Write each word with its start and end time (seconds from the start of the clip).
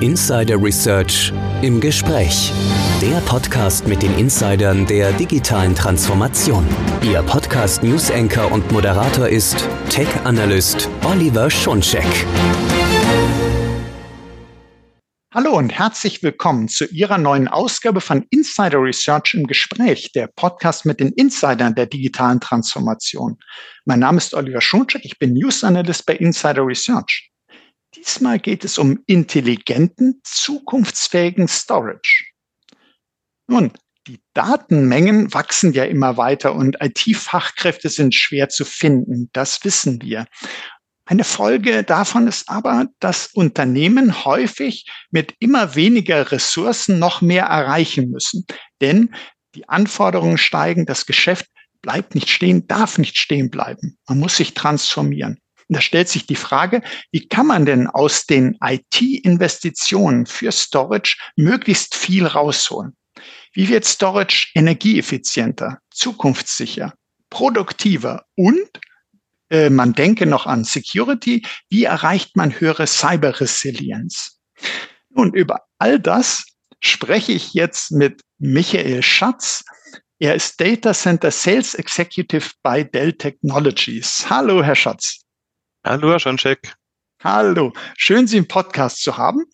Insider 0.00 0.62
Research 0.62 1.32
im 1.60 1.80
Gespräch. 1.80 2.52
Der 3.02 3.18
Podcast 3.22 3.88
mit 3.88 4.00
den 4.00 4.16
Insidern 4.16 4.86
der 4.86 5.10
digitalen 5.10 5.74
Transformation. 5.74 6.64
Ihr 7.02 7.20
Podcast 7.24 7.82
News 7.82 8.08
Anchor 8.08 8.52
und 8.52 8.70
Moderator 8.70 9.26
ist 9.26 9.56
Tech 9.90 10.06
Analyst 10.22 10.88
Oliver 11.04 11.50
Schoncheck. 11.50 12.06
Hallo 15.34 15.58
und 15.58 15.72
herzlich 15.72 16.22
willkommen 16.22 16.68
zu 16.68 16.84
Ihrer 16.84 17.18
neuen 17.18 17.48
Ausgabe 17.48 18.00
von 18.00 18.24
Insider 18.30 18.80
Research 18.80 19.34
im 19.34 19.48
Gespräch, 19.48 20.12
der 20.12 20.28
Podcast 20.28 20.86
mit 20.86 21.00
den 21.00 21.08
Insidern 21.14 21.74
der 21.74 21.86
digitalen 21.86 22.38
Transformation. 22.38 23.36
Mein 23.84 23.98
Name 23.98 24.18
ist 24.18 24.32
Oliver 24.32 24.60
Schoncheck, 24.60 25.04
ich 25.04 25.18
bin 25.18 25.34
News 25.34 25.64
Analyst 25.64 26.06
bei 26.06 26.14
Insider 26.14 26.64
Research. 26.64 27.32
Diesmal 28.08 28.38
geht 28.38 28.64
es 28.64 28.78
um 28.78 29.00
intelligenten, 29.04 30.22
zukunftsfähigen 30.24 31.46
Storage. 31.46 32.24
Nun, 33.48 33.70
die 34.06 34.18
Datenmengen 34.32 35.34
wachsen 35.34 35.74
ja 35.74 35.84
immer 35.84 36.16
weiter 36.16 36.54
und 36.54 36.78
IT-Fachkräfte 36.80 37.90
sind 37.90 38.14
schwer 38.14 38.48
zu 38.48 38.64
finden. 38.64 39.28
Das 39.34 39.62
wissen 39.62 40.00
wir. 40.00 40.26
Eine 41.04 41.22
Folge 41.22 41.84
davon 41.84 42.26
ist 42.26 42.48
aber, 42.48 42.86
dass 42.98 43.26
Unternehmen 43.34 44.24
häufig 44.24 44.90
mit 45.10 45.34
immer 45.38 45.74
weniger 45.74 46.32
Ressourcen 46.32 46.98
noch 46.98 47.20
mehr 47.20 47.44
erreichen 47.44 48.08
müssen. 48.08 48.46
Denn 48.80 49.14
die 49.54 49.68
Anforderungen 49.68 50.38
steigen, 50.38 50.86
das 50.86 51.04
Geschäft 51.04 51.44
bleibt 51.82 52.14
nicht 52.14 52.30
stehen, 52.30 52.66
darf 52.68 52.96
nicht 52.96 53.18
stehen 53.18 53.50
bleiben. 53.50 53.98
Man 54.08 54.18
muss 54.18 54.38
sich 54.38 54.54
transformieren. 54.54 55.42
Und 55.68 55.76
da 55.76 55.80
stellt 55.80 56.08
sich 56.08 56.26
die 56.26 56.36
Frage, 56.36 56.82
wie 57.12 57.28
kann 57.28 57.46
man 57.46 57.66
denn 57.66 57.86
aus 57.86 58.26
den 58.26 58.56
IT-Investitionen 58.62 60.26
für 60.26 60.50
Storage 60.50 61.18
möglichst 61.36 61.94
viel 61.94 62.26
rausholen? 62.26 62.96
Wie 63.52 63.68
wird 63.68 63.84
Storage 63.84 64.48
energieeffizienter, 64.54 65.78
zukunftssicher, 65.90 66.94
produktiver 67.28 68.24
und 68.34 68.68
äh, 69.50 69.70
man 69.70 69.92
denke 69.92 70.26
noch 70.26 70.46
an 70.46 70.64
Security, 70.64 71.44
wie 71.68 71.84
erreicht 71.84 72.36
man 72.36 72.58
höhere 72.58 72.86
Cyber-Resilienz? 72.86 74.38
Nun, 75.10 75.34
über 75.34 75.62
all 75.78 75.98
das 75.98 76.44
spreche 76.80 77.32
ich 77.32 77.54
jetzt 77.54 77.90
mit 77.90 78.22
Michael 78.38 79.02
Schatz. 79.02 79.64
Er 80.18 80.34
ist 80.34 80.60
Data 80.60 80.94
Center 80.94 81.30
Sales 81.30 81.74
Executive 81.74 82.50
bei 82.62 82.84
Dell 82.84 83.12
Technologies. 83.12 84.26
Hallo, 84.28 84.62
Herr 84.62 84.74
Schatz. 84.74 85.20
Hallo, 85.84 86.10
Herr 86.10 86.18
Schoncheck. 86.18 86.74
Hallo, 87.22 87.72
schön 87.96 88.26
Sie 88.26 88.36
im 88.36 88.48
Podcast 88.48 89.00
zu 89.00 89.16
haben. 89.16 89.44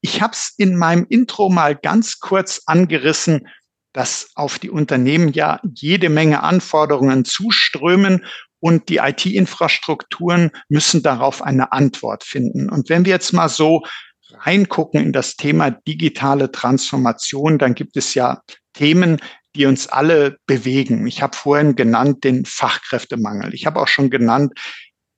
Ich 0.00 0.22
habe 0.22 0.32
es 0.32 0.54
in 0.56 0.76
meinem 0.76 1.04
Intro 1.08 1.50
mal 1.50 1.74
ganz 1.74 2.20
kurz 2.20 2.62
angerissen, 2.66 3.48
dass 3.92 4.30
auf 4.36 4.60
die 4.60 4.70
Unternehmen 4.70 5.32
ja 5.32 5.60
jede 5.74 6.10
Menge 6.10 6.44
Anforderungen 6.44 7.24
zuströmen 7.24 8.24
und 8.60 8.88
die 8.88 8.98
IT-Infrastrukturen 8.98 10.52
müssen 10.68 11.02
darauf 11.02 11.42
eine 11.42 11.72
Antwort 11.72 12.22
finden. 12.22 12.70
Und 12.70 12.88
wenn 12.88 13.04
wir 13.04 13.12
jetzt 13.12 13.32
mal 13.32 13.48
so 13.48 13.82
reingucken 14.30 15.00
in 15.00 15.12
das 15.12 15.34
Thema 15.34 15.70
digitale 15.70 16.52
Transformation, 16.52 17.58
dann 17.58 17.74
gibt 17.74 17.96
es 17.96 18.14
ja 18.14 18.42
Themen, 18.74 19.20
die 19.56 19.66
uns 19.66 19.88
alle 19.88 20.38
bewegen. 20.46 21.06
Ich 21.06 21.20
habe 21.22 21.36
vorhin 21.36 21.76
genannt 21.76 22.24
den 22.24 22.44
Fachkräftemangel. 22.44 23.54
Ich 23.54 23.66
habe 23.66 23.80
auch 23.80 23.88
schon 23.88 24.10
genannt 24.10 24.52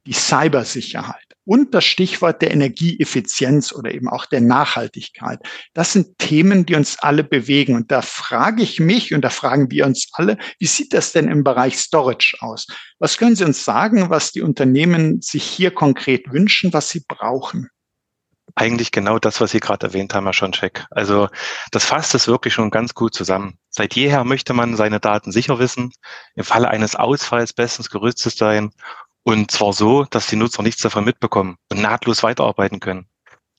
die 0.06 0.12
Cybersicherheit 0.12 1.26
und 1.46 1.74
das 1.74 1.84
Stichwort 1.84 2.42
der 2.42 2.50
Energieeffizienz 2.50 3.72
oder 3.72 3.92
eben 3.92 4.08
auch 4.08 4.26
der 4.26 4.40
Nachhaltigkeit. 4.40 5.40
Das 5.74 5.92
sind 5.92 6.18
Themen, 6.18 6.66
die 6.66 6.74
uns 6.74 6.98
alle 6.98 7.24
bewegen. 7.24 7.76
Und 7.76 7.90
da 7.90 8.02
frage 8.02 8.62
ich 8.62 8.80
mich 8.80 9.14
und 9.14 9.22
da 9.22 9.30
fragen 9.30 9.70
wir 9.70 9.86
uns 9.86 10.08
alle, 10.12 10.38
wie 10.58 10.66
sieht 10.66 10.92
das 10.92 11.12
denn 11.12 11.28
im 11.28 11.44
Bereich 11.44 11.78
Storage 11.78 12.36
aus? 12.40 12.66
Was 12.98 13.16
können 13.16 13.36
Sie 13.36 13.44
uns 13.44 13.64
sagen, 13.64 14.10
was 14.10 14.32
die 14.32 14.42
Unternehmen 14.42 15.22
sich 15.22 15.44
hier 15.44 15.70
konkret 15.70 16.32
wünschen, 16.32 16.72
was 16.72 16.90
sie 16.90 17.04
brauchen? 17.06 17.68
Eigentlich 18.54 18.90
genau 18.90 19.18
das, 19.18 19.40
was 19.40 19.50
Sie 19.50 19.60
gerade 19.60 19.88
erwähnt 19.88 20.14
haben, 20.14 20.24
Herr 20.24 20.32
Schoncheck. 20.32 20.86
Also 20.90 21.28
das 21.72 21.84
fasst 21.84 22.14
es 22.14 22.26
wirklich 22.26 22.54
schon 22.54 22.70
ganz 22.70 22.94
gut 22.94 23.12
zusammen. 23.12 23.58
Seit 23.68 23.94
jeher 23.94 24.24
möchte 24.24 24.54
man 24.54 24.76
seine 24.76 24.98
Daten 24.98 25.30
sicher 25.30 25.58
wissen, 25.58 25.92
im 26.34 26.44
Falle 26.44 26.68
eines 26.68 26.96
Ausfalls 26.96 27.52
bestens 27.52 27.90
gerüstet 27.90 28.36
sein 28.36 28.72
und 29.26 29.50
zwar 29.50 29.72
so, 29.72 30.04
dass 30.04 30.28
die 30.28 30.36
Nutzer 30.36 30.62
nichts 30.62 30.82
davon 30.82 31.04
mitbekommen 31.04 31.56
und 31.72 31.82
nahtlos 31.82 32.22
weiterarbeiten 32.22 32.78
können. 32.78 33.08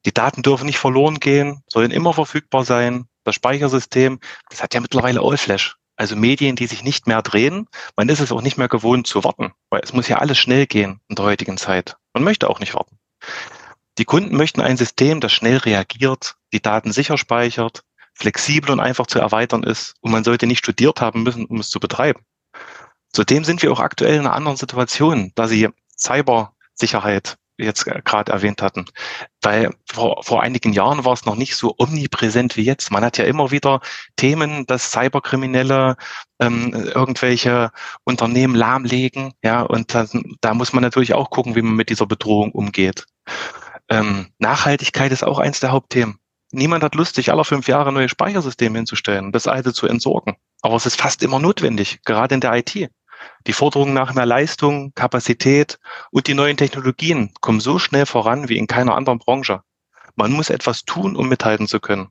Die 0.05 0.13
Daten 0.13 0.41
dürfen 0.41 0.65
nicht 0.65 0.77
verloren 0.77 1.19
gehen, 1.19 1.61
sollen 1.67 1.91
immer 1.91 2.13
verfügbar 2.13 2.63
sein. 2.63 3.07
Das 3.25 3.35
Speichersystem, 3.35 4.21
das 4.49 4.63
hat 4.63 4.73
ja 4.73 4.79
mittlerweile 4.79 5.19
All-Flash. 5.19 5.75
Also 5.97 6.15
Medien, 6.15 6.55
die 6.55 6.67
sich 6.67 6.83
nicht 6.83 7.05
mehr 7.05 7.21
drehen. 7.21 7.67
Man 7.97 8.07
ist 8.07 8.21
es 8.21 8.31
auch 8.31 8.41
nicht 8.41 8.57
mehr 8.57 8.69
gewohnt 8.69 9.07
zu 9.07 9.25
warten, 9.25 9.51
weil 9.69 9.81
es 9.83 9.91
muss 9.91 10.07
ja 10.07 10.19
alles 10.19 10.37
schnell 10.37 10.67
gehen 10.67 11.01
in 11.09 11.17
der 11.17 11.25
heutigen 11.25 11.57
Zeit. 11.57 11.97
Man 12.13 12.23
möchte 12.23 12.49
auch 12.49 12.61
nicht 12.61 12.73
warten. 12.73 12.97
Die 13.97 14.05
Kunden 14.05 14.37
möchten 14.37 14.61
ein 14.61 14.77
System, 14.77 15.19
das 15.19 15.33
schnell 15.33 15.57
reagiert, 15.57 16.35
die 16.53 16.61
Daten 16.61 16.93
sicher 16.93 17.17
speichert, 17.17 17.81
flexibel 18.13 18.71
und 18.71 18.79
einfach 18.79 19.07
zu 19.07 19.19
erweitern 19.19 19.63
ist 19.63 19.95
und 19.99 20.11
man 20.11 20.23
sollte 20.23 20.47
nicht 20.47 20.59
studiert 20.59 21.01
haben 21.01 21.23
müssen, 21.23 21.45
um 21.45 21.59
es 21.59 21.69
zu 21.69 21.81
betreiben. 21.81 22.21
Zudem 23.17 23.43
sind 23.43 23.63
wir 23.63 23.71
auch 23.71 23.79
aktuell 23.79 24.13
in 24.13 24.19
einer 24.19 24.35
anderen 24.35 24.57
Situation, 24.57 25.31
da 25.33 25.47
Sie 25.47 25.69
Cybersicherheit 25.97 27.37
jetzt 27.57 27.83
gerade 27.85 28.31
erwähnt 28.31 28.61
hatten. 28.61 28.85
Weil 29.41 29.71
vor, 29.91 30.21
vor 30.21 30.43
einigen 30.43 30.71
Jahren 30.71 31.03
war 31.03 31.13
es 31.13 31.25
noch 31.25 31.35
nicht 31.35 31.55
so 31.55 31.73
omnipräsent 31.79 32.57
wie 32.57 32.61
jetzt. 32.61 32.91
Man 32.91 33.03
hat 33.03 33.17
ja 33.17 33.25
immer 33.25 33.49
wieder 33.49 33.81
Themen, 34.17 34.67
dass 34.67 34.91
Cyberkriminelle 34.91 35.97
ähm, 36.39 36.71
irgendwelche 36.93 37.71
Unternehmen 38.03 38.53
lahmlegen. 38.53 39.33
Ja, 39.43 39.63
und 39.63 39.95
da, 39.95 40.05
da 40.41 40.53
muss 40.53 40.73
man 40.73 40.83
natürlich 40.83 41.15
auch 41.15 41.31
gucken, 41.31 41.55
wie 41.55 41.63
man 41.63 41.75
mit 41.75 41.89
dieser 41.89 42.05
Bedrohung 42.05 42.51
umgeht. 42.51 43.07
Ähm, 43.89 44.27
Nachhaltigkeit 44.37 45.11
ist 45.11 45.23
auch 45.23 45.39
eins 45.39 45.59
der 45.59 45.71
Hauptthemen. 45.71 46.19
Niemand 46.51 46.83
hat 46.83 46.93
Lust, 46.93 47.15
sich 47.15 47.31
alle 47.31 47.43
fünf 47.43 47.67
Jahre 47.67 47.91
neue 47.91 48.09
Speichersysteme 48.09 48.77
hinzustellen 48.77 49.31
das 49.31 49.47
alte 49.47 49.73
zu 49.73 49.87
entsorgen. 49.87 50.35
Aber 50.61 50.75
es 50.75 50.85
ist 50.85 51.01
fast 51.01 51.23
immer 51.23 51.39
notwendig, 51.39 52.01
gerade 52.03 52.35
in 52.35 52.41
der 52.41 52.53
IT. 52.53 52.91
Die 53.45 53.53
Forderungen 53.53 53.93
nach 53.93 54.13
mehr 54.13 54.25
Leistung, 54.25 54.93
Kapazität 54.93 55.79
und 56.11 56.27
die 56.27 56.33
neuen 56.33 56.57
Technologien 56.57 57.33
kommen 57.41 57.59
so 57.59 57.79
schnell 57.79 58.05
voran 58.05 58.49
wie 58.49 58.57
in 58.57 58.67
keiner 58.67 58.95
anderen 58.95 59.19
Branche. 59.19 59.61
Man 60.15 60.31
muss 60.31 60.49
etwas 60.49 60.83
tun, 60.83 61.15
um 61.15 61.29
mithalten 61.29 61.67
zu 61.67 61.79
können. 61.79 62.09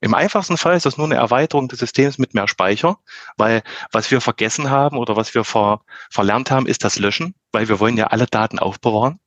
Im 0.00 0.12
einfachsten 0.12 0.58
Fall 0.58 0.76
ist 0.76 0.84
das 0.84 0.98
nur 0.98 1.06
eine 1.06 1.14
Erweiterung 1.14 1.68
des 1.68 1.78
Systems 1.78 2.18
mit 2.18 2.34
mehr 2.34 2.46
Speicher, 2.46 2.98
weil 3.38 3.62
was 3.90 4.10
wir 4.10 4.20
vergessen 4.20 4.68
haben 4.68 4.98
oder 4.98 5.16
was 5.16 5.34
wir 5.34 5.44
ver 5.44 5.80
verlernt 6.10 6.50
haben, 6.50 6.66
ist 6.66 6.84
das 6.84 6.98
Löschen, 6.98 7.34
weil 7.52 7.68
wir 7.68 7.80
wollen 7.80 7.96
ja 7.96 8.08
alle 8.08 8.26
Daten 8.26 8.58
aufbewahren. 8.58 9.18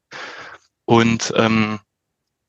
Und 0.86 1.34
ähm, 1.36 1.80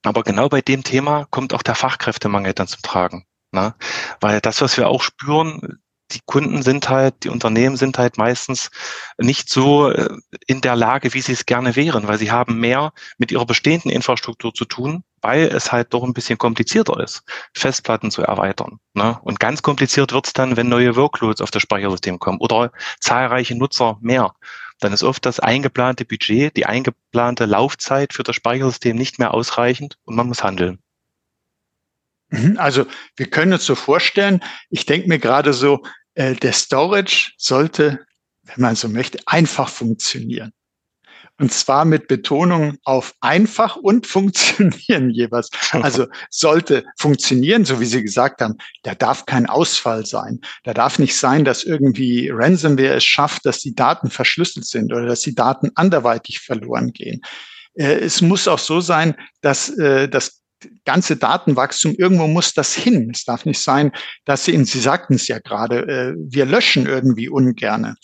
aber 0.05 0.23
genau 0.23 0.49
bei 0.49 0.61
dem 0.61 0.85
Thema 0.85 1.27
kommt 1.31 1.55
auch 1.55 1.63
der 1.63 1.75
Fachkräftemangel 1.75 2.55
dann 2.55 2.69
zum 2.69 2.83
Tragen. 2.83 3.25
Ne? 3.53 3.75
Weil 4.21 4.41
das, 4.41 4.61
was 4.61 4.77
wir 4.77 4.89
auch 4.89 5.03
spüren, 5.03 5.81
die 6.13 6.21
Kunden 6.25 6.63
sind 6.63 6.89
halt, 6.89 7.25
die 7.25 7.29
Unternehmen 7.29 7.77
sind 7.77 7.99
halt 7.99 8.19
meistens 8.19 8.71
nicht 9.19 9.49
so 9.49 9.91
äh, 9.91 10.09
in 10.47 10.61
der 10.61 10.77
Lage, 10.77 11.15
wie 11.15 11.21
sie 11.21 11.33
es 11.33 11.47
gerne 11.47 11.77
wären, 11.77 12.09
weil 12.09 12.19
sie 12.19 12.31
haben 12.31 12.59
mehr 12.59 12.93
mit 13.19 13.31
ihrer 13.31 13.47
bestehenden 13.47 13.91
Infrastruktur 13.91 14.55
zu 14.55 14.65
tun, 14.65 15.05
weil 15.21 15.45
es 15.49 15.73
halt 15.73 15.93
doch 15.93 16.05
ein 16.05 16.15
bisschen 16.15 16.39
komplizierter 16.39 17.01
ist, 17.01 17.23
Festplatten 17.55 18.11
zu 18.11 18.23
erweitern. 18.23 18.79
Ne? 18.95 19.19
Und 19.23 19.41
ganz 19.41 19.63
kompliziert 19.63 20.13
wird 20.13 20.27
es 20.27 20.33
dann, 20.33 20.57
wenn 20.57 20.69
neue 20.69 20.97
Workloads 20.97 21.41
auf 21.41 21.51
das 21.51 21.63
Speichersystem 21.63 22.19
kommen 22.19 22.39
oder 22.39 22.73
zahlreiche 23.01 23.57
Nutzer 23.57 23.99
mehr. 24.01 24.35
Dann 24.81 24.93
ist 24.93 25.03
oft 25.03 25.27
das 25.27 25.41
eingeplante 25.41 26.05
Budget, 26.05 26.57
die 26.57 26.67
eingeplante 26.67 27.47
Laufzeit 27.47 28.13
für 28.13 28.23
das 28.23 28.37
Speichersystem 28.37 28.97
nicht 28.97 29.19
mehr 29.19 29.35
ausreichend 29.35 29.99
und 30.05 30.15
man 30.15 30.29
muss 30.29 30.45
handeln. 30.45 30.79
Mhm, 32.31 32.59
also 32.59 32.87
wir 33.17 33.27
können 33.27 33.53
uns 33.55 33.65
so 33.65 33.75
vorstellen, 33.75 34.41
ich 34.71 34.87
denke 34.87 35.09
mir 35.09 35.19
gerade 35.19 35.53
so, 35.53 35.83
äh, 36.15 36.35
der 36.35 36.53
Storage 36.53 37.33
sollte, 37.39 38.05
wenn 38.43 38.61
man 38.61 38.77
so 38.77 38.89
möchte, 38.89 39.19
einfach 39.27 39.69
funktionieren. 39.69 40.53
Und 41.41 41.53
zwar 41.53 41.85
mit 41.85 42.09
Betonung 42.09 42.79
auf 42.85 43.15
einfach 43.21 43.77
und 43.77 44.07
funktionieren 44.09 45.11
jeweils. 45.11 45.51
Also 45.71 46.07
sollte 46.31 46.85
funktionieren, 46.97 47.65
so 47.65 47.81
wie 47.81 47.87
Sie 47.87 48.03
gesagt 48.03 48.41
haben. 48.41 48.57
Da 48.83 48.95
darf 48.95 49.25
kein 49.25 49.47
Ausfall 49.47 50.05
sein. 50.05 50.41
Da 50.65 50.75
darf 50.75 50.99
nicht 50.99 51.17
sein, 51.17 51.45
dass 51.45 51.63
irgendwie 51.63 52.31
Ransomware 52.31 52.97
es 52.97 53.05
schafft, 53.05 53.47
dass 53.47 53.61
die 53.61 53.75
Daten 53.75 54.11
verschlüsselt 54.11 54.67
sind 54.67 54.93
oder 54.93 55.07
dass 55.07 55.21
die 55.21 55.35
Daten 55.35 55.71
anderweitig 55.77 56.41
verloren 56.41 56.93
gehen. 56.93 57.23
Äh, 57.75 58.01
es 58.01 58.21
muss 58.21 58.49
auch 58.49 58.59
so 58.59 58.81
sein, 58.81 59.15
dass 59.41 59.71
äh, 59.79 60.09
das 60.09 60.43
ganze 60.85 61.17
Datenwachstum, 61.17 61.95
irgendwo 61.97 62.27
muss 62.27 62.55
das 62.55 62.75
hin. 62.75 63.11
Es 63.13 63.25
darf 63.25 63.45
nicht 63.45 63.61
sein, 63.61 63.93
dass 64.25 64.45
Sie, 64.45 64.65
Sie 64.65 64.81
sagten 64.81 65.15
es 65.15 65.29
ja 65.29 65.39
gerade, 65.39 65.87
äh, 65.89 66.15
wir 66.19 66.47
löschen 66.47 66.87
irgendwie 66.87 67.29
ungerne. 67.29 67.97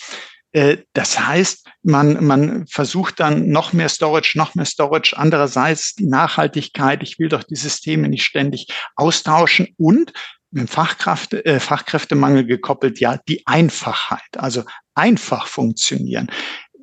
Äh, 0.55 0.79
das 0.93 1.19
heißt, 1.19 1.69
man, 1.83 2.25
man 2.25 2.67
versucht 2.69 3.21
dann 3.21 3.49
noch 3.49 3.73
mehr 3.73 3.89
Storage, 3.89 4.39
noch 4.39 4.55
mehr 4.55 4.65
Storage. 4.65 5.17
Andererseits 5.17 5.95
die 5.95 6.07
Nachhaltigkeit. 6.07 7.03
Ich 7.03 7.19
will 7.19 7.29
doch 7.29 7.43
die 7.43 7.57
Systeme 7.57 8.09
nicht 8.09 8.25
ständig 8.25 8.69
austauschen 8.95 9.69
und 9.77 10.13
mit 10.53 10.71
Fachkräfte, 10.71 11.45
äh, 11.45 11.59
Fachkräftemangel 11.59 12.47
gekoppelt, 12.47 13.01
ja, 13.01 13.19
die 13.29 13.45
Einfachheit, 13.47 14.21
also 14.37 14.63
einfach 14.95 15.49
funktionieren. 15.49 16.31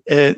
Äh, 0.03 0.35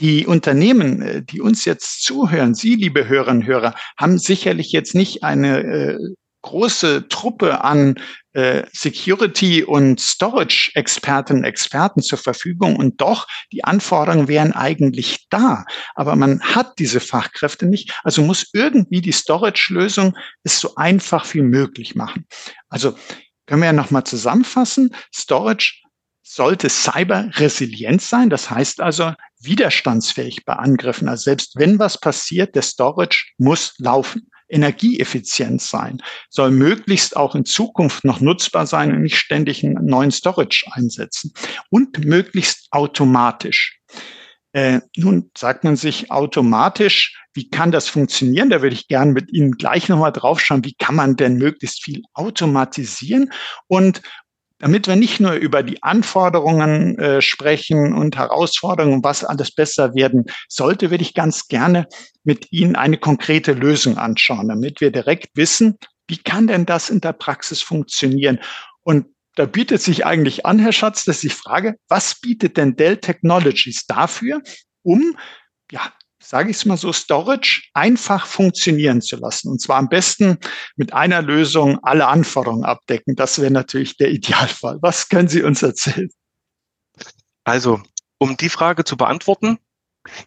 die 0.00 0.26
Unternehmen, 0.26 1.02
äh, 1.02 1.22
die 1.22 1.40
uns 1.40 1.64
jetzt 1.64 2.02
zuhören, 2.02 2.54
Sie, 2.54 2.74
liebe 2.74 3.08
Hörerinnen 3.08 3.42
und 3.42 3.48
Hörer, 3.48 3.74
haben 3.96 4.18
sicherlich 4.18 4.72
jetzt 4.72 4.94
nicht 4.94 5.22
eine 5.22 5.60
äh, 5.60 5.98
große 6.42 7.08
Truppe 7.08 7.64
an 7.64 7.96
äh, 8.32 8.62
Security- 8.72 9.64
und 9.64 10.00
Storage-Expertinnen 10.00 11.42
und 11.42 11.48
Experten 11.48 12.02
zur 12.02 12.18
Verfügung 12.18 12.76
und 12.76 13.00
doch, 13.00 13.26
die 13.50 13.64
Anforderungen 13.64 14.28
wären 14.28 14.52
eigentlich 14.52 15.26
da. 15.28 15.64
Aber 15.96 16.14
man 16.14 16.40
hat 16.40 16.78
diese 16.78 17.00
Fachkräfte 17.00 17.66
nicht, 17.66 17.98
also 18.04 18.22
muss 18.22 18.48
irgendwie 18.52 19.00
die 19.00 19.12
Storage-Lösung 19.12 20.16
es 20.44 20.60
so 20.60 20.76
einfach 20.76 21.34
wie 21.34 21.42
möglich 21.42 21.96
machen. 21.96 22.26
Also 22.68 22.96
können 23.46 23.62
wir 23.62 23.66
ja 23.66 23.72
nochmal 23.72 24.04
zusammenfassen. 24.04 24.94
Storage 25.12 25.82
sollte 26.22 26.68
cyber-resilient 26.68 28.02
sein. 28.02 28.30
Das 28.30 28.50
heißt 28.50 28.80
also 28.80 29.12
widerstandsfähig 29.40 30.44
bei 30.44 30.54
Angriffen. 30.54 31.08
Also 31.08 31.24
selbst 31.24 31.56
wenn 31.56 31.78
was 31.78 32.00
passiert, 32.00 32.54
der 32.54 32.62
Storage 32.62 33.32
muss 33.38 33.74
laufen 33.78 34.28
energieeffizient 34.48 35.60
sein, 35.60 36.02
soll 36.30 36.50
möglichst 36.50 37.16
auch 37.16 37.34
in 37.34 37.44
Zukunft 37.44 38.04
noch 38.04 38.20
nutzbar 38.20 38.66
sein 38.66 38.92
und 38.92 39.02
nicht 39.02 39.16
ständig 39.16 39.64
einen 39.64 39.84
neuen 39.84 40.10
Storage 40.10 40.66
einsetzen 40.70 41.32
und 41.70 42.04
möglichst 42.04 42.68
automatisch. 42.70 43.80
Äh, 44.52 44.80
nun 44.96 45.30
sagt 45.36 45.64
man 45.64 45.76
sich 45.76 46.10
automatisch, 46.10 47.14
wie 47.34 47.50
kann 47.50 47.70
das 47.70 47.88
funktionieren? 47.88 48.48
Da 48.48 48.62
würde 48.62 48.74
ich 48.74 48.88
gerne 48.88 49.12
mit 49.12 49.30
Ihnen 49.30 49.52
gleich 49.52 49.90
nochmal 49.90 50.12
draufschauen, 50.12 50.64
wie 50.64 50.74
kann 50.74 50.94
man 50.94 51.16
denn 51.16 51.36
möglichst 51.36 51.84
viel 51.84 52.02
automatisieren 52.14 53.30
und 53.66 54.00
damit 54.58 54.86
wir 54.86 54.96
nicht 54.96 55.20
nur 55.20 55.32
über 55.32 55.62
die 55.62 55.82
Anforderungen 55.82 56.98
äh, 56.98 57.20
sprechen 57.20 57.92
und 57.92 58.16
Herausforderungen, 58.16 59.04
was 59.04 59.24
alles 59.24 59.50
besser 59.50 59.94
werden 59.94 60.24
sollte, 60.48 60.90
würde 60.90 61.02
ich 61.02 61.14
ganz 61.14 61.48
gerne 61.48 61.86
mit 62.24 62.52
Ihnen 62.52 62.76
eine 62.76 62.98
konkrete 62.98 63.52
Lösung 63.52 63.98
anschauen, 63.98 64.48
damit 64.48 64.80
wir 64.80 64.90
direkt 64.90 65.36
wissen, 65.36 65.76
wie 66.08 66.18
kann 66.18 66.46
denn 66.46 66.66
das 66.66 66.88
in 66.88 67.00
der 67.00 67.12
Praxis 67.12 67.60
funktionieren? 67.60 68.38
Und 68.82 69.06
da 69.34 69.44
bietet 69.44 69.82
sich 69.82 70.06
eigentlich 70.06 70.46
an, 70.46 70.58
Herr 70.58 70.72
Schatz, 70.72 71.04
dass 71.04 71.22
ich 71.22 71.34
frage, 71.34 71.76
was 71.88 72.20
bietet 72.20 72.56
denn 72.56 72.76
Dell 72.76 72.96
Technologies 72.96 73.84
dafür, 73.86 74.40
um 74.82 75.16
ja, 75.70 75.92
sage 76.26 76.50
ich 76.50 76.56
es 76.56 76.64
mal 76.64 76.76
so, 76.76 76.92
Storage 76.92 77.62
einfach 77.72 78.26
funktionieren 78.26 79.00
zu 79.00 79.16
lassen. 79.16 79.48
Und 79.48 79.60
zwar 79.60 79.78
am 79.78 79.88
besten 79.88 80.38
mit 80.76 80.92
einer 80.92 81.22
Lösung 81.22 81.78
alle 81.82 82.06
Anforderungen 82.06 82.64
abdecken. 82.64 83.14
Das 83.14 83.40
wäre 83.40 83.50
natürlich 83.50 83.96
der 83.96 84.10
Idealfall. 84.10 84.78
Was 84.80 85.08
können 85.08 85.28
Sie 85.28 85.42
uns 85.42 85.62
erzählen? 85.62 86.10
Also, 87.44 87.80
um 88.18 88.36
die 88.36 88.48
Frage 88.48 88.84
zu 88.84 88.96
beantworten, 88.96 89.58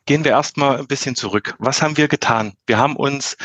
gehen 0.06 0.24
wir 0.24 0.31
erstmal 0.31 0.78
ein 0.78 0.88
bisschen 0.88 1.16
zurück. 1.16 1.56
Was 1.60 1.81
haben 1.81 1.98
wir 1.98 2.07
getan? 2.07 2.54
Wir 2.66 2.78
haben 2.78 2.96
uns 2.96 3.36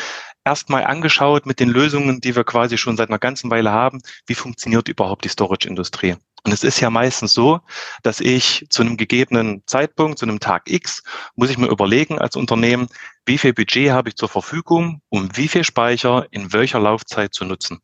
erstmal 0.45 0.85
angeschaut 0.85 1.45
mit 1.45 1.59
den 1.59 1.69
Lösungen, 1.69 2.21
die 2.21 2.35
wir 2.35 2.43
quasi 2.43 2.77
schon 2.77 2.95
seit 2.95 3.09
einer 3.09 3.19
ganzen 3.19 3.51
Weile 3.51 3.71
haben, 3.71 4.01
wie 4.27 4.35
funktioniert 4.35 4.87
überhaupt 4.87 5.25
die 5.25 5.29
Storage-Industrie. 5.29 6.15
Und 6.45 6.51
es 6.51 6.63
ist 6.63 6.79
ja 6.79 6.91
meistens 6.91 7.33
so, 7.33 7.59
dass 8.03 8.19
ich 8.19 8.67
zu 8.69 8.83
einem 8.83 8.97
gegebenen 8.97 9.63
Zeitpunkt, 9.65 10.19
zu 10.19 10.25
einem 10.25 10.39
Tag 10.39 10.69
X, 10.69 11.01
muss 11.35 11.49
ich 11.49 11.57
mir 11.57 11.67
überlegen 11.67 12.19
als 12.19 12.35
Unternehmen, 12.35 12.87
wie 13.25 13.39
viel 13.39 13.53
Budget 13.53 13.89
habe 13.89 14.09
ich 14.09 14.15
zur 14.15 14.29
Verfügung, 14.29 15.01
um 15.09 15.35
wie 15.35 15.47
viel 15.47 15.63
Speicher 15.63 16.27
in 16.29 16.53
welcher 16.53 16.79
Laufzeit 16.79 17.33
zu 17.33 17.45
nutzen. 17.45 17.79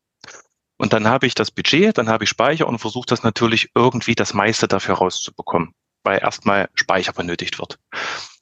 Und 0.77 0.93
dann 0.93 1.07
habe 1.07 1.25
ich 1.25 1.33
das 1.33 1.49
Budget, 1.49 1.97
dann 1.97 2.09
habe 2.09 2.23
ich 2.23 2.29
Speicher 2.29 2.67
und 2.67 2.77
versuche 2.77 3.07
das 3.07 3.23
natürlich 3.23 3.69
irgendwie 3.73 4.13
das 4.13 4.35
meiste 4.35 4.67
dafür 4.67 4.95
rauszubekommen, 4.95 5.73
weil 6.03 6.19
erstmal 6.19 6.69
Speicher 6.75 7.13
benötigt 7.13 7.57
wird. 7.57 7.79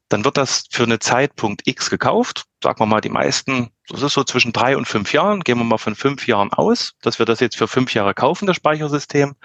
Dann 0.09 0.25
wird 0.25 0.37
das 0.37 0.65
für 0.71 0.83
eine 0.83 0.99
Zeitpunkt 0.99 1.67
X 1.67 1.89
gekauft. 1.89 2.45
Sagen 2.63 2.79
wir 2.79 2.85
mal, 2.85 3.01
die 3.01 3.09
meisten, 3.09 3.69
das 3.87 4.01
ist 4.01 4.13
so 4.13 4.23
zwischen 4.23 4.51
drei 4.51 4.75
und 4.75 4.87
fünf 4.87 5.13
Jahren. 5.13 5.41
Gehen 5.41 5.57
wir 5.57 5.63
mal 5.63 5.77
von 5.77 5.95
fünf 5.95 6.27
Jahren 6.27 6.51
aus, 6.51 6.95
dass 7.01 7.19
wir 7.19 7.25
das 7.25 7.39
jetzt 7.39 7.57
für 7.57 7.67
fünf 7.67 7.93
Jahre 7.93 8.13
kaufen, 8.13 8.47
das 8.47 8.57
Speichersystem. 8.57 9.35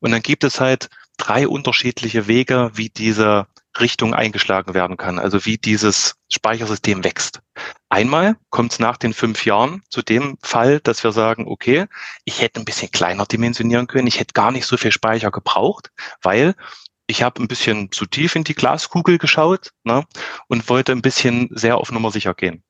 Und 0.00 0.10
dann 0.12 0.22
gibt 0.22 0.44
es 0.44 0.60
halt 0.60 0.88
drei 1.16 1.46
unterschiedliche 1.48 2.26
Wege, 2.26 2.70
wie 2.74 2.88
diese 2.88 3.46
Richtung 3.80 4.14
eingeschlagen 4.14 4.74
werden 4.74 4.96
kann, 4.96 5.18
also 5.18 5.44
wie 5.44 5.58
dieses 5.58 6.14
Speichersystem 6.32 7.02
wächst. 7.02 7.40
Einmal 7.88 8.36
kommt 8.50 8.72
es 8.72 8.78
nach 8.78 8.96
den 8.96 9.12
fünf 9.12 9.44
Jahren 9.44 9.82
zu 9.88 10.02
dem 10.02 10.38
Fall, 10.42 10.80
dass 10.80 11.02
wir 11.02 11.12
sagen, 11.12 11.46
okay, 11.48 11.86
ich 12.24 12.40
hätte 12.40 12.60
ein 12.60 12.64
bisschen 12.64 12.90
kleiner 12.90 13.26
dimensionieren 13.26 13.86
können, 13.86 14.06
ich 14.06 14.20
hätte 14.20 14.32
gar 14.32 14.52
nicht 14.52 14.66
so 14.66 14.76
viel 14.76 14.92
Speicher 14.92 15.30
gebraucht, 15.30 15.90
weil 16.22 16.54
ich 17.06 17.22
habe 17.22 17.42
ein 17.42 17.48
bisschen 17.48 17.92
zu 17.92 18.06
tief 18.06 18.36
in 18.36 18.44
die 18.44 18.54
Glaskugel 18.54 19.18
geschaut 19.18 19.70
ne, 19.84 20.04
und 20.48 20.68
wollte 20.68 20.92
ein 20.92 21.02
bisschen 21.02 21.48
sehr 21.52 21.78
auf 21.78 21.92
Nummer 21.92 22.10
sicher 22.10 22.34
gehen. 22.34 22.62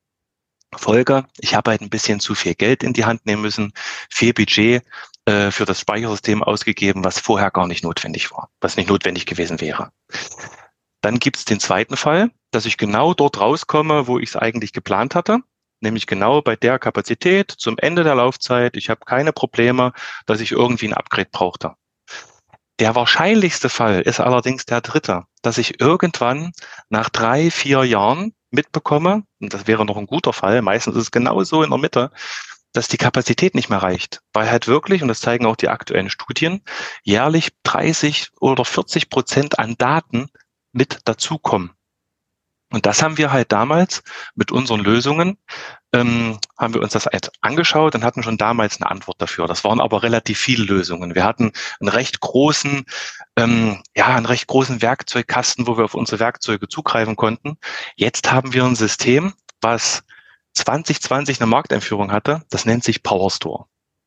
Folge, 0.75 1.25
ich 1.39 1.55
habe 1.55 1.71
halt 1.71 1.81
ein 1.81 1.89
bisschen 1.89 2.19
zu 2.19 2.35
viel 2.35 2.55
Geld 2.55 2.83
in 2.83 2.93
die 2.93 3.05
Hand 3.05 3.25
nehmen 3.25 3.41
müssen, 3.41 3.71
viel 4.09 4.33
Budget 4.33 4.83
äh, 5.25 5.51
für 5.51 5.65
das 5.65 5.79
Speichersystem 5.79 6.43
ausgegeben, 6.43 7.03
was 7.03 7.19
vorher 7.19 7.51
gar 7.51 7.67
nicht 7.67 7.83
notwendig 7.83 8.31
war, 8.31 8.49
was 8.59 8.75
nicht 8.75 8.89
notwendig 8.89 9.25
gewesen 9.25 9.61
wäre. 9.61 9.91
Dann 11.01 11.19
gibt 11.19 11.37
es 11.37 11.45
den 11.45 11.59
zweiten 11.59 11.95
Fall, 11.95 12.31
dass 12.51 12.65
ich 12.65 12.77
genau 12.77 13.13
dort 13.13 13.39
rauskomme, 13.39 14.07
wo 14.07 14.19
ich 14.19 14.29
es 14.29 14.35
eigentlich 14.35 14.73
geplant 14.73 15.15
hatte, 15.15 15.39
nämlich 15.79 16.07
genau 16.07 16.41
bei 16.41 16.55
der 16.55 16.79
Kapazität 16.79 17.51
zum 17.51 17.77
Ende 17.77 18.03
der 18.03 18.15
Laufzeit. 18.15 18.75
Ich 18.75 18.89
habe 18.89 19.01
keine 19.05 19.31
Probleme, 19.31 19.93
dass 20.25 20.41
ich 20.41 20.51
irgendwie 20.51 20.87
ein 20.87 20.93
Upgrade 20.93 21.29
brauchte. 21.31 21.75
Der 22.79 22.93
wahrscheinlichste 22.93 23.69
Fall 23.69 24.01
ist 24.01 24.19
allerdings 24.19 24.65
der 24.65 24.81
dritte, 24.81 25.23
dass 25.41 25.57
ich 25.57 25.79
irgendwann 25.79 26.51
nach 26.89 27.09
drei, 27.09 27.49
vier 27.49 27.85
Jahren 27.85 28.33
mitbekomme, 28.51 29.23
und 29.39 29.53
das 29.53 29.67
wäre 29.67 29.85
noch 29.85 29.97
ein 29.97 30.07
guter 30.07 30.33
Fall, 30.33 30.61
meistens 30.61 30.95
ist 30.95 31.03
es 31.03 31.11
genauso 31.11 31.63
in 31.63 31.69
der 31.69 31.79
Mitte, 31.79 32.11
dass 32.73 32.89
die 32.89 32.97
Kapazität 32.97 33.55
nicht 33.55 33.69
mehr 33.69 33.81
reicht, 33.81 34.19
weil 34.33 34.51
halt 34.51 34.67
wirklich, 34.67 35.01
und 35.01 35.07
das 35.07 35.21
zeigen 35.21 35.45
auch 35.45 35.55
die 35.55 35.69
aktuellen 35.69 36.09
Studien, 36.09 36.61
jährlich 37.03 37.51
30 37.63 38.31
oder 38.41 38.65
40 38.65 39.09
Prozent 39.09 39.57
an 39.57 39.75
Daten 39.77 40.27
mit 40.73 40.99
dazukommen. 41.05 41.71
Und 42.71 42.85
das 42.85 43.03
haben 43.03 43.17
wir 43.17 43.31
halt 43.31 43.51
damals 43.51 44.03
mit 44.33 44.51
unseren 44.51 44.79
Lösungen, 44.81 45.37
ähm, 45.93 46.39
haben 46.57 46.73
wir 46.73 46.81
uns 46.81 46.93
das 46.93 47.07
angeschaut 47.41 47.95
und 47.95 48.03
hatten 48.03 48.23
schon 48.23 48.37
damals 48.37 48.81
eine 48.81 48.89
Antwort 48.89 49.21
dafür. 49.21 49.47
Das 49.47 49.63
waren 49.63 49.79
aber 49.79 50.03
relativ 50.03 50.39
viele 50.39 50.65
Lösungen. 50.65 51.15
Wir 51.15 51.23
hatten 51.23 51.51
einen 51.79 51.89
recht 51.89 52.19
großen, 52.19 52.85
ähm, 53.37 53.83
ja, 53.95 54.07
einen 54.07 54.25
recht 54.25 54.47
großen 54.47 54.81
Werkzeugkasten, 54.81 55.67
wo 55.67 55.77
wir 55.77 55.85
auf 55.85 55.93
unsere 55.93 56.19
Werkzeuge 56.19 56.67
zugreifen 56.67 57.15
konnten. 57.15 57.57
Jetzt 57.95 58.31
haben 58.31 58.53
wir 58.53 58.65
ein 58.65 58.75
System, 58.75 59.33
was 59.61 60.03
2020 60.53 61.39
eine 61.39 61.47
Markteinführung 61.47 62.11
hatte. 62.11 62.43
Das 62.49 62.65
nennt 62.65 62.83
sich 62.83 63.03
PowerStore. 63.03 63.65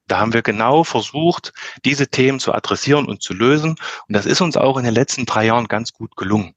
Da 0.08 0.18
haben 0.18 0.32
wir 0.32 0.42
genau 0.42 0.84
versucht, 0.84 1.52
diese 1.84 2.08
Themen 2.08 2.40
zu 2.40 2.52
adressieren 2.52 3.06
und 3.06 3.22
zu 3.22 3.34
lösen. 3.34 3.76
Und 4.08 4.16
das 4.16 4.26
ist 4.26 4.40
uns 4.40 4.56
auch 4.56 4.78
in 4.78 4.84
den 4.84 4.94
letzten 4.94 5.26
drei 5.26 5.46
Jahren 5.46 5.68
ganz 5.68 5.92
gut 5.92 6.16
gelungen. 6.16 6.54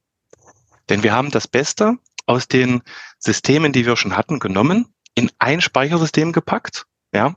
Denn 0.88 1.02
wir 1.02 1.12
haben 1.12 1.30
das 1.30 1.48
Beste 1.48 1.96
aus 2.26 2.48
den 2.48 2.82
Systemen, 3.18 3.72
die 3.72 3.86
wir 3.86 3.96
schon 3.96 4.16
hatten, 4.16 4.38
genommen, 4.38 4.94
in 5.14 5.30
ein 5.38 5.60
Speichersystem 5.60 6.32
gepackt. 6.32 6.86
Ja, 7.14 7.34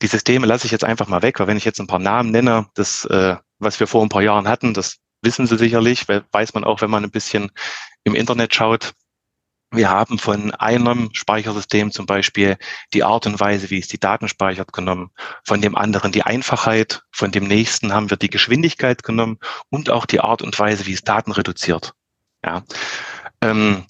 die 0.00 0.06
Systeme 0.06 0.46
lasse 0.46 0.66
ich 0.66 0.72
jetzt 0.72 0.84
einfach 0.84 1.06
mal 1.06 1.22
weg, 1.22 1.38
weil 1.38 1.46
wenn 1.46 1.56
ich 1.56 1.64
jetzt 1.64 1.80
ein 1.80 1.86
paar 1.86 1.98
Namen 1.98 2.30
nenne, 2.30 2.66
das, 2.74 3.04
äh, 3.04 3.36
was 3.58 3.78
wir 3.78 3.86
vor 3.86 4.02
ein 4.02 4.08
paar 4.08 4.22
Jahren 4.22 4.48
hatten, 4.48 4.74
das 4.74 4.98
wissen 5.22 5.46
Sie 5.46 5.56
sicherlich, 5.56 6.06
weiß 6.08 6.54
man 6.54 6.64
auch, 6.64 6.80
wenn 6.80 6.90
man 6.90 7.04
ein 7.04 7.10
bisschen 7.10 7.52
im 8.04 8.14
Internet 8.14 8.54
schaut. 8.54 8.94
Wir 9.70 9.88
haben 9.88 10.18
von 10.18 10.50
einem 10.52 11.08
Speichersystem 11.14 11.92
zum 11.92 12.04
Beispiel 12.04 12.58
die 12.92 13.04
Art 13.04 13.26
und 13.26 13.40
Weise, 13.40 13.70
wie 13.70 13.78
es 13.78 13.88
die 13.88 14.00
Daten 14.00 14.28
speichert, 14.28 14.72
genommen. 14.72 15.10
Von 15.44 15.62
dem 15.62 15.76
anderen 15.76 16.12
die 16.12 16.24
Einfachheit. 16.24 17.02
Von 17.10 17.30
dem 17.30 17.44
nächsten 17.44 17.94
haben 17.94 18.10
wir 18.10 18.18
die 18.18 18.28
Geschwindigkeit 18.28 19.02
genommen 19.02 19.38
und 19.70 19.88
auch 19.88 20.04
die 20.04 20.20
Art 20.20 20.42
und 20.42 20.58
Weise, 20.58 20.84
wie 20.84 20.92
es 20.92 21.04
Daten 21.04 21.32
reduziert. 21.32 21.94
Ja. 22.44 22.64
Ähm, 23.40 23.86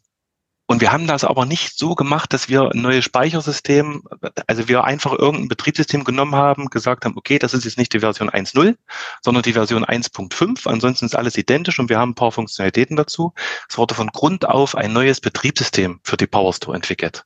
und 0.73 0.81
wir 0.81 0.91
haben 0.91 1.07
das 1.07 1.25
aber 1.25 1.45
nicht 1.45 1.77
so 1.77 1.95
gemacht, 1.95 2.33
dass 2.33 2.49
wir 2.49 2.71
ein 2.71 2.81
neues 2.81 3.05
Speichersystem, 3.05 4.05
also 4.47 4.69
wir 4.69 4.85
einfach 4.85 5.13
irgendein 5.13 5.49
Betriebssystem 5.49 6.03
genommen 6.03 6.35
haben, 6.35 6.71
gesagt 6.71 7.05
haben, 7.05 7.17
okay, 7.19 7.39
das 7.39 7.53
ist 7.53 7.67
jetzt 7.67 7.77
nicht 7.77 7.93
die 7.93 8.01
Version 8.01 8.31
1.0, 8.31 8.77
sondern 9.21 9.43
die 9.43 9.53
Version 9.53 9.85
1.5. 9.85 10.67
Ansonsten 10.67 11.05
ist 11.05 11.15
alles 11.15 11.37
identisch 11.37 11.79
und 11.79 11.91
wir 11.91 11.99
haben 11.99 12.13
ein 12.13 12.15
paar 12.15 12.33
Funktionalitäten 12.33 12.97
dazu. 12.97 13.35
Es 13.69 13.77
wurde 13.77 13.95
von 13.95 14.07
Grund 14.09 14.47
auf 14.47 14.75
ein 14.75 14.95
neues 14.95 15.21
Betriebssystem 15.21 16.01
für 16.05 16.17
die 16.17 16.27
PowerStore 16.27 16.75
entwickelt. 16.77 17.25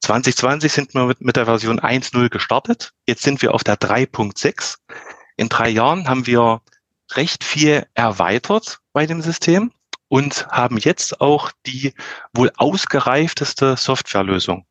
2020 0.00 0.72
sind 0.72 0.94
wir 0.94 1.04
mit, 1.04 1.20
mit 1.20 1.36
der 1.36 1.44
Version 1.44 1.80
1.0 1.80 2.30
gestartet. 2.30 2.92
Jetzt 3.06 3.22
sind 3.22 3.42
wir 3.42 3.52
auf 3.52 3.62
der 3.62 3.76
3.6. 3.76 4.76
In 5.36 5.50
drei 5.50 5.68
Jahren 5.68 6.08
haben 6.08 6.26
wir 6.26 6.62
recht 7.12 7.44
viel 7.44 7.86
erweitert 7.92 8.78
bei 8.94 9.04
dem 9.04 9.20
System 9.20 9.70
und 10.10 10.48
haben 10.48 10.76
jetzt 10.76 11.20
auch 11.20 11.52
die 11.66 11.94
wohl 12.34 12.50
ausgereifteste 12.56 13.76
Softwarelösung 13.76 14.66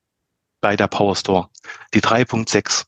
bei 0.61 0.75
der 0.75 0.87
PowerStore, 0.87 1.49
die 1.93 2.01
3.6. 2.01 2.85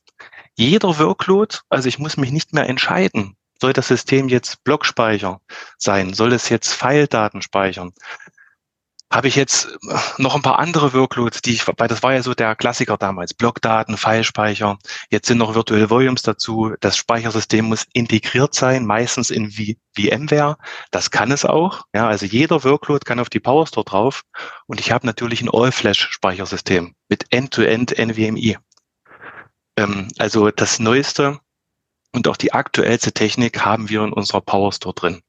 Jeder 0.54 0.98
Workload, 0.98 1.56
also 1.70 1.88
ich 1.88 1.98
muss 1.98 2.18
mich 2.18 2.30
nicht 2.30 2.52
mehr 2.52 2.68
entscheiden, 2.68 3.36
soll 3.58 3.72
das 3.72 3.88
System 3.88 4.28
jetzt 4.28 4.62
Blockspeicher 4.64 5.40
sein, 5.78 6.12
soll 6.12 6.32
es 6.34 6.50
jetzt 6.50 6.74
Pfeildaten 6.74 7.40
speichern, 7.40 7.92
habe 9.12 9.28
ich 9.28 9.36
jetzt 9.36 9.68
noch 10.16 10.34
ein 10.34 10.42
paar 10.42 10.58
andere 10.58 10.94
Workloads, 10.94 11.42
die 11.42 11.52
ich, 11.52 11.66
weil 11.68 11.88
das 11.88 12.02
war 12.02 12.14
ja 12.14 12.22
so 12.22 12.32
der 12.32 12.56
Klassiker 12.56 12.96
damals, 12.96 13.34
Blockdaten, 13.34 13.98
Filespeicher. 13.98 14.78
Jetzt 15.10 15.28
sind 15.28 15.38
noch 15.38 15.54
Virtual 15.54 15.90
Volumes 15.90 16.22
dazu. 16.22 16.74
Das 16.80 16.96
Speichersystem 16.96 17.66
muss 17.66 17.84
integriert 17.92 18.54
sein, 18.54 18.86
meistens 18.86 19.30
in 19.30 19.50
v 19.50 19.74
VMware. 19.94 20.56
Das 20.90 21.10
kann 21.10 21.30
es 21.30 21.44
auch. 21.44 21.82
Ja, 21.94 22.08
also 22.08 22.24
jeder 22.24 22.64
Workload 22.64 23.04
kann 23.04 23.20
auf 23.20 23.28
die 23.28 23.40
PowerStore 23.40 23.84
drauf. 23.84 24.22
Und 24.66 24.80
ich 24.80 24.90
habe 24.90 25.06
natürlich 25.06 25.42
ein 25.42 25.50
All-Flash-Speichersystem 25.52 26.94
mit 27.08 27.26
End-to-End 27.30 27.98
NVMe. 27.98 28.56
Ähm, 29.76 30.08
also 30.18 30.50
das 30.50 30.78
neueste 30.78 31.38
und 32.12 32.28
auch 32.28 32.38
die 32.38 32.52
aktuellste 32.54 33.12
Technik 33.12 33.64
haben 33.64 33.90
wir 33.90 34.02
in 34.04 34.12
unserer 34.12 34.40
PowerStore 34.40 34.94
drin. 34.94 35.22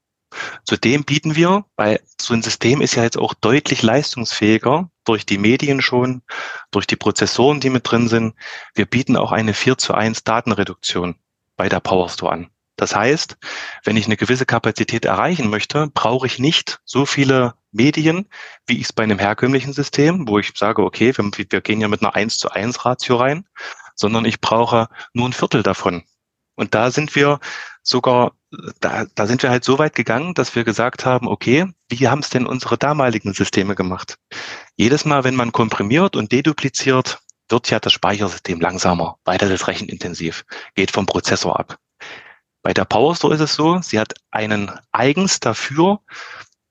Zudem 0.64 1.04
bieten 1.04 1.36
wir, 1.36 1.64
weil 1.76 2.00
so 2.20 2.34
ein 2.34 2.42
System 2.42 2.80
ist 2.80 2.94
ja 2.94 3.02
jetzt 3.02 3.18
auch 3.18 3.34
deutlich 3.34 3.82
leistungsfähiger 3.82 4.90
durch 5.04 5.26
die 5.26 5.38
Medien 5.38 5.82
schon, 5.82 6.22
durch 6.70 6.86
die 6.86 6.96
Prozessoren, 6.96 7.60
die 7.60 7.70
mit 7.70 7.90
drin 7.90 8.08
sind. 8.08 8.34
Wir 8.74 8.86
bieten 8.86 9.16
auch 9.16 9.32
eine 9.32 9.54
4 9.54 9.78
zu 9.78 9.94
1 9.94 10.24
Datenreduktion 10.24 11.16
bei 11.56 11.68
der 11.68 11.80
PowerStore 11.80 12.32
an. 12.32 12.50
Das 12.76 12.94
heißt, 12.94 13.36
wenn 13.84 13.96
ich 13.96 14.06
eine 14.06 14.16
gewisse 14.16 14.46
Kapazität 14.46 15.04
erreichen 15.04 15.48
möchte, 15.48 15.88
brauche 15.88 16.26
ich 16.26 16.38
nicht 16.38 16.80
so 16.84 17.06
viele 17.06 17.54
Medien, 17.70 18.28
wie 18.66 18.78
ich 18.78 18.84
es 18.84 18.92
bei 18.92 19.04
einem 19.04 19.18
herkömmlichen 19.18 19.72
System, 19.72 20.26
wo 20.26 20.38
ich 20.38 20.52
sage, 20.56 20.82
okay, 20.82 21.16
wir, 21.16 21.24
wir 21.24 21.60
gehen 21.60 21.80
ja 21.80 21.88
mit 21.88 22.02
einer 22.02 22.14
1 22.14 22.38
zu 22.38 22.50
1 22.50 22.84
Ratio 22.84 23.16
rein, 23.16 23.46
sondern 23.94 24.24
ich 24.24 24.40
brauche 24.40 24.88
nur 25.12 25.28
ein 25.28 25.32
Viertel 25.32 25.62
davon. 25.62 26.02
Und 26.56 26.74
da 26.74 26.90
sind 26.90 27.14
wir 27.14 27.40
sogar, 27.82 28.32
da, 28.80 29.06
da 29.14 29.26
sind 29.26 29.42
wir 29.42 29.50
halt 29.50 29.64
so 29.64 29.78
weit 29.78 29.94
gegangen, 29.94 30.34
dass 30.34 30.54
wir 30.54 30.64
gesagt 30.64 31.04
haben, 31.04 31.28
okay, 31.28 31.66
wie 31.88 32.08
haben 32.08 32.20
es 32.20 32.30
denn 32.30 32.46
unsere 32.46 32.78
damaligen 32.78 33.32
Systeme 33.34 33.74
gemacht? 33.74 34.18
Jedes 34.76 35.04
Mal, 35.04 35.24
wenn 35.24 35.34
man 35.34 35.52
komprimiert 35.52 36.16
und 36.16 36.32
dedupliziert, 36.32 37.20
wird 37.48 37.70
ja 37.70 37.78
das 37.78 37.92
Speichersystem 37.92 38.60
langsamer, 38.60 39.18
weiter 39.24 39.48
das 39.48 39.68
rechenintensiv, 39.68 40.44
geht 40.74 40.90
vom 40.90 41.06
Prozessor 41.06 41.58
ab. 41.58 41.78
Bei 42.62 42.72
der 42.72 42.86
PowerStore 42.86 43.34
ist 43.34 43.40
es 43.40 43.54
so, 43.54 43.82
sie 43.82 44.00
hat 44.00 44.14
einen 44.30 44.70
eigens 44.90 45.40
dafür 45.40 46.00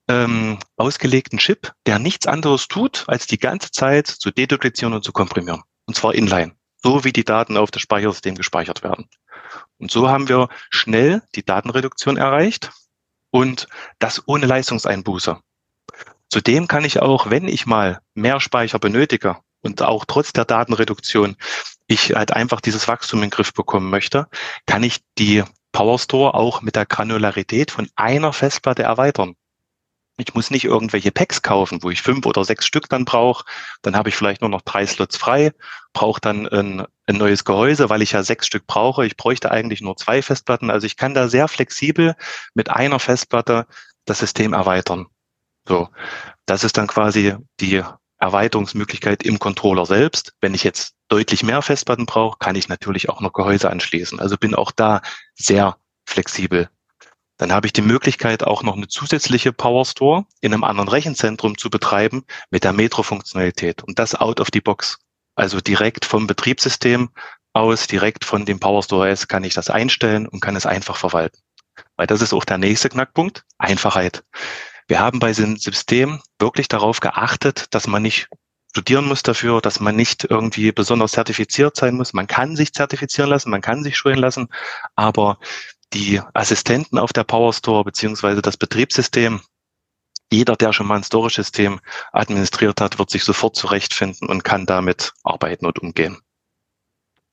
ähm, 0.08 0.58
ausgelegten 0.76 1.38
Chip, 1.38 1.72
der 1.86 1.98
nichts 1.98 2.26
anderes 2.26 2.66
tut, 2.68 3.04
als 3.06 3.26
die 3.26 3.38
ganze 3.38 3.70
Zeit 3.70 4.08
zu 4.08 4.30
deduplizieren 4.30 4.92
und 4.92 5.04
zu 5.04 5.12
komprimieren. 5.12 5.62
Und 5.86 5.94
zwar 5.94 6.14
inline, 6.14 6.56
so 6.84 7.02
wie 7.02 7.14
die 7.14 7.24
Daten 7.24 7.56
auf 7.56 7.70
das 7.70 7.80
Speichersystem 7.80 8.34
gespeichert 8.34 8.82
werden. 8.82 9.08
Und 9.78 9.90
so 9.90 10.10
haben 10.10 10.28
wir 10.28 10.48
schnell 10.68 11.22
die 11.34 11.42
Datenreduktion 11.42 12.18
erreicht 12.18 12.72
und 13.30 13.68
das 13.98 14.22
ohne 14.28 14.44
Leistungseinbuße. 14.44 15.40
Zudem 16.28 16.68
kann 16.68 16.84
ich 16.84 17.00
auch, 17.00 17.30
wenn 17.30 17.48
ich 17.48 17.64
mal 17.64 18.00
mehr 18.12 18.38
Speicher 18.38 18.78
benötige 18.78 19.38
und 19.62 19.80
auch 19.80 20.04
trotz 20.04 20.34
der 20.34 20.44
Datenreduktion 20.44 21.36
ich 21.86 22.14
halt 22.14 22.32
einfach 22.32 22.60
dieses 22.60 22.86
Wachstum 22.86 23.20
in 23.20 23.30
den 23.30 23.30
Griff 23.30 23.54
bekommen 23.54 23.88
möchte, 23.88 24.26
kann 24.66 24.82
ich 24.82 25.00
die 25.16 25.42
PowerStore 25.72 26.34
auch 26.34 26.60
mit 26.60 26.76
der 26.76 26.84
Granularität 26.84 27.70
von 27.70 27.88
einer 27.96 28.34
Festplatte 28.34 28.82
erweitern. 28.82 29.36
Ich 30.16 30.34
muss 30.34 30.50
nicht 30.50 30.64
irgendwelche 30.64 31.10
Packs 31.10 31.42
kaufen, 31.42 31.82
wo 31.82 31.90
ich 31.90 32.00
fünf 32.00 32.24
oder 32.26 32.44
sechs 32.44 32.66
Stück 32.66 32.88
dann 32.88 33.04
brauche. 33.04 33.44
Dann 33.82 33.96
habe 33.96 34.08
ich 34.08 34.16
vielleicht 34.16 34.42
nur 34.42 34.50
noch 34.50 34.62
drei 34.62 34.86
Slots 34.86 35.16
frei, 35.16 35.52
brauche 35.92 36.20
dann 36.20 36.46
ein, 36.46 36.86
ein 37.06 37.16
neues 37.16 37.44
Gehäuse, 37.44 37.90
weil 37.90 38.02
ich 38.02 38.12
ja 38.12 38.22
sechs 38.22 38.46
Stück 38.46 38.66
brauche. 38.66 39.06
Ich 39.06 39.16
bräuchte 39.16 39.50
eigentlich 39.50 39.80
nur 39.80 39.96
zwei 39.96 40.22
Festplatten. 40.22 40.70
Also 40.70 40.86
ich 40.86 40.96
kann 40.96 41.14
da 41.14 41.28
sehr 41.28 41.48
flexibel 41.48 42.14
mit 42.54 42.70
einer 42.70 43.00
Festplatte 43.00 43.66
das 44.04 44.20
System 44.20 44.52
erweitern. 44.52 45.06
So, 45.66 45.88
das 46.46 46.62
ist 46.62 46.76
dann 46.76 46.86
quasi 46.86 47.34
die 47.58 47.82
Erweiterungsmöglichkeit 48.18 49.22
im 49.22 49.38
Controller 49.38 49.86
selbst. 49.86 50.34
Wenn 50.40 50.54
ich 50.54 50.62
jetzt 50.62 50.94
deutlich 51.08 51.42
mehr 51.42 51.62
Festplatten 51.62 52.06
brauche, 52.06 52.38
kann 52.38 52.54
ich 52.54 52.68
natürlich 52.68 53.08
auch 53.08 53.20
noch 53.20 53.32
Gehäuse 53.32 53.70
anschließen. 53.70 54.20
Also 54.20 54.36
bin 54.36 54.54
auch 54.54 54.70
da 54.70 55.02
sehr 55.34 55.76
flexibel 56.06 56.68
dann 57.36 57.52
habe 57.52 57.66
ich 57.66 57.72
die 57.72 57.82
Möglichkeit, 57.82 58.44
auch 58.44 58.62
noch 58.62 58.76
eine 58.76 58.88
zusätzliche 58.88 59.52
Power 59.52 59.84
Store 59.84 60.24
in 60.40 60.52
einem 60.52 60.64
anderen 60.64 60.88
Rechenzentrum 60.88 61.58
zu 61.58 61.70
betreiben 61.70 62.24
mit 62.50 62.64
der 62.64 62.72
Metro-Funktionalität 62.72 63.82
und 63.82 63.98
das 63.98 64.14
out 64.14 64.40
of 64.40 64.48
the 64.52 64.60
box. 64.60 64.98
Also 65.34 65.60
direkt 65.60 66.04
vom 66.04 66.26
Betriebssystem 66.26 67.10
aus, 67.52 67.86
direkt 67.86 68.24
von 68.24 68.44
dem 68.44 68.60
Power 68.60 68.82
Store 68.82 69.10
OS 69.10 69.28
kann 69.28 69.44
ich 69.44 69.54
das 69.54 69.70
einstellen 69.70 70.28
und 70.28 70.40
kann 70.40 70.56
es 70.56 70.66
einfach 70.66 70.96
verwalten. 70.96 71.38
Weil 71.96 72.06
das 72.06 72.22
ist 72.22 72.32
auch 72.32 72.44
der 72.44 72.58
nächste 72.58 72.88
Knackpunkt, 72.88 73.44
Einfachheit. 73.58 74.24
Wir 74.86 75.00
haben 75.00 75.18
bei 75.18 75.28
diesem 75.28 75.56
System 75.56 76.20
wirklich 76.38 76.68
darauf 76.68 77.00
geachtet, 77.00 77.66
dass 77.70 77.86
man 77.86 78.02
nicht 78.02 78.28
studieren 78.70 79.06
muss 79.06 79.22
dafür, 79.22 79.60
dass 79.60 79.78
man 79.78 79.94
nicht 79.94 80.24
irgendwie 80.24 80.72
besonders 80.72 81.12
zertifiziert 81.12 81.76
sein 81.76 81.94
muss. 81.94 82.12
Man 82.12 82.26
kann 82.26 82.56
sich 82.56 82.72
zertifizieren 82.72 83.30
lassen, 83.30 83.50
man 83.50 83.60
kann 83.60 83.84
sich 83.84 83.96
schulen 83.96 84.18
lassen, 84.18 84.48
aber 84.96 85.38
die 85.94 86.20
Assistenten 86.34 86.98
auf 86.98 87.12
der 87.12 87.24
Power 87.24 87.52
Store 87.52 87.84
beziehungsweise 87.84 88.42
das 88.42 88.56
Betriebssystem. 88.56 89.40
Jeder, 90.32 90.56
der 90.56 90.72
schon 90.72 90.86
mal 90.86 90.96
ein 90.96 91.04
Storage-System 91.04 91.80
administriert 92.12 92.80
hat, 92.80 92.98
wird 92.98 93.10
sich 93.10 93.24
sofort 93.24 93.56
zurechtfinden 93.56 94.28
und 94.28 94.42
kann 94.42 94.66
damit 94.66 95.12
arbeiten 95.22 95.66
und 95.66 95.78
umgehen. 95.78 96.18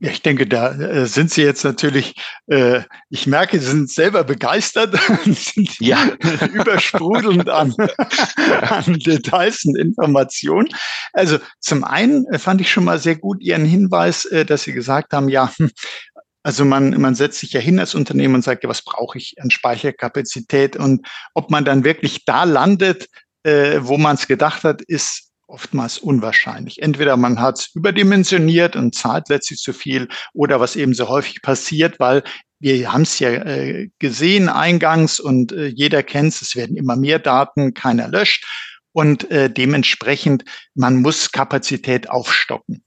Ja, 0.04 0.10
ich 0.10 0.24
denke, 0.24 0.48
da 0.48 0.72
äh, 0.72 1.06
sind 1.06 1.30
Sie 1.30 1.44
jetzt 1.44 1.64
natürlich, 1.64 2.16
äh, 2.48 2.82
ich 3.12 3.28
merke, 3.28 3.60
Sie 3.60 3.68
sind 3.68 3.92
selber 3.92 4.24
begeistert, 4.24 5.00
sind 5.26 5.80
ja. 5.80 6.04
übersprudelnd 6.54 7.48
an, 7.48 7.76
an 8.36 8.98
Details 8.98 9.64
und 9.64 9.78
Informationen. 9.78 10.70
Also 11.14 11.38
zum 11.60 11.84
einen 11.84 12.26
fand 12.40 12.62
ich 12.62 12.72
schon 12.72 12.84
mal 12.84 12.98
sehr 12.98 13.16
gut 13.16 13.44
Ihren 13.44 13.64
Hinweis, 13.64 14.26
äh, 14.26 14.44
dass 14.44 14.64
Sie 14.64 14.74
gesagt 14.74 15.14
haben, 15.14 15.30
ja, 15.30 15.52
hm, 15.56 15.70
also 16.44 16.66
man, 16.66 17.00
man 17.00 17.16
setzt 17.16 17.40
sich 17.40 17.54
ja 17.54 17.60
hin 17.60 17.80
als 17.80 17.96
Unternehmen 17.96 18.36
und 18.36 18.44
sagt, 18.44 18.64
ja, 18.64 18.70
was 18.70 18.84
brauche 18.84 19.18
ich 19.18 19.36
an 19.40 19.52
Speicherkapazität? 19.52 20.76
Und 20.76 21.08
ob 21.34 21.52
man 21.52 21.66
dann 21.66 21.84
wirklich 21.84 22.26
da 22.26 22.44
landet, 22.44 23.08
äh, 23.44 23.80
wo 23.82 23.98
man 23.98 24.16
es 24.16 24.28
gedacht 24.28 24.64
hat, 24.64 24.82
ist 24.82 25.30
oftmals 25.48 25.98
unwahrscheinlich. 25.98 26.82
Entweder 26.82 27.18
man 27.18 27.40
hat 27.40 27.60
es 27.60 27.76
überdimensioniert 27.76 28.76
und 28.76 28.96
zahlt 28.96 29.30
letztlich 29.30 29.60
zu 29.60 29.74
viel 29.74 30.08
oder 30.34 30.60
was 30.60 30.76
eben 30.76 30.94
so 30.94 31.10
häufig 31.10 31.42
passiert, 31.42 32.00
weil 32.00 32.24
wir 32.60 32.92
haben 32.94 33.02
es 33.02 33.20
ja 33.20 33.30
äh, 33.30 33.90
gesehen 34.00 34.48
eingangs 34.48 35.20
und 35.20 35.52
äh, 35.52 35.66
jeder 35.68 36.04
kennt 36.04 36.34
es, 36.34 36.42
es 36.42 36.56
werden 36.56 36.78
immer 36.78 36.96
mehr 36.96 37.20
Daten, 37.20 37.74
keiner 37.74 38.08
löscht 38.08 38.46
und 38.94 39.30
äh, 39.32 39.50
dementsprechend, 39.50 40.46
man 40.74 41.02
muss 41.02 41.32
Kapazität 41.32 42.10
aufstocken. 42.10 42.84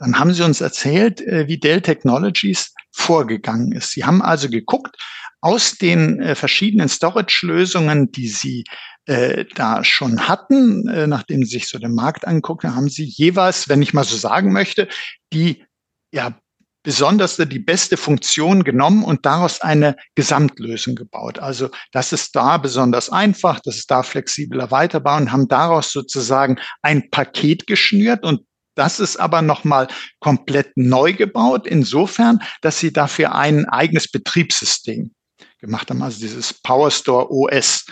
Dann 0.00 0.18
haben 0.18 0.32
sie 0.32 0.42
uns 0.42 0.60
erzählt, 0.60 1.20
äh, 1.20 1.46
wie 1.46 1.58
Dell 1.58 1.82
Technologies 1.82 2.74
vorgegangen 2.90 3.72
ist. 3.72 3.92
Sie 3.92 4.04
haben 4.04 4.22
also 4.22 4.48
geguckt, 4.48 4.96
aus 5.42 5.72
den 5.72 6.20
äh, 6.20 6.34
verschiedenen 6.34 6.88
Storage-Lösungen, 6.88 8.10
die 8.10 8.28
sie 8.28 8.64
äh, 9.06 9.44
da 9.54 9.84
schon 9.84 10.26
hatten, 10.28 10.82
nachdem 11.08 11.44
sie 11.44 11.58
sich 11.58 11.68
so 11.68 11.78
den 11.78 11.94
Markt 11.94 12.26
angucken, 12.26 12.74
haben 12.74 12.88
sie 12.88 13.04
jeweils, 13.04 13.68
wenn 13.68 13.82
ich 13.82 13.94
mal 13.94 14.04
so 14.04 14.16
sagen 14.16 14.52
möchte, 14.52 14.88
die 15.32 15.64
ja 16.12 16.34
besonderste, 16.82 17.46
die 17.46 17.58
beste 17.58 17.96
Funktion 17.96 18.64
genommen 18.64 19.04
und 19.04 19.26
daraus 19.26 19.60
eine 19.60 19.96
Gesamtlösung 20.14 20.94
gebaut. 20.94 21.38
Also 21.38 21.68
das 21.92 22.12
ist 22.12 22.34
da 22.34 22.56
besonders 22.56 23.10
einfach, 23.10 23.60
das 23.60 23.76
ist 23.76 23.90
da 23.90 24.02
flexibel 24.02 24.60
erweiterbar 24.60 25.20
und 25.20 25.30
haben 25.30 25.48
daraus 25.48 25.92
sozusagen 25.92 26.58
ein 26.82 27.10
Paket 27.10 27.66
geschnürt 27.66 28.24
und 28.24 28.46
das 28.74 29.00
ist 29.00 29.16
aber 29.16 29.42
nochmal 29.42 29.88
komplett 30.20 30.76
neu 30.76 31.12
gebaut, 31.12 31.66
insofern, 31.66 32.40
dass 32.62 32.78
sie 32.78 32.92
dafür 32.92 33.34
ein 33.34 33.66
eigenes 33.66 34.10
Betriebssystem 34.10 35.12
gemacht 35.58 35.90
haben, 35.90 36.02
also 36.02 36.20
dieses 36.20 36.54
PowerStore 36.54 37.30
OS. 37.30 37.84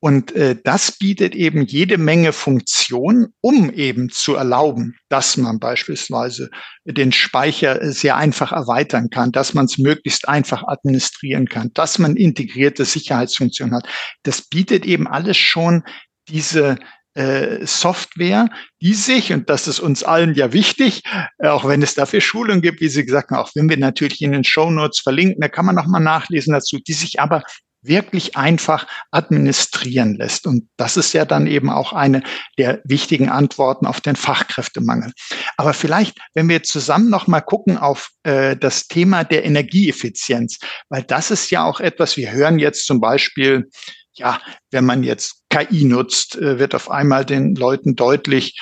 Und 0.00 0.32
äh, 0.32 0.56
das 0.62 0.92
bietet 0.92 1.34
eben 1.34 1.64
jede 1.64 1.96
Menge 1.96 2.34
Funktionen, 2.34 3.28
um 3.40 3.70
eben 3.70 4.10
zu 4.10 4.34
erlauben, 4.34 4.98
dass 5.08 5.38
man 5.38 5.58
beispielsweise 5.58 6.50
den 6.84 7.10
Speicher 7.10 7.90
sehr 7.90 8.16
einfach 8.16 8.52
erweitern 8.52 9.08
kann, 9.08 9.32
dass 9.32 9.54
man 9.54 9.64
es 9.64 9.78
möglichst 9.78 10.28
einfach 10.28 10.62
administrieren 10.64 11.48
kann, 11.48 11.70
dass 11.72 11.98
man 11.98 12.16
integrierte 12.16 12.84
Sicherheitsfunktionen 12.84 13.74
hat. 13.74 13.88
Das 14.24 14.42
bietet 14.42 14.84
eben 14.84 15.06
alles 15.06 15.38
schon 15.38 15.84
diese 16.28 16.76
äh, 17.14 17.64
Software, 17.66 18.48
die 18.80 18.94
sich, 18.94 19.32
und 19.32 19.48
das 19.48 19.68
ist 19.68 19.80
uns 19.80 20.02
allen 20.02 20.34
ja 20.34 20.52
wichtig, 20.52 21.02
äh, 21.38 21.48
auch 21.48 21.66
wenn 21.66 21.82
es 21.82 21.94
dafür 21.94 22.20
Schulungen 22.20 22.62
gibt, 22.62 22.80
wie 22.80 22.88
Sie 22.88 23.04
gesagt 23.04 23.30
haben, 23.30 23.38
auch 23.38 23.50
wenn 23.54 23.68
wir 23.68 23.78
natürlich 23.78 24.20
in 24.22 24.32
den 24.32 24.44
Show 24.44 24.70
Notes 24.70 25.00
verlinken, 25.00 25.40
da 25.40 25.48
kann 25.48 25.66
man 25.66 25.74
nochmal 25.74 26.02
nachlesen 26.02 26.52
dazu, 26.52 26.78
die 26.78 26.92
sich 26.92 27.20
aber 27.20 27.42
wirklich 27.84 28.36
einfach 28.36 28.86
administrieren 29.10 30.14
lässt. 30.14 30.46
Und 30.46 30.68
das 30.76 30.96
ist 30.96 31.12
ja 31.12 31.24
dann 31.24 31.46
eben 31.46 31.70
auch 31.70 31.92
eine 31.92 32.22
der 32.58 32.80
wichtigen 32.84 33.28
Antworten 33.28 33.86
auf 33.86 34.00
den 34.00 34.16
Fachkräftemangel. 34.16 35.12
Aber 35.56 35.74
vielleicht, 35.74 36.18
wenn 36.34 36.48
wir 36.48 36.62
zusammen 36.62 37.10
noch 37.10 37.26
mal 37.26 37.40
gucken 37.40 37.78
auf 37.78 38.10
äh, 38.22 38.56
das 38.56 38.88
Thema 38.88 39.24
der 39.24 39.44
Energieeffizienz, 39.44 40.58
weil 40.88 41.02
das 41.02 41.30
ist 41.30 41.50
ja 41.50 41.64
auch 41.64 41.80
etwas, 41.80 42.16
wir 42.16 42.32
hören 42.32 42.58
jetzt 42.58 42.86
zum 42.86 43.00
Beispiel, 43.00 43.68
ja, 44.14 44.40
wenn 44.70 44.84
man 44.84 45.02
jetzt 45.02 45.43
KI 45.54 45.84
nutzt, 45.84 46.36
äh, 46.36 46.58
wird 46.58 46.74
auf 46.74 46.90
einmal 46.90 47.24
den 47.24 47.54
Leuten 47.54 47.94
deutlich, 47.94 48.58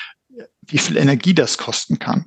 wie 0.63 0.79
viel 0.79 0.97
Energie 0.97 1.35
das 1.35 1.59
kosten 1.59 1.99
kann. 1.99 2.27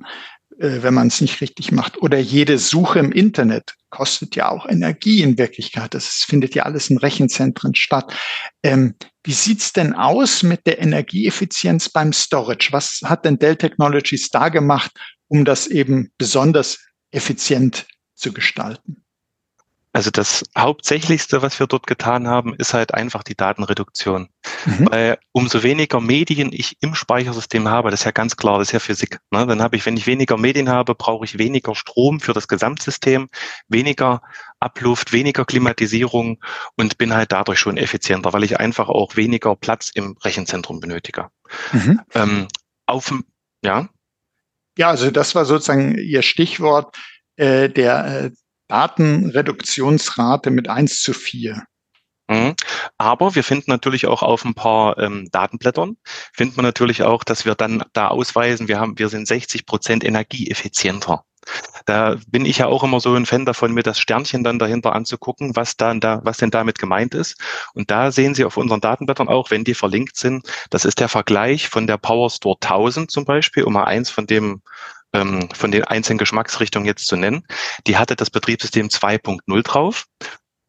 Äh, 0.58 0.82
wenn 0.82 0.94
man 0.94 1.08
es 1.08 1.20
nicht 1.20 1.40
richtig 1.42 1.70
macht. 1.70 2.00
Oder 2.00 2.18
jede 2.18 2.58
Suche 2.58 2.98
im 2.98 3.12
Internet 3.12 3.74
kostet 3.90 4.36
ja 4.36 4.48
auch 4.48 4.66
Energie 4.66 5.22
in 5.22 5.36
Wirklichkeit. 5.36 5.92
Das 5.92 6.24
findet 6.26 6.54
ja 6.54 6.62
alles 6.62 6.88
in 6.88 6.96
Rechenzentren 6.96 7.74
statt. 7.74 8.14
Ähm, 8.62 8.94
wie 9.22 9.34
sieht's 9.34 9.72
denn 9.74 9.92
aus 9.92 10.42
mit 10.42 10.66
der 10.66 10.80
Energieeffizienz 10.80 11.90
beim 11.90 12.12
Storage? 12.12 12.68
Was 12.72 13.00
hat 13.04 13.26
denn 13.26 13.38
Dell 13.38 13.56
Technologies 13.56 14.30
da 14.30 14.48
gemacht, 14.48 14.92
um 15.28 15.44
das 15.44 15.66
eben 15.66 16.10
besonders 16.16 16.78
effizient 17.10 17.86
zu 18.14 18.32
gestalten? 18.32 19.04
Also 19.96 20.10
das 20.10 20.44
Hauptsächlichste, 20.54 21.40
was 21.40 21.58
wir 21.58 21.66
dort 21.66 21.86
getan 21.86 22.28
haben, 22.28 22.54
ist 22.54 22.74
halt 22.74 22.92
einfach 22.92 23.22
die 23.22 23.34
Datenreduktion. 23.34 24.28
Mhm. 24.66 24.88
Weil 24.90 25.18
umso 25.32 25.62
weniger 25.62 26.02
Medien 26.02 26.52
ich 26.52 26.76
im 26.80 26.94
Speichersystem 26.94 27.66
habe, 27.66 27.90
das 27.90 28.00
ist 28.00 28.04
ja 28.04 28.10
ganz 28.10 28.36
klar, 28.36 28.58
das 28.58 28.68
ist 28.68 28.72
ja 28.72 28.78
Physik. 28.78 29.20
Ne? 29.30 29.46
Dann 29.46 29.62
habe 29.62 29.74
ich, 29.74 29.86
wenn 29.86 29.96
ich 29.96 30.06
weniger 30.06 30.36
Medien 30.36 30.68
habe, 30.68 30.94
brauche 30.94 31.24
ich 31.24 31.38
weniger 31.38 31.74
Strom 31.74 32.20
für 32.20 32.34
das 32.34 32.46
Gesamtsystem, 32.46 33.30
weniger 33.68 34.20
Abluft, 34.60 35.14
weniger 35.14 35.46
Klimatisierung 35.46 36.44
und 36.76 36.98
bin 36.98 37.14
halt 37.14 37.32
dadurch 37.32 37.58
schon 37.58 37.78
effizienter, 37.78 38.34
weil 38.34 38.44
ich 38.44 38.60
einfach 38.60 38.90
auch 38.90 39.16
weniger 39.16 39.56
Platz 39.56 39.90
im 39.94 40.14
Rechenzentrum 40.22 40.78
benötige. 40.78 41.30
Mhm. 41.72 42.02
Ähm, 42.12 42.48
auf 42.84 43.14
ja. 43.64 43.88
Ja, 44.76 44.90
also 44.90 45.10
das 45.10 45.34
war 45.34 45.46
sozusagen 45.46 45.96
Ihr 45.96 46.20
Stichwort 46.20 46.98
äh, 47.36 47.70
der 47.70 48.24
äh, 48.24 48.30
Datenreduktionsrate 48.68 50.50
mit 50.50 50.68
1 50.68 51.02
zu 51.02 51.12
4. 51.12 51.62
Mhm. 52.28 52.54
Aber 52.98 53.34
wir 53.34 53.44
finden 53.44 53.70
natürlich 53.70 54.06
auch 54.06 54.22
auf 54.22 54.44
ein 54.44 54.54
paar 54.54 54.98
ähm, 54.98 55.28
Datenblättern, 55.30 55.96
finden 56.32 56.56
wir 56.56 56.62
natürlich 56.62 57.02
auch, 57.04 57.22
dass 57.22 57.44
wir 57.44 57.54
dann 57.54 57.84
da 57.92 58.08
ausweisen, 58.08 58.68
wir 58.68 58.80
haben, 58.80 58.98
wir 58.98 59.08
sind 59.08 59.28
60 59.28 59.66
Prozent 59.66 60.02
energieeffizienter. 60.02 61.22
Da 61.84 62.16
bin 62.26 62.44
ich 62.44 62.58
ja 62.58 62.66
auch 62.66 62.82
immer 62.82 62.98
so 62.98 63.14
ein 63.14 63.26
Fan 63.26 63.44
davon, 63.44 63.72
mir 63.72 63.84
das 63.84 64.00
Sternchen 64.00 64.42
dann 64.42 64.58
dahinter 64.58 64.94
anzugucken, 64.94 65.54
was 65.54 65.76
dann 65.76 66.00
da, 66.00 66.20
was 66.24 66.38
denn 66.38 66.50
damit 66.50 66.80
gemeint 66.80 67.14
ist. 67.14 67.40
Und 67.74 67.90
da 67.90 68.10
sehen 68.10 68.34
Sie 68.34 68.44
auf 68.44 68.56
unseren 68.56 68.80
Datenblättern 68.80 69.28
auch, 69.28 69.52
wenn 69.52 69.62
die 69.62 69.74
verlinkt 69.74 70.16
sind, 70.16 70.46
das 70.70 70.84
ist 70.84 70.98
der 70.98 71.08
Vergleich 71.08 71.68
von 71.68 71.86
der 71.86 71.98
Power 71.98 72.30
Store 72.30 72.56
1000 72.60 73.10
zum 73.12 73.24
Beispiel, 73.24 73.62
um 73.62 73.74
mal 73.74 73.84
eins 73.84 74.10
von 74.10 74.26
dem 74.26 74.62
ähm, 75.16 75.48
von 75.52 75.70
den 75.70 75.84
einzelnen 75.84 76.18
Geschmacksrichtungen 76.18 76.86
jetzt 76.86 77.06
zu 77.06 77.16
nennen, 77.16 77.46
die 77.86 77.96
hatte 77.96 78.16
das 78.16 78.30
Betriebssystem 78.30 78.88
2.0 78.88 79.62
drauf 79.62 80.06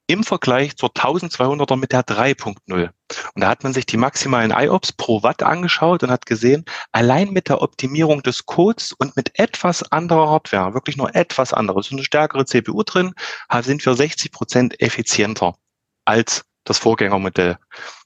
im 0.09 0.23
Vergleich 0.23 0.77
zur 0.77 0.89
1200er 0.89 1.75
mit 1.75 1.91
der 1.91 2.05
3.0. 2.05 2.55
Und 2.69 2.91
da 3.35 3.49
hat 3.49 3.63
man 3.63 3.73
sich 3.73 3.85
die 3.85 3.97
maximalen 3.97 4.51
IOPS 4.51 4.93
pro 4.93 5.21
Watt 5.21 5.43
angeschaut 5.43 6.01
und 6.01 6.11
hat 6.11 6.25
gesehen, 6.25 6.63
allein 6.93 7.31
mit 7.31 7.49
der 7.49 7.61
Optimierung 7.61 8.23
des 8.23 8.45
Codes 8.45 8.93
und 8.93 9.17
mit 9.17 9.37
etwas 9.37 9.83
anderer 9.91 10.29
Hardware, 10.29 10.73
wirklich 10.73 10.95
nur 10.95 11.13
etwas 11.13 11.53
anderes, 11.53 11.91
eine 11.91 12.05
stärkere 12.05 12.45
CPU 12.45 12.83
drin, 12.83 13.13
sind 13.61 13.85
wir 13.85 13.95
60 13.95 14.31
Prozent 14.31 14.79
effizienter 14.81 15.55
als 16.05 16.45
das 16.69 16.77
Vorgängermodell. 16.79 17.57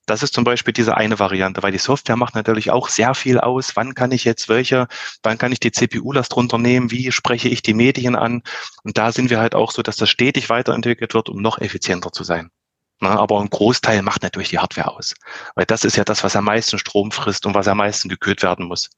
Das 0.06 0.24
ist 0.24 0.34
zum 0.34 0.44
Beispiel 0.44 0.74
diese 0.74 0.98
eine 0.98 1.20
Variante, 1.20 1.62
weil 1.64 1.72
die 1.72 1.78
Software 1.78 2.16
macht 2.16 2.36
natürlich 2.36 2.72
auch 2.72 2.90
sehr 2.90 3.14
viel 3.14 3.40
aus. 3.40 3.76
Wann 3.76 3.94
kann 3.94 4.12
ich 4.12 4.24
jetzt 4.24 4.50
welche, 4.50 4.88
wann 5.24 5.38
kann 5.38 5.52
ich 5.52 5.60
die 5.60 5.72
CPU-Last 5.72 6.36
runternehmen, 6.36 6.92
wie 6.92 7.12
spreche 7.12 7.50
ich 7.50 7.62
die 7.62 7.74
Medien 7.74 8.16
an? 8.16 8.42
Und 8.84 8.98
da 8.98 9.12
sind 9.12 9.30
wir 9.30 9.40
halt 9.40 9.56
auch 9.56 9.72
so, 9.72 9.82
dass 9.82 9.98
das 9.98 10.10
stetig 10.10 10.50
weiterentwickelt 10.50 11.14
wird, 11.14 11.30
um 11.30 11.42
noch 11.42 11.60
effizienter 11.60 12.12
zu 12.12 12.24
sein. 12.24 12.50
Na, 13.00 13.18
aber 13.18 13.42
ein 13.42 13.50
Großteil 13.50 14.04
macht 14.04 14.22
natürlich 14.22 14.50
die 14.50 14.60
Hardware 14.60 14.92
aus. 14.96 15.16
Weil 15.56 15.66
das 15.66 15.84
ist 15.84 15.98
ja 15.98 16.04
das, 16.04 16.24
was 16.24 16.36
am 16.36 16.46
meisten 16.46 16.78
Strom 16.78 17.12
frisst 17.12 17.46
und 17.48 17.56
was 17.56 17.68
am 17.68 17.78
meisten 17.78 18.10
gekühlt 18.10 18.44
werden 18.44 18.68
muss. 18.68 18.90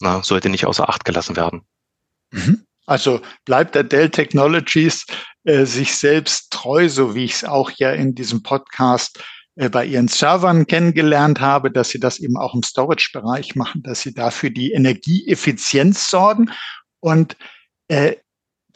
Na, 0.00 0.22
sollte 0.22 0.48
nicht 0.48 0.64
außer 0.64 0.88
Acht 0.88 1.04
gelassen 1.04 1.34
werden. 1.34 1.62
Mhm. 2.30 2.64
Also 2.86 3.20
bleibt 3.44 3.74
der 3.74 3.84
Dell 3.84 4.10
Technologies 4.10 5.04
äh, 5.48 5.64
sich 5.64 5.96
selbst 5.96 6.52
treu, 6.52 6.90
so 6.90 7.14
wie 7.14 7.24
ich 7.24 7.32
es 7.32 7.44
auch 7.44 7.70
ja 7.70 7.90
in 7.92 8.14
diesem 8.14 8.42
Podcast 8.42 9.24
äh, 9.56 9.70
bei 9.70 9.86
ihren 9.86 10.06
Servern 10.06 10.66
kennengelernt 10.66 11.40
habe, 11.40 11.70
dass 11.70 11.88
sie 11.88 11.98
das 11.98 12.18
eben 12.18 12.36
auch 12.36 12.54
im 12.54 12.62
Storage-Bereich 12.62 13.56
machen, 13.56 13.82
dass 13.82 14.02
sie 14.02 14.12
dafür 14.12 14.50
die 14.50 14.72
Energieeffizienz 14.72 16.10
sorgen. 16.10 16.50
Und 17.00 17.38
äh, 17.88 18.16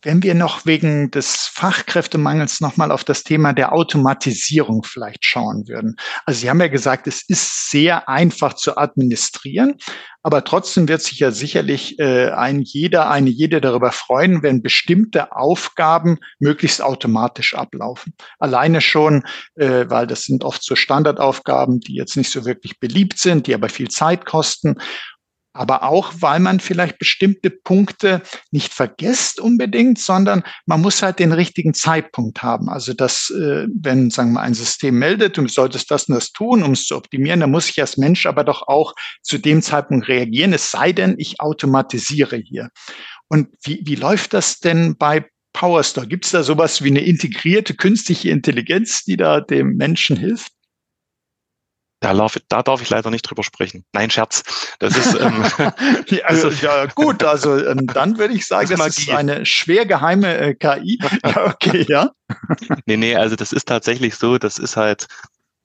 wenn 0.02 0.22
wir 0.22 0.34
noch 0.34 0.66
wegen 0.66 1.10
des 1.10 1.50
Fachkräftemangels 1.52 2.60
nochmal 2.60 2.90
auf 2.90 3.04
das 3.04 3.22
Thema 3.22 3.52
der 3.52 3.72
Automatisierung 3.72 4.82
vielleicht 4.82 5.24
schauen 5.24 5.68
würden. 5.68 5.96
Also 6.26 6.40
Sie 6.40 6.50
haben 6.50 6.60
ja 6.60 6.68
gesagt, 6.68 7.06
es 7.06 7.22
ist 7.28 7.70
sehr 7.70 8.08
einfach 8.08 8.54
zu 8.54 8.76
administrieren, 8.76 9.76
aber 10.24 10.44
trotzdem 10.44 10.88
wird 10.88 11.02
sich 11.02 11.18
ja 11.18 11.30
sicherlich 11.30 11.98
äh, 11.98 12.30
ein 12.30 12.60
jeder, 12.60 13.10
eine 13.10 13.30
jede 13.30 13.60
darüber 13.60 13.90
freuen, 13.90 14.42
wenn 14.42 14.62
bestimmte 14.62 15.32
Aufgaben 15.32 16.18
möglichst 16.38 16.82
automatisch 16.82 17.54
ablaufen. 17.54 18.14
Alleine 18.38 18.80
schon, 18.80 19.24
äh, 19.56 19.86
weil 19.88 20.06
das 20.06 20.22
sind 20.22 20.44
oft 20.44 20.62
so 20.62 20.76
Standardaufgaben, 20.76 21.80
die 21.80 21.94
jetzt 21.94 22.16
nicht 22.16 22.30
so 22.30 22.44
wirklich 22.44 22.78
beliebt 22.78 23.18
sind, 23.18 23.46
die 23.46 23.54
aber 23.54 23.68
viel 23.68 23.88
Zeit 23.88 24.24
kosten 24.24 24.76
aber 25.52 25.82
auch, 25.82 26.12
weil 26.18 26.40
man 26.40 26.60
vielleicht 26.60 26.98
bestimmte 26.98 27.50
Punkte 27.50 28.22
nicht 28.50 28.72
vergisst 28.72 29.40
unbedingt, 29.40 29.98
sondern 29.98 30.42
man 30.66 30.80
muss 30.80 31.02
halt 31.02 31.18
den 31.18 31.32
richtigen 31.32 31.74
Zeitpunkt 31.74 32.42
haben. 32.42 32.68
Also 32.68 32.94
dass, 32.94 33.30
äh, 33.30 33.66
wenn, 33.74 34.10
sagen 34.10 34.32
wir, 34.32 34.40
ein 34.40 34.54
System 34.54 34.98
meldet, 34.98 35.36
du 35.36 35.46
solltest 35.48 35.90
das 35.90 36.08
und 36.08 36.14
das 36.14 36.32
tun, 36.32 36.62
um 36.62 36.72
es 36.72 36.84
zu 36.84 36.96
optimieren, 36.96 37.40
dann 37.40 37.50
muss 37.50 37.68
ich 37.68 37.80
als 37.80 37.96
Mensch 37.96 38.26
aber 38.26 38.44
doch 38.44 38.68
auch 38.68 38.94
zu 39.22 39.38
dem 39.38 39.62
Zeitpunkt 39.62 40.08
reagieren, 40.08 40.52
es 40.52 40.70
sei 40.70 40.92
denn, 40.92 41.16
ich 41.18 41.40
automatisiere 41.40 42.36
hier. 42.36 42.70
Und 43.28 43.48
wie, 43.64 43.82
wie 43.84 43.94
läuft 43.94 44.34
das 44.34 44.58
denn 44.58 44.96
bei 44.96 45.26
PowerStore? 45.52 46.06
Gibt 46.06 46.24
es 46.24 46.32
da 46.32 46.42
sowas 46.42 46.82
wie 46.82 46.88
eine 46.88 47.00
integrierte 47.00 47.74
künstliche 47.74 48.30
Intelligenz, 48.30 49.04
die 49.04 49.16
da 49.16 49.40
dem 49.40 49.76
Menschen 49.76 50.16
hilft? 50.16 50.52
Da 52.02 52.12
darf, 52.12 52.36
da 52.48 52.62
darf 52.64 52.82
ich 52.82 52.90
leider 52.90 53.10
nicht 53.10 53.22
drüber 53.22 53.44
sprechen. 53.44 53.84
Nein, 53.92 54.10
Scherz. 54.10 54.42
Das 54.80 54.96
ist 54.96 55.14
ähm, 55.14 55.44
ja, 56.08 56.24
also, 56.24 56.48
ja 56.48 56.86
gut. 56.86 57.22
Also 57.22 57.64
ähm, 57.64 57.86
dann 57.86 58.18
würde 58.18 58.34
ich 58.34 58.44
sagen, 58.44 58.68
das, 58.68 58.78
das 58.78 58.98
ist 58.98 59.10
eine 59.10 59.46
schwer 59.46 59.86
geheime 59.86 60.36
äh, 60.36 60.54
KI. 60.54 60.98
Ja, 61.24 61.46
okay, 61.46 61.86
ja. 61.88 62.10
nee, 62.86 62.96
nee, 62.96 63.14
also 63.14 63.36
das 63.36 63.52
ist 63.52 63.68
tatsächlich 63.68 64.16
so. 64.16 64.38
Das 64.38 64.58
ist 64.58 64.76
halt 64.76 65.06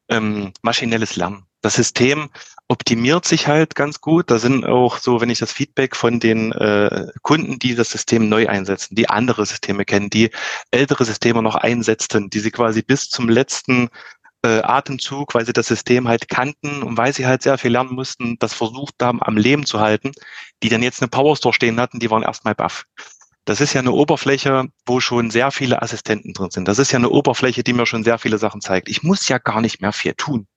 ähm, 0.10 0.54
maschinelles 0.62 1.16
Lernen. 1.16 1.44
Das 1.62 1.74
System 1.74 2.30
optimiert 2.68 3.26
sich 3.26 3.48
halt 3.48 3.74
ganz 3.74 4.00
gut. 4.00 4.30
Da 4.30 4.38
sind 4.38 4.66
auch 4.66 4.98
so, 4.98 5.22
wenn 5.22 5.30
ich 5.30 5.40
das 5.40 5.52
Feedback 5.52 5.96
von 5.96 6.20
den 6.20 6.52
äh, 6.52 7.08
Kunden, 7.24 7.58
die 7.60 7.74
das 7.74 7.90
System 7.90 8.30
neu 8.30 8.48
einsetzen, 8.48 8.96
die 8.96 9.10
andere 9.10 9.46
Systeme 9.46 9.86
kennen, 9.86 10.10
die 10.10 10.30
ältere 10.70 11.04
Systeme 11.04 11.42
noch 11.42 11.56
einsetzten, 11.56 12.30
die 12.30 12.40
sie 12.40 12.52
quasi 12.52 12.84
bis 12.84 13.10
zum 13.10 13.28
letzten 13.28 13.90
äh, 14.44 14.62
Atemzug, 14.62 15.34
weil 15.34 15.46
sie 15.46 15.54
das 15.54 15.68
System 15.68 16.08
halt 16.08 16.30
kannten 16.30 16.84
und 16.84 16.98
weil 16.98 17.14
sie 17.14 17.26
halt 17.26 17.42
sehr 17.42 17.58
viel 17.58 17.72
lernen 17.72 17.94
mussten, 17.94 18.38
das 18.40 18.54
versucht 18.54 18.96
haben, 19.02 19.22
am 19.22 19.38
Leben 19.38 19.66
zu 19.66 19.80
halten, 19.80 20.12
die 20.64 20.70
dann 20.70 20.84
jetzt 20.84 21.02
eine 21.02 21.10
Powerstore 21.10 21.54
stehen 21.54 21.80
hatten, 21.80 22.00
die 22.00 22.12
waren 22.12 22.24
erstmal 22.24 22.56
baff. 22.56 22.86
Das 23.46 23.62
ist 23.62 23.74
ja 23.74 23.80
eine 23.80 23.94
Oberfläche, 23.94 24.66
wo 24.86 25.00
schon 25.00 25.32
sehr 25.32 25.52
viele 25.52 25.82
Assistenten 25.82 26.34
drin 26.34 26.52
sind. 26.52 26.68
Das 26.68 26.80
ist 26.80 26.92
ja 26.92 27.00
eine 27.00 27.10
Oberfläche, 27.10 27.64
die 27.64 27.72
mir 27.72 27.86
schon 27.86 28.04
sehr 28.04 28.18
viele 28.18 28.38
Sachen 28.38 28.60
zeigt. 28.60 28.90
Ich 28.90 29.04
muss 29.04 29.28
ja 29.30 29.38
gar 29.38 29.62
nicht 29.62 29.82
mehr 29.82 29.94
viel 29.94 30.14
tun. 30.16 30.48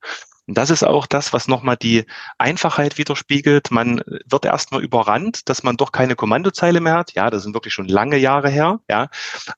Und 0.48 0.58
das 0.58 0.70
ist 0.70 0.82
auch 0.82 1.06
das, 1.06 1.32
was 1.32 1.46
nochmal 1.46 1.76
die 1.76 2.04
Einfachheit 2.36 2.98
widerspiegelt. 2.98 3.70
Man 3.70 4.02
wird 4.26 4.44
erstmal 4.44 4.82
überrannt, 4.82 5.48
dass 5.48 5.62
man 5.62 5.76
doch 5.76 5.92
keine 5.92 6.16
Kommandozeile 6.16 6.80
mehr 6.80 6.94
hat. 6.94 7.12
Ja, 7.12 7.30
das 7.30 7.44
sind 7.44 7.54
wirklich 7.54 7.72
schon 7.72 7.86
lange 7.86 8.16
Jahre 8.16 8.50
her. 8.50 8.80
Ja, 8.90 9.08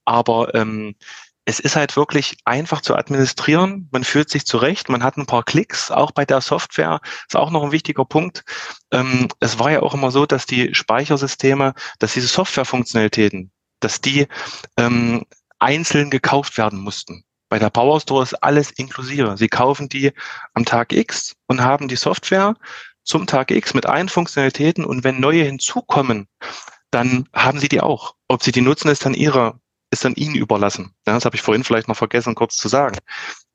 aber 0.05 0.55
ähm, 0.55 0.95
es 1.45 1.59
ist 1.59 1.77
halt 1.77 1.97
wirklich 1.97 2.37
einfach 2.45 2.81
zu 2.83 2.95
administrieren. 2.95 3.89
Man 3.91 4.05
fühlt 4.05 4.31
sich 4.31 4.47
zurecht. 4.47 4.89
Man 4.89 5.03
hat 5.03 5.17
ein 5.17 5.27
paar 5.27 5.43
Klicks. 5.43 5.91
Auch 5.91 6.13
bei 6.13 6.25
der 6.25 6.41
Software 6.41 7.01
ist 7.27 7.37
auch 7.37 7.51
noch 7.51 7.65
ein 7.65 7.73
wichtiger 7.73 8.05
Punkt. 8.05 8.45
Ähm, 8.93 9.29
es 9.41 9.59
war 9.59 9.73
ja 9.73 9.83
auch 9.83 9.95
immer 9.95 10.11
so, 10.11 10.25
dass 10.25 10.47
die 10.47 10.75
Speichersysteme, 10.75 11.75
dass 11.99 12.13
diese 12.13 12.29
Softwarefunktionalitäten, 12.29 13.51
dass 13.81 14.01
die 14.01 14.29
ähm, 14.77 15.25
einzeln 15.59 16.11
gekauft 16.11 16.59
werden 16.59 16.79
mussten. 16.79 17.25
Bei 17.49 17.59
der 17.59 17.71
Power 17.71 18.01
Store 18.01 18.23
ist 18.23 18.35
alles 18.35 18.71
inklusive. 18.71 19.37
Sie 19.37 19.49
kaufen 19.49 19.89
die 19.89 20.13
am 20.55 20.65
Tag 20.65 20.93
X 20.93 21.35
und 21.49 21.61
haben 21.61 21.89
die 21.89 21.97
Software 21.97 22.55
zum 23.05 23.27
Tag 23.27 23.51
X 23.51 23.75
mit 23.75 23.85
allen 23.85 24.09
Funktionalitäten 24.09 24.85
und 24.85 25.03
wenn 25.05 25.21
neue 25.21 25.43
hinzukommen, 25.43 26.29
dann 26.93 27.29
haben 27.35 27.59
sie 27.59 27.69
die 27.69 27.81
auch. 27.81 28.15
Ob 28.29 28.43
sie 28.43 28.53
die 28.53 28.61
nutzen, 28.61 28.89
ist 28.89 29.05
dann 29.05 29.15
ihre 29.15 29.61
ist 29.93 30.05
dann 30.05 30.15
Ihnen 30.15 30.35
überlassen. 30.35 30.95
Das 31.05 31.25
habe 31.25 31.37
ich 31.37 31.43
vorhin 31.43 31.65
vielleicht 31.65 31.87
noch 31.87 31.97
vergessen, 31.97 32.35
kurz 32.35 32.57
zu 32.57 32.69
sagen. 32.69 32.99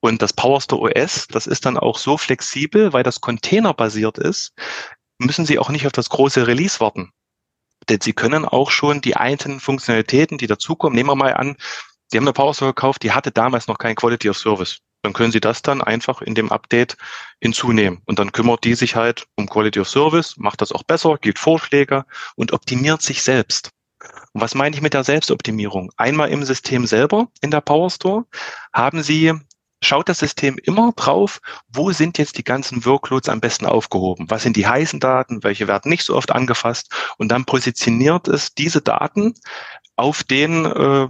Und 0.00 0.22
das 0.22 0.32
PowerStore 0.32 0.94
OS, 0.94 1.26
das 1.26 1.46
ist 1.46 1.66
dann 1.66 1.76
auch 1.76 1.98
so 1.98 2.16
flexibel, 2.16 2.92
weil 2.92 3.02
das 3.02 3.20
containerbasiert 3.20 4.18
ist, 4.18 4.52
müssen 5.18 5.44
Sie 5.44 5.58
auch 5.58 5.68
nicht 5.68 5.86
auf 5.86 5.92
das 5.92 6.08
große 6.08 6.46
Release 6.46 6.78
warten. 6.78 7.10
Denn 7.88 8.00
Sie 8.00 8.12
können 8.12 8.44
auch 8.44 8.70
schon 8.70 9.00
die 9.00 9.16
einzelnen 9.16 9.58
Funktionalitäten, 9.58 10.38
die 10.38 10.46
dazukommen, 10.46 10.94
nehmen 10.94 11.10
wir 11.10 11.16
mal 11.16 11.34
an, 11.34 11.56
Sie 12.06 12.16
haben 12.16 12.24
eine 12.24 12.32
PowerStore 12.32 12.70
gekauft, 12.70 13.02
die 13.02 13.12
hatte 13.12 13.32
damals 13.32 13.66
noch 13.66 13.78
kein 13.78 13.96
Quality 13.96 14.30
of 14.30 14.38
Service. 14.38 14.78
Dann 15.02 15.12
können 15.12 15.32
Sie 15.32 15.40
das 15.40 15.62
dann 15.62 15.82
einfach 15.82 16.22
in 16.22 16.34
dem 16.34 16.52
Update 16.52 16.96
hinzunehmen. 17.40 18.00
Und 18.06 18.18
dann 18.18 18.32
kümmert 18.32 18.64
die 18.64 18.74
sich 18.74 18.94
halt 18.94 19.26
um 19.36 19.48
Quality 19.48 19.80
of 19.80 19.88
Service, 19.88 20.36
macht 20.36 20.60
das 20.60 20.72
auch 20.72 20.84
besser, 20.84 21.18
gibt 21.18 21.38
Vorschläge 21.38 22.04
und 22.36 22.52
optimiert 22.52 23.02
sich 23.02 23.22
selbst. 23.22 23.72
Und 24.32 24.40
was 24.40 24.54
meine 24.54 24.74
ich 24.76 24.82
mit 24.82 24.94
der 24.94 25.04
Selbstoptimierung? 25.04 25.90
Einmal 25.96 26.30
im 26.30 26.44
System 26.44 26.86
selber, 26.86 27.28
in 27.40 27.50
der 27.50 27.60
PowerStore, 27.60 28.24
haben 28.72 29.02
Sie 29.02 29.34
schaut 29.82 30.08
das 30.08 30.18
System 30.18 30.58
immer 30.58 30.92
drauf, 30.92 31.40
wo 31.68 31.92
sind 31.92 32.18
jetzt 32.18 32.36
die 32.38 32.44
ganzen 32.44 32.84
Workloads 32.84 33.28
am 33.28 33.40
besten 33.40 33.66
aufgehoben? 33.66 34.28
Was 34.28 34.42
sind 34.42 34.56
die 34.56 34.66
heißen 34.66 35.00
Daten? 35.00 35.44
Welche 35.44 35.68
werden 35.68 35.88
nicht 35.88 36.04
so 36.04 36.16
oft 36.16 36.32
angefasst? 36.32 36.92
Und 37.16 37.28
dann 37.28 37.44
positioniert 37.44 38.28
es 38.28 38.54
diese 38.54 38.82
Daten 38.82 39.34
auf 39.96 40.24
den 40.24 40.64
äh, 40.64 41.08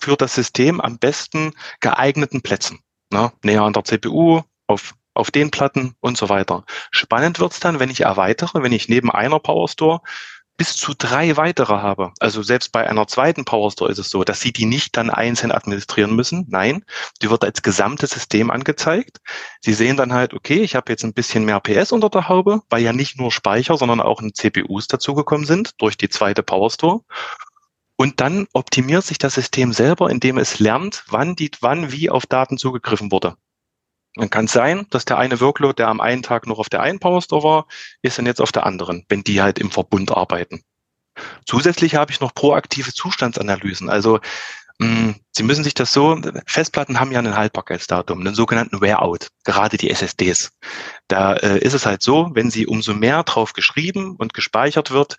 für 0.00 0.16
das 0.16 0.34
System 0.34 0.80
am 0.80 0.98
besten 0.98 1.54
geeigneten 1.80 2.40
Plätzen. 2.42 2.80
Ne? 3.12 3.32
Näher 3.42 3.62
an 3.62 3.72
der 3.72 3.84
CPU, 3.84 4.42
auf, 4.68 4.94
auf 5.14 5.30
den 5.30 5.50
Platten 5.50 5.94
und 6.00 6.16
so 6.16 6.28
weiter. 6.28 6.64
Spannend 6.90 7.40
wird's 7.40 7.58
dann, 7.58 7.80
wenn 7.80 7.90
ich 7.90 8.02
erweitere, 8.02 8.62
wenn 8.62 8.72
ich 8.72 8.88
neben 8.88 9.10
einer 9.10 9.40
PowerStore 9.40 10.00
bis 10.58 10.76
zu 10.76 10.92
drei 10.92 11.36
weitere 11.38 11.74
habe. 11.74 12.12
Also 12.18 12.42
selbst 12.42 12.72
bei 12.72 12.86
einer 12.90 13.06
zweiten 13.06 13.46
PowerStore 13.46 13.90
ist 13.90 13.98
es 13.98 14.10
so, 14.10 14.24
dass 14.24 14.40
Sie 14.40 14.52
die 14.52 14.66
nicht 14.66 14.96
dann 14.96 15.08
einzeln 15.08 15.52
administrieren 15.52 16.14
müssen. 16.14 16.44
Nein, 16.48 16.84
die 17.22 17.30
wird 17.30 17.44
als 17.44 17.62
gesamtes 17.62 18.10
System 18.10 18.50
angezeigt. 18.50 19.20
Sie 19.60 19.72
sehen 19.72 19.96
dann 19.96 20.12
halt, 20.12 20.34
okay, 20.34 20.60
ich 20.60 20.74
habe 20.74 20.92
jetzt 20.92 21.04
ein 21.04 21.14
bisschen 21.14 21.44
mehr 21.44 21.60
PS 21.60 21.92
unter 21.92 22.10
der 22.10 22.28
Haube, 22.28 22.60
weil 22.68 22.82
ja 22.82 22.92
nicht 22.92 23.18
nur 23.18 23.30
Speicher, 23.32 23.78
sondern 23.78 24.00
auch 24.00 24.20
CPUs 24.20 24.88
dazugekommen 24.88 25.46
sind 25.46 25.80
durch 25.80 25.96
die 25.96 26.08
zweite 26.08 26.42
PowerStore. 26.42 27.02
Und 27.96 28.20
dann 28.20 28.48
optimiert 28.52 29.04
sich 29.04 29.18
das 29.18 29.34
System 29.34 29.72
selber, 29.72 30.10
indem 30.10 30.38
es 30.38 30.58
lernt, 30.58 31.04
wann 31.08 31.36
die, 31.36 31.50
wann 31.60 31.92
wie 31.92 32.10
auf 32.10 32.26
Daten 32.26 32.58
zugegriffen 32.58 33.12
wurde. 33.12 33.36
Dann 34.14 34.30
kann 34.30 34.46
es 34.46 34.52
sein, 34.52 34.86
dass 34.90 35.04
der 35.04 35.18
eine 35.18 35.40
Workload, 35.40 35.76
der 35.76 35.88
am 35.88 36.00
einen 36.00 36.22
Tag 36.22 36.46
noch 36.46 36.58
auf 36.58 36.68
der 36.68 36.82
einen 36.82 36.98
PowerStore 36.98 37.44
war, 37.44 37.66
ist 38.02 38.18
dann 38.18 38.26
jetzt 38.26 38.40
auf 38.40 38.52
der 38.52 38.66
anderen, 38.66 39.04
wenn 39.08 39.22
die 39.22 39.40
halt 39.40 39.58
im 39.58 39.70
Verbund 39.70 40.10
arbeiten. 40.10 40.62
Zusätzlich 41.46 41.94
habe 41.94 42.12
ich 42.12 42.20
noch 42.20 42.34
proaktive 42.34 42.92
Zustandsanalysen. 42.92 43.90
Also 43.90 44.20
mh, 44.78 44.86
hm, 44.86 45.14
Sie 45.38 45.44
müssen 45.44 45.62
sich 45.62 45.74
das 45.74 45.92
so, 45.92 46.20
Festplatten 46.46 46.98
haben 46.98 47.12
ja 47.12 47.20
ein 47.20 47.36
Haltbarkeitsdatum, 47.36 48.18
einen 48.18 48.34
sogenannten 48.34 48.80
Wear-out, 48.80 49.28
gerade 49.44 49.76
die 49.76 49.88
SSDs. 49.88 50.50
Da 51.06 51.34
äh, 51.34 51.58
ist 51.58 51.74
es 51.74 51.86
halt 51.86 52.02
so, 52.02 52.30
wenn 52.32 52.50
sie 52.50 52.66
umso 52.66 52.92
mehr 52.92 53.22
drauf 53.22 53.52
geschrieben 53.52 54.16
und 54.16 54.34
gespeichert 54.34 54.90
wird, 54.90 55.16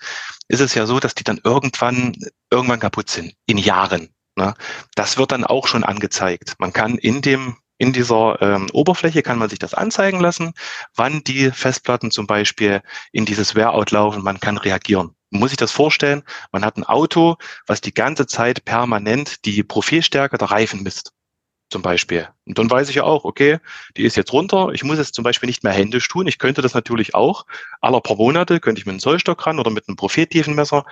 ist 0.50 0.60
es 0.60 0.74
ja 0.74 0.86
so, 0.86 1.00
dass 1.00 1.16
die 1.16 1.24
dann 1.24 1.40
irgendwann, 1.42 2.18
irgendwann 2.52 2.82
kaputt 2.82 3.10
sind, 3.10 3.34
in 3.46 3.58
Jahren. 3.58 4.10
Ne? 4.36 4.56
Das 4.96 5.18
wird 5.18 5.32
dann 5.32 5.46
auch 5.46 5.68
schon 5.68 5.86
angezeigt. 5.86 6.56
Man 6.60 6.74
kann 6.74 6.98
in 6.98 7.22
dem 7.22 7.56
in 7.80 7.94
dieser 7.94 8.40
ähm, 8.42 8.68
Oberfläche 8.74 9.24
kann 9.24 9.40
man 9.40 9.50
sich 9.50 9.58
das 9.58 9.74
anzeigen 9.74 10.20
lassen, 10.20 10.54
wann 10.96 11.24
die 11.24 11.50
Festplatten 11.50 12.12
zum 12.12 12.28
Beispiel 12.28 12.84
in 13.14 13.26
dieses 13.26 13.56
Wear-out 13.56 13.92
laufen. 13.92 14.22
Man 14.22 14.40
kann 14.40 14.58
reagieren. 14.58 15.16
Muss 15.32 15.52
sich 15.52 15.58
das 15.58 15.72
vorstellen, 15.72 16.24
man 16.52 16.66
hat 16.66 16.78
ein 16.78 16.84
Auto, 16.84 17.38
was 17.68 17.80
die 17.80 17.94
ganze 17.94 18.28
Zeit 18.28 18.66
permanent 18.66 19.46
die 19.46 19.64
Profilstärke 19.64 20.38
der 20.38 20.52
Reifen 20.52 20.84
misst. 20.84 21.14
Zum 21.72 21.82
Beispiel. 21.82 22.28
Und 22.46 22.58
dann 22.58 22.70
weiß 22.70 22.90
ich 22.90 22.96
ja 22.96 23.04
auch, 23.04 23.24
okay, 23.24 23.60
die 23.96 24.04
ist 24.04 24.18
jetzt 24.18 24.34
runter. 24.34 24.70
Ich 24.74 24.84
muss 24.84 24.98
es 24.98 25.12
zum 25.12 25.24
Beispiel 25.24 25.48
nicht 25.48 25.64
mehr 25.64 25.72
händisch 25.72 26.08
tun. 26.08 26.28
Ich 26.28 26.40
könnte 26.40 26.62
das 26.62 26.74
natürlich 26.74 27.14
auch. 27.16 27.46
Aller 27.80 28.02
paar 28.02 28.18
Monate 28.18 28.60
könnte 28.60 28.80
ich 28.80 28.88
mit 28.88 28.94
einem 28.94 29.00
Zollstock 29.00 29.46
ran 29.46 29.60
oder 29.60 29.70
mit 29.70 29.88
einem 29.88 29.96
Profiltiefenmesser 29.96 30.86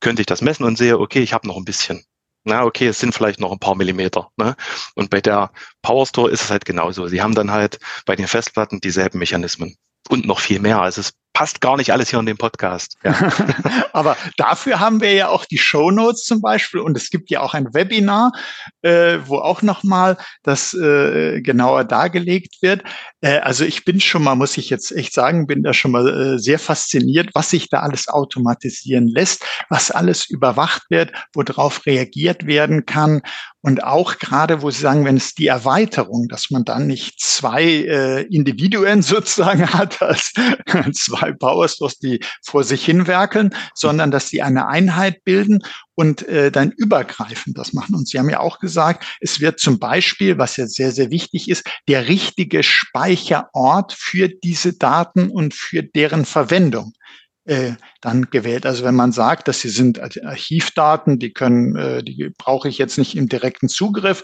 könnte 0.00 0.22
ich 0.22 0.26
das 0.26 0.40
messen 0.40 0.64
und 0.64 0.76
sehe, 0.76 0.98
okay, 0.98 1.20
ich 1.20 1.34
habe 1.34 1.46
noch 1.46 1.56
ein 1.56 1.66
bisschen 1.66 2.04
na 2.44 2.64
okay, 2.64 2.88
es 2.88 2.98
sind 2.98 3.14
vielleicht 3.14 3.40
noch 3.40 3.52
ein 3.52 3.58
paar 3.58 3.74
Millimeter. 3.74 4.30
Ne? 4.36 4.56
Und 4.94 5.10
bei 5.10 5.20
der 5.20 5.52
Power 5.82 6.06
Store 6.06 6.30
ist 6.30 6.42
es 6.42 6.50
halt 6.50 6.64
genauso. 6.64 7.06
Sie 7.08 7.22
haben 7.22 7.34
dann 7.34 7.50
halt 7.50 7.78
bei 8.06 8.16
den 8.16 8.26
Festplatten 8.26 8.80
dieselben 8.80 9.18
Mechanismen 9.18 9.76
und 10.08 10.26
noch 10.26 10.40
viel 10.40 10.60
mehr. 10.60 10.80
Also 10.80 11.00
es 11.00 11.12
passt 11.32 11.60
gar 11.60 11.76
nicht 11.76 11.92
alles 11.92 12.10
hier 12.10 12.18
in 12.18 12.26
dem 12.26 12.36
Podcast. 12.36 12.96
Ja. 13.04 13.14
Aber 13.92 14.16
dafür 14.36 14.80
haben 14.80 15.00
wir 15.00 15.12
ja 15.12 15.28
auch 15.28 15.44
die 15.44 15.58
Show 15.58 15.90
Notes 15.90 16.24
zum 16.24 16.40
Beispiel 16.40 16.80
und 16.80 16.96
es 16.96 17.10
gibt 17.10 17.30
ja 17.30 17.40
auch 17.40 17.54
ein 17.54 17.72
Webinar, 17.74 18.32
äh, 18.82 19.18
wo 19.24 19.38
auch 19.38 19.62
nochmal 19.62 20.16
das 20.42 20.74
äh, 20.74 21.40
genauer 21.40 21.84
dargelegt 21.84 22.62
wird. 22.62 22.82
Äh, 23.20 23.38
also 23.38 23.64
ich 23.64 23.84
bin 23.84 24.00
schon 24.00 24.22
mal, 24.22 24.34
muss 24.34 24.58
ich 24.58 24.70
jetzt 24.70 24.92
echt 24.92 25.14
sagen, 25.14 25.46
bin 25.46 25.62
da 25.62 25.72
schon 25.72 25.92
mal 25.92 26.08
äh, 26.08 26.38
sehr 26.38 26.58
fasziniert, 26.58 27.30
was 27.34 27.50
sich 27.50 27.68
da 27.68 27.80
alles 27.80 28.08
automatisieren 28.08 29.08
lässt, 29.08 29.44
was 29.68 29.90
alles 29.90 30.28
überwacht 30.28 30.82
wird, 30.90 31.12
worauf 31.32 31.86
reagiert 31.86 32.46
werden 32.46 32.86
kann 32.86 33.22
und 33.62 33.84
auch 33.84 34.18
gerade, 34.18 34.60
wo 34.60 34.70
Sie 34.70 34.80
sagen, 34.80 35.04
wenn 35.04 35.16
es 35.16 35.34
die 35.34 35.46
Erweiterung, 35.46 36.26
dass 36.28 36.50
man 36.50 36.64
dann 36.64 36.88
nicht 36.88 37.20
zwei 37.20 37.62
äh, 37.62 38.22
Individuen 38.22 39.02
sozusagen 39.02 39.72
hat, 39.72 40.02
als 40.02 40.32
zwei 40.92 41.32
Powerstores, 41.32 41.98
die 41.98 42.20
vor 42.44 42.64
sich 42.64 42.84
hinwerkeln, 42.84 43.54
sondern 43.74 44.10
dass 44.10 44.28
sie 44.28 44.42
eine 44.42 44.66
Einheit 44.66 45.22
bilden 45.24 45.62
und 45.94 46.26
äh, 46.26 46.50
dann 46.50 46.72
übergreifend 46.72 47.56
das 47.56 47.72
machen. 47.72 47.94
Und 47.94 48.08
Sie 48.08 48.18
haben 48.18 48.30
ja 48.30 48.40
auch 48.40 48.58
gesagt, 48.58 49.04
es 49.20 49.40
wird 49.40 49.60
zum 49.60 49.78
Beispiel, 49.78 50.38
was 50.38 50.56
jetzt 50.56 50.74
sehr, 50.74 50.90
sehr 50.90 51.10
wichtig 51.10 51.48
ist, 51.48 51.64
der 51.88 52.08
richtige 52.08 52.62
Speicherort 52.64 53.92
für 53.92 54.28
diese 54.28 54.72
Daten 54.72 55.30
und 55.30 55.54
für 55.54 55.82
deren 55.82 56.24
Verwendung 56.24 56.94
äh, 57.44 57.72
dann 58.00 58.30
gewählt. 58.30 58.66
Also 58.66 58.84
wenn 58.84 58.94
man 58.94 59.10
sagt, 59.10 59.48
dass 59.48 59.60
sie 59.60 59.68
sind 59.68 60.00
Archivdaten, 60.00 61.18
die 61.18 61.32
können, 61.32 61.74
äh, 61.74 62.04
die 62.04 62.30
brauche 62.38 62.68
ich 62.68 62.78
jetzt 62.78 62.98
nicht 62.98 63.16
im 63.16 63.28
direkten 63.28 63.68
Zugriff, 63.68 64.22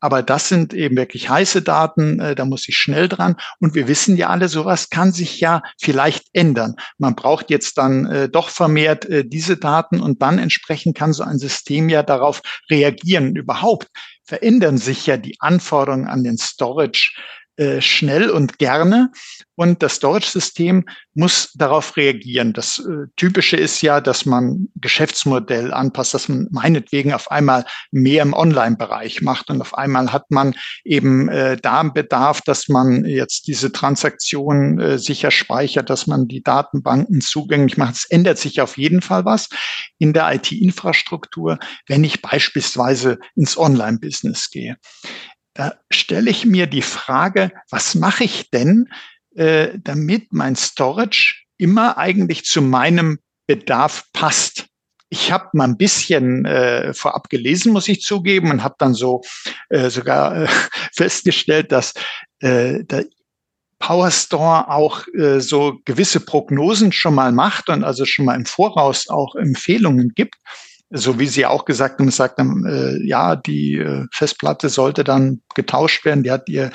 aber 0.00 0.22
das 0.22 0.48
sind 0.48 0.72
eben 0.72 0.96
wirklich 0.96 1.28
heiße 1.28 1.60
Daten, 1.60 2.20
äh, 2.20 2.34
da 2.34 2.46
muss 2.46 2.66
ich 2.66 2.76
schnell 2.76 3.08
dran. 3.08 3.36
Und 3.60 3.74
wir 3.74 3.86
wissen 3.86 4.16
ja 4.16 4.28
alle, 4.30 4.48
sowas 4.48 4.88
kann 4.88 5.12
sich 5.12 5.40
ja 5.40 5.62
vielleicht 5.78 6.24
ändern. 6.32 6.76
Man 6.96 7.14
braucht 7.14 7.50
jetzt 7.50 7.76
dann 7.76 8.30
doch 8.32 8.48
vermehrt 8.48 9.06
diese 9.10 9.56
Daten 9.56 10.00
und 10.00 10.22
dann 10.22 10.38
entsprechend 10.38 10.96
kann 10.96 11.12
so 11.12 11.22
ein 11.22 11.38
System 11.38 11.88
ja 11.88 12.02
darauf 12.02 12.40
reagieren. 12.70 13.36
Überhaupt 13.36 13.88
verändern 14.24 14.78
sich 14.78 15.06
ja 15.06 15.16
die 15.16 15.36
Anforderungen 15.40 16.06
an 16.06 16.24
den 16.24 16.38
Storage 16.38 17.12
äh, 17.56 17.80
schnell 17.80 18.30
und 18.30 18.58
gerne. 18.58 19.10
Und 19.56 19.82
das 19.84 19.94
Storage-System 19.94 20.84
muss 21.14 21.52
darauf 21.54 21.96
reagieren. 21.96 22.52
Das 22.52 22.80
äh, 22.80 23.06
Typische 23.16 23.56
ist 23.56 23.82
ja, 23.82 24.00
dass 24.00 24.26
man 24.26 24.68
Geschäftsmodell 24.74 25.72
anpasst, 25.72 26.14
dass 26.14 26.28
man 26.28 26.48
meinetwegen 26.50 27.12
auf 27.12 27.30
einmal 27.30 27.64
mehr 27.92 28.22
im 28.22 28.32
Online-Bereich 28.32 29.22
macht 29.22 29.50
und 29.50 29.60
auf 29.60 29.78
einmal 29.78 30.12
hat 30.12 30.30
man 30.30 30.54
eben 30.84 31.28
äh, 31.28 31.56
da 31.56 31.84
Bedarf, 31.84 32.40
dass 32.40 32.68
man 32.68 33.04
jetzt 33.04 33.46
diese 33.46 33.70
Transaktionen 33.70 34.80
äh, 34.80 34.98
sicher 34.98 35.30
speichert, 35.30 35.90
dass 35.90 36.06
man 36.06 36.26
die 36.26 36.42
Datenbanken 36.42 37.20
zugänglich 37.20 37.76
macht. 37.76 37.96
Es 37.96 38.04
ändert 38.06 38.38
sich 38.38 38.60
auf 38.60 38.78
jeden 38.78 39.02
Fall 39.02 39.24
was 39.24 39.48
in 39.98 40.12
der 40.12 40.32
IT-Infrastruktur, 40.34 41.58
wenn 41.86 42.02
ich 42.04 42.22
beispielsweise 42.22 43.18
ins 43.36 43.56
Online-Business 43.56 44.50
gehe 44.50 44.76
da 45.54 45.74
stelle 45.90 46.30
ich 46.30 46.44
mir 46.44 46.66
die 46.66 46.82
Frage, 46.82 47.52
was 47.70 47.94
mache 47.94 48.24
ich 48.24 48.50
denn, 48.50 48.88
äh, 49.36 49.78
damit 49.78 50.32
mein 50.32 50.56
Storage 50.56 51.44
immer 51.56 51.96
eigentlich 51.96 52.44
zu 52.44 52.60
meinem 52.60 53.20
Bedarf 53.46 54.04
passt? 54.12 54.66
Ich 55.10 55.30
habe 55.30 55.48
mal 55.52 55.68
ein 55.68 55.76
bisschen 55.76 56.44
äh, 56.44 56.92
vorab 56.92 57.28
gelesen, 57.30 57.72
muss 57.72 57.88
ich 57.88 58.02
zugeben, 58.02 58.50
und 58.50 58.64
habe 58.64 58.74
dann 58.78 58.94
so 58.94 59.22
äh, 59.68 59.88
sogar 59.90 60.42
äh, 60.42 60.48
festgestellt, 60.92 61.70
dass 61.70 61.94
äh, 62.40 62.82
der 62.84 63.06
PowerStore 63.78 64.68
auch 64.70 65.06
äh, 65.14 65.40
so 65.40 65.78
gewisse 65.84 66.18
Prognosen 66.18 66.90
schon 66.90 67.14
mal 67.14 67.30
macht 67.30 67.68
und 67.68 67.84
also 67.84 68.04
schon 68.04 68.24
mal 68.24 68.34
im 68.34 68.46
Voraus 68.46 69.08
auch 69.08 69.36
Empfehlungen 69.36 70.14
gibt 70.14 70.36
so 70.94 71.18
wie 71.18 71.26
Sie 71.26 71.44
auch 71.44 71.64
gesagt 71.64 71.98
haben, 71.98 72.06
gesagt 72.06 72.38
haben, 72.38 72.64
äh, 72.66 73.04
ja, 73.04 73.34
die 73.34 73.74
äh, 73.78 74.06
Festplatte 74.12 74.68
sollte 74.68 75.02
dann 75.02 75.42
getauscht 75.54 76.04
werden, 76.04 76.22
die 76.22 76.30
hat 76.30 76.48
ihr 76.48 76.70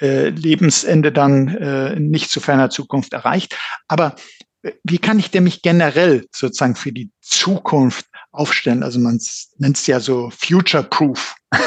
äh, 0.00 0.28
Lebensende 0.28 1.10
dann 1.10 1.48
äh, 1.48 1.98
nicht 1.98 2.30
zu 2.30 2.40
ferner 2.40 2.70
Zukunft 2.70 3.12
erreicht. 3.12 3.58
Aber 3.88 4.14
äh, 4.62 4.72
wie 4.84 4.98
kann 4.98 5.18
ich 5.18 5.32
denn 5.32 5.42
mich 5.42 5.60
generell 5.62 6.26
sozusagen 6.32 6.76
für 6.76 6.92
die 6.92 7.10
Zukunft 7.20 8.06
aufstellen? 8.30 8.84
Also 8.84 9.00
man 9.00 9.20
nennt 9.56 9.76
es 9.76 9.86
ja 9.88 9.98
so 9.98 10.30
Future-Proof. 10.30 11.34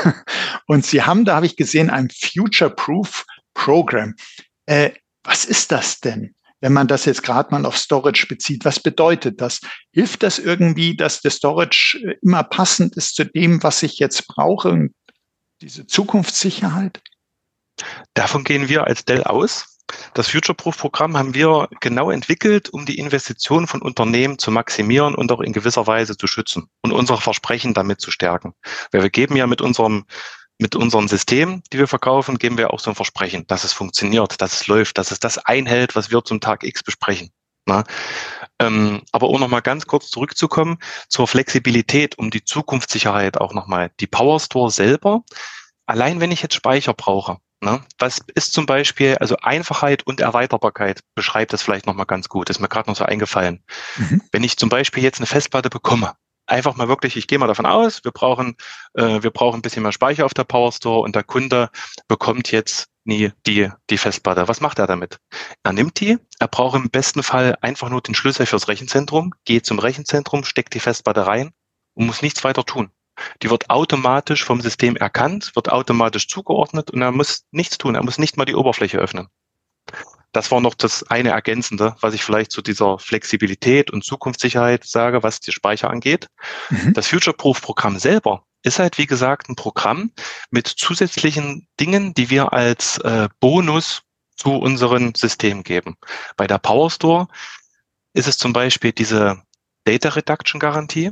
Und 0.68 0.86
Sie 0.86 1.02
haben, 1.02 1.26
da 1.26 1.36
habe 1.36 1.46
ich 1.46 1.58
gesehen, 1.58 1.90
ein 1.90 2.10
Future-Proof 2.10 3.26
Program. 3.54 4.16
Äh, 4.66 4.92
was 5.24 5.44
ist 5.44 5.74
das 5.74 6.00
denn? 6.00 6.34
Wenn 6.62 6.74
man 6.74 6.88
das 6.88 7.06
jetzt 7.06 7.24
gerade 7.24 7.52
mal 7.52 7.66
auf 7.66 7.78
Storage 7.78 8.28
bezieht, 8.28 8.64
was 8.66 8.80
bedeutet 8.80 9.42
das? 9.42 9.60
Hilft 9.92 10.24
das 10.24 10.40
irgendwie, 10.40 10.96
dass 10.96 11.22
der 11.22 11.32
Storage 11.32 12.00
äh, 12.04 12.16
immer 12.22 12.44
passend 12.44 12.96
ist 12.96 13.16
zu 13.16 13.26
dem, 13.26 13.62
was 13.64 13.84
ich 13.84 14.00
jetzt 14.00 14.28
brauche 14.28 14.90
diese 15.62 15.86
Zukunftssicherheit? 15.86 17.02
Davon 18.14 18.44
gehen 18.44 18.70
wir 18.70 18.86
als 18.86 19.06
Dell 19.06 19.24
aus. 19.24 19.78
Das 20.14 20.30
Future-Proof-Programm 20.30 21.18
haben 21.18 21.34
wir 21.34 21.68
genau 21.82 22.12
entwickelt, 22.12 22.70
um 22.70 22.86
die 22.86 22.98
Investitionen 22.98 23.68
von 23.68 23.82
Unternehmen 23.82 24.40
zu 24.40 24.50
maximieren 24.50 25.16
und 25.16 25.32
auch 25.32 25.42
in 25.42 25.52
gewisser 25.52 25.86
Weise 25.86 26.16
zu 26.16 26.28
schützen 26.28 26.70
und 26.82 26.94
unsere 26.94 27.20
Versprechen 27.20 27.74
damit 27.74 28.00
zu 28.00 28.10
stärken. 28.10 28.54
Weil 28.92 29.04
wir 29.04 29.10
geben 29.10 29.36
ja 29.36 29.48
mit 29.48 29.62
unserem 29.62 30.06
mit 30.62 30.76
unserem 30.76 31.08
System, 31.08 31.64
die 31.74 31.80
wir 31.80 31.88
verkaufen, 31.88 32.38
geben 32.38 32.58
wir 32.58 32.72
auch 32.72 32.80
so 32.80 32.92
ein 32.92 32.96
Versprechen, 32.96 33.46
dass 33.48 33.64
es 33.64 33.74
funktioniert, 33.74 34.40
dass 34.42 34.62
es 34.62 34.68
läuft, 34.68 34.98
dass 34.98 35.12
es 35.12 35.20
das 35.20 35.38
einhält, 35.40 35.96
was 35.96 36.12
wir 36.12 36.24
zum 36.24 36.40
Tag 36.40 36.64
X 36.64 36.84
besprechen. 36.84 37.32
Na? 37.66 37.84
Ähm, 38.60 39.02
aber 39.12 39.30
um 39.30 39.40
nochmal 39.40 39.62
ganz 39.62 39.88
kurz 39.88 40.10
zurückzukommen 40.10 40.78
zur 41.10 41.28
Flexibilität, 41.28 42.18
um 42.18 42.32
die 42.32 42.44
Zukunftssicherheit 42.44 43.40
auch 43.40 43.54
nochmal. 43.54 43.92
Die 44.00 44.08
Power 44.08 44.40
Store 44.40 44.72
selber, 44.72 45.24
allein 45.86 46.20
wenn 46.20 46.32
ich 46.32 46.42
jetzt 46.42 46.56
Speicher 46.56 46.94
brauche, 46.94 47.38
ne, 47.62 47.82
was 48.00 48.20
ist 48.36 48.54
zum 48.54 48.66
Beispiel, 48.66 49.18
also 49.20 49.38
Einfachheit 49.38 50.04
und 50.06 50.22
Erweiterbarkeit 50.22 51.02
beschreibt 51.16 51.54
das 51.54 51.62
vielleicht 51.62 51.86
nochmal 51.86 52.08
ganz 52.08 52.30
gut, 52.30 52.50
ist 52.50 52.60
mir 52.60 52.70
gerade 52.70 52.90
noch 52.90 52.98
so 52.98 53.06
eingefallen. 53.06 53.64
Mhm. 53.98 54.22
Wenn 54.32 54.44
ich 54.44 54.58
zum 54.58 54.70
Beispiel 54.70 55.04
jetzt 55.04 55.20
eine 55.20 55.28
Festplatte 55.28 55.70
bekomme, 55.70 56.14
einfach 56.52 56.76
mal 56.76 56.88
wirklich, 56.88 57.18
ich 57.18 57.28
gehe 57.28 57.40
mal 57.40 57.48
davon 57.48 57.66
aus, 57.66 58.04
wir 58.04 58.12
brauchen, 58.12 58.56
äh, 58.94 59.24
wir 59.24 59.32
brauchen 59.32 59.60
ein 59.60 59.62
bisschen 59.62 59.84
mehr 59.84 59.92
Speicher 59.92 60.26
auf 60.26 60.34
der 60.34 60.44
Power 60.44 60.72
Store 60.72 61.02
und 61.02 61.16
der 61.16 61.24
Kunde 61.24 61.70
bekommt 62.08 62.52
jetzt 62.52 62.88
nie 63.04 63.32
die, 63.48 63.70
die 63.90 63.98
Festplatte. 63.98 64.48
Was 64.48 64.62
macht 64.62 64.80
er 64.80 64.88
damit? 64.88 65.18
Er 65.64 65.74
nimmt 65.74 66.00
die, 66.00 66.18
er 66.40 66.48
braucht 66.48 66.76
im 66.76 66.90
besten 66.90 67.24
Fall 67.24 67.58
einfach 67.62 67.90
nur 67.90 68.02
den 68.02 68.16
Schlüssel 68.16 68.46
fürs 68.46 68.68
Rechenzentrum, 68.68 69.34
geht 69.46 69.66
zum 69.66 69.80
Rechenzentrum, 69.80 70.44
steckt 70.44 70.74
die 70.74 70.80
Festplatte 70.80 71.26
rein 71.26 71.52
und 71.94 72.06
muss 72.06 72.22
nichts 72.22 72.44
weiter 72.44 72.66
tun. 72.66 72.92
Die 73.42 73.50
wird 73.50 73.70
automatisch 73.70 74.44
vom 74.44 74.62
System 74.62 74.96
erkannt, 74.96 75.56
wird 75.56 75.72
automatisch 75.72 76.28
zugeordnet 76.28 76.92
und 76.92 77.02
er 77.02 77.12
muss 77.12 77.46
nichts 77.52 77.78
tun. 77.78 77.96
Er 77.96 78.04
muss 78.04 78.18
nicht 78.18 78.38
mal 78.38 78.46
die 78.46 78.56
Oberfläche 78.56 78.98
öffnen. 78.98 79.28
Das 80.32 80.52
war 80.52 80.62
noch 80.62 80.76
das 80.76 81.04
eine 81.04 81.30
Ergänzende, 81.30 81.96
was 82.00 82.14
ich 82.14 82.24
vielleicht 82.24 82.52
zu 82.52 82.62
dieser 82.62 83.00
Flexibilität 83.00 83.92
und 83.92 84.04
Zukunftssicherheit 84.04 84.86
sage, 84.86 85.24
was 85.24 85.40
die 85.40 85.52
Speicher 85.52 85.90
angeht. 85.90 86.28
Mhm. 86.70 86.94
Das 86.94 87.08
Future-Proof-Programm 87.08 88.00
selber 88.00 88.46
ist 88.64 88.80
halt, 88.80 88.98
wie 88.98 89.08
gesagt, 89.08 89.50
ein 89.50 89.56
Programm 89.56 90.12
mit 90.50 90.68
zusätzlichen 90.68 91.68
Dingen, 91.80 92.14
die 92.14 92.30
wir 92.30 92.54
als 92.54 92.98
äh, 93.00 93.28
Bonus 93.40 94.04
zu 94.36 94.52
unseren 94.54 95.14
Systemen 95.16 95.64
geben. 95.64 95.96
Bei 96.38 96.48
der 96.48 96.58
Power 96.60 96.90
Store 96.90 97.28
ist 98.14 98.28
es 98.28 98.38
zum 98.38 98.54
Beispiel 98.54 98.92
diese 98.92 99.42
Data 99.84 100.10
Reduction 100.10 100.60
Garantie. 100.60 101.12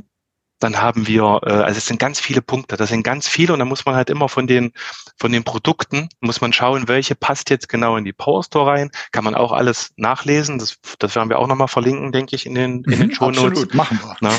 Dann 0.60 0.80
haben 0.80 1.06
wir, 1.06 1.40
äh, 1.44 1.50
also 1.50 1.78
es 1.78 1.86
sind 1.86 1.98
ganz 1.98 2.20
viele 2.20 2.42
Punkte, 2.42 2.76
das 2.76 2.90
sind 2.90 3.02
ganz 3.02 3.26
viele 3.26 3.52
und 3.52 3.58
da 3.58 3.64
muss 3.64 3.84
man 3.84 3.96
halt 3.96 4.10
immer 4.10 4.28
von 4.28 4.46
den, 4.46 4.72
von 5.16 5.32
den 5.32 5.42
Produkten, 5.42 6.08
muss 6.20 6.40
man 6.40 6.52
schauen, 6.52 6.86
welche 6.86 7.14
passt 7.14 7.50
jetzt 7.50 7.68
genau 7.68 7.96
in 7.96 8.04
die 8.04 8.12
Power 8.12 8.44
Store 8.44 8.70
rein. 8.70 8.90
Kann 9.10 9.24
man 9.24 9.34
auch 9.34 9.52
alles 9.52 9.92
nachlesen, 9.96 10.58
das, 10.58 10.76
das 10.98 11.16
werden 11.16 11.30
wir 11.30 11.38
auch 11.38 11.48
nochmal 11.48 11.68
verlinken, 11.68 12.12
denke 12.12 12.36
ich, 12.36 12.46
in 12.46 12.54
den, 12.54 12.84
in 12.84 13.00
den 13.00 13.06
mhm, 13.08 13.14
Show 13.14 13.30
Notes. 13.30 13.44
Absolut, 13.44 13.74
machen 13.74 13.98
wir. 14.02 14.16
Na? 14.20 14.36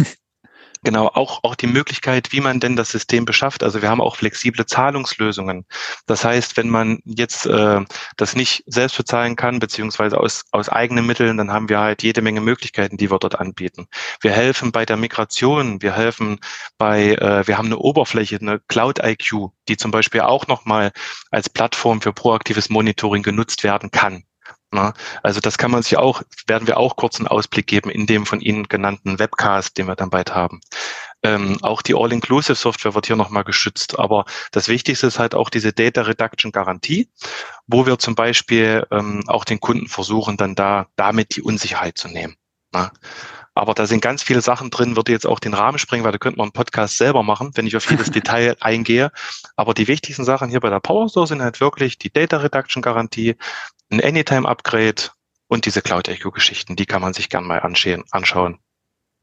Genau, 0.84 1.08
auch, 1.10 1.44
auch 1.44 1.54
die 1.54 1.68
Möglichkeit, 1.68 2.32
wie 2.32 2.42
man 2.42 2.60
denn 2.60 2.76
das 2.76 2.90
System 2.90 3.24
beschafft. 3.24 3.62
Also 3.62 3.84
wir 3.84 3.90
haben 3.90 4.02
auch 4.02 4.16
flexible 4.16 4.66
Zahlungslösungen. 4.66 5.68
Das 6.08 6.26
heißt, 6.26 6.58
wenn 6.58 6.70
man 6.70 7.00
jetzt 7.06 7.46
äh, 7.46 7.82
das 8.18 8.36
nicht 8.36 8.64
selbst 8.66 8.98
bezahlen 8.98 9.36
kann, 9.36 9.60
beziehungsweise 9.60 10.20
aus, 10.20 10.44
aus 10.52 10.70
eigenen 10.70 11.06
Mitteln, 11.06 11.38
dann 11.38 11.52
haben 11.52 11.70
wir 11.70 11.80
halt 11.80 12.02
jede 12.02 12.24
Menge 12.24 12.42
Möglichkeiten, 12.42 12.98
die 12.98 13.12
wir 13.12 13.20
dort 13.20 13.40
anbieten. 13.40 13.88
Wir 14.22 14.32
helfen 14.32 14.72
bei 14.72 14.84
der 14.84 14.98
Migration, 14.98 15.84
wir 15.84 15.96
helfen 15.96 16.40
bei, 16.80 17.14
äh, 17.14 17.46
wir 17.46 17.60
haben 17.60 17.68
eine 17.68 17.78
Oberfläche, 17.78 18.38
eine 18.42 18.60
Cloud 18.68 18.98
IQ, 19.04 19.52
die 19.68 19.78
zum 19.78 19.92
Beispiel 19.92 20.22
auch 20.22 20.48
nochmal 20.48 20.92
als 21.30 21.48
Plattform 21.48 22.02
für 22.02 22.12
proaktives 22.12 22.72
Monitoring 22.72 23.22
genutzt 23.22 23.64
werden 23.64 23.92
kann. 23.92 24.24
Na, 24.74 24.94
also 25.22 25.42
das 25.42 25.58
kann 25.58 25.70
man 25.70 25.84
sich 25.84 25.98
auch, 25.98 26.22
werden 26.48 26.66
wir 26.66 26.78
auch 26.78 26.96
kurz 26.96 27.20
einen 27.20 27.28
Ausblick 27.28 27.68
geben 27.68 27.90
in 27.90 28.06
dem 28.06 28.26
von 28.26 28.40
Ihnen 28.40 28.70
genannten 28.70 29.20
Webcast, 29.20 29.78
den 29.78 29.88
wir 29.88 29.98
dann 29.98 30.10
bald 30.10 30.34
haben. 30.34 30.62
Ähm, 31.24 31.58
auch 31.62 31.82
die 31.82 31.94
All-Inclusive-Software 31.94 32.96
wird 32.96 33.08
hier 33.08 33.18
nochmal 33.18 33.44
geschützt. 33.44 34.00
Aber 34.00 34.24
das 34.52 34.70
Wichtigste 34.70 35.08
ist 35.08 35.20
halt 35.20 35.36
auch 35.36 35.50
diese 35.50 35.74
Data 35.74 36.04
Reduction 36.04 36.54
Garantie, 36.54 37.10
wo 37.68 37.86
wir 37.86 38.00
zum 38.00 38.16
Beispiel 38.16 38.88
ähm, 38.92 39.24
auch 39.28 39.44
den 39.44 39.60
Kunden 39.60 39.88
versuchen, 39.88 40.38
dann 40.38 40.56
da 40.56 40.88
damit 40.96 41.36
die 41.36 41.42
Unsicherheit 41.42 41.98
zu 41.98 42.08
nehmen. 42.08 42.38
Na? 42.72 42.92
Aber 43.62 43.76
da 43.76 43.86
sind 43.86 44.02
ganz 44.02 44.24
viele 44.24 44.42
Sachen 44.42 44.72
drin, 44.72 44.96
würde 44.96 45.12
jetzt 45.12 45.28
auch 45.28 45.40
den 45.40 45.54
Rahmen 45.54 45.78
springen, 45.78 46.04
weil 46.04 46.12
da 46.12 46.18
könnte 46.18 46.40
man 46.40 46.46
einen 46.46 46.52
Podcast 46.52 46.98
selber 46.98 47.22
machen, 47.22 47.52
wenn 47.54 47.68
ich 47.68 47.78
auf 47.78 47.88
jedes 47.92 48.10
Detail 48.12 48.58
eingehe. 48.60 49.12
Aber 49.56 49.76
die 49.76 49.88
wichtigsten 49.88 50.26
Sachen 50.26 50.50
hier 50.50 50.62
bei 50.62 50.72
der 50.72 50.80
Power 50.80 51.08
Store 51.08 51.28
sind 51.28 51.44
halt 51.44 51.62
wirklich 51.62 52.00
die 52.00 52.12
Data 52.12 52.38
Reduction 52.38 52.82
Garantie, 52.82 53.36
ein 53.92 54.04
Anytime 54.04 54.50
Upgrade 54.50 55.12
und 55.48 55.68
diese 55.68 55.84
Cloud 55.84 56.08
Echo 56.08 56.32
Geschichten. 56.32 56.76
Die 56.76 56.88
kann 56.88 57.04
man 57.04 57.14
sich 57.14 57.30
gern 57.30 57.44
mal 57.44 57.60
anschauen. 57.60 58.58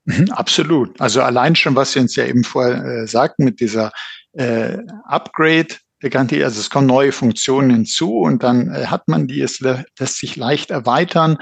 Mhm, 0.05 0.31
absolut. 0.31 1.01
Also 1.01 1.21
allein 1.21 1.57
schon, 1.57 1.75
was 1.75 1.91
Sie 1.91 1.99
uns 1.99 2.15
ja 2.15 2.25
eben 2.25 2.45
vorher 2.45 2.85
äh, 2.85 3.07
sagten 3.09 3.43
mit 3.43 3.59
dieser 3.59 3.91
äh, 4.35 4.79
Upgrade, 5.07 5.75
Garantie, 5.99 6.45
also 6.45 6.61
es 6.61 6.71
kommen 6.71 6.87
neue 6.87 7.11
Funktionen 7.11 7.71
hinzu 7.71 8.21
und 8.21 8.45
dann 8.45 8.73
äh, 8.73 8.87
hat 8.87 9.09
man 9.09 9.27
die, 9.27 9.41
es 9.41 9.59
lässt 9.59 10.17
sich 10.17 10.37
leicht 10.37 10.71
erweitern 10.71 11.39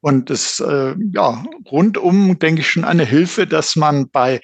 und 0.00 0.30
es 0.30 0.60
äh, 0.60 0.94
ja 1.12 1.44
rundum 1.70 2.38
denke 2.38 2.62
ich 2.62 2.70
schon 2.70 2.84
eine 2.84 3.04
Hilfe, 3.04 3.46
dass 3.46 3.76
man 3.76 4.10
bei 4.10 4.40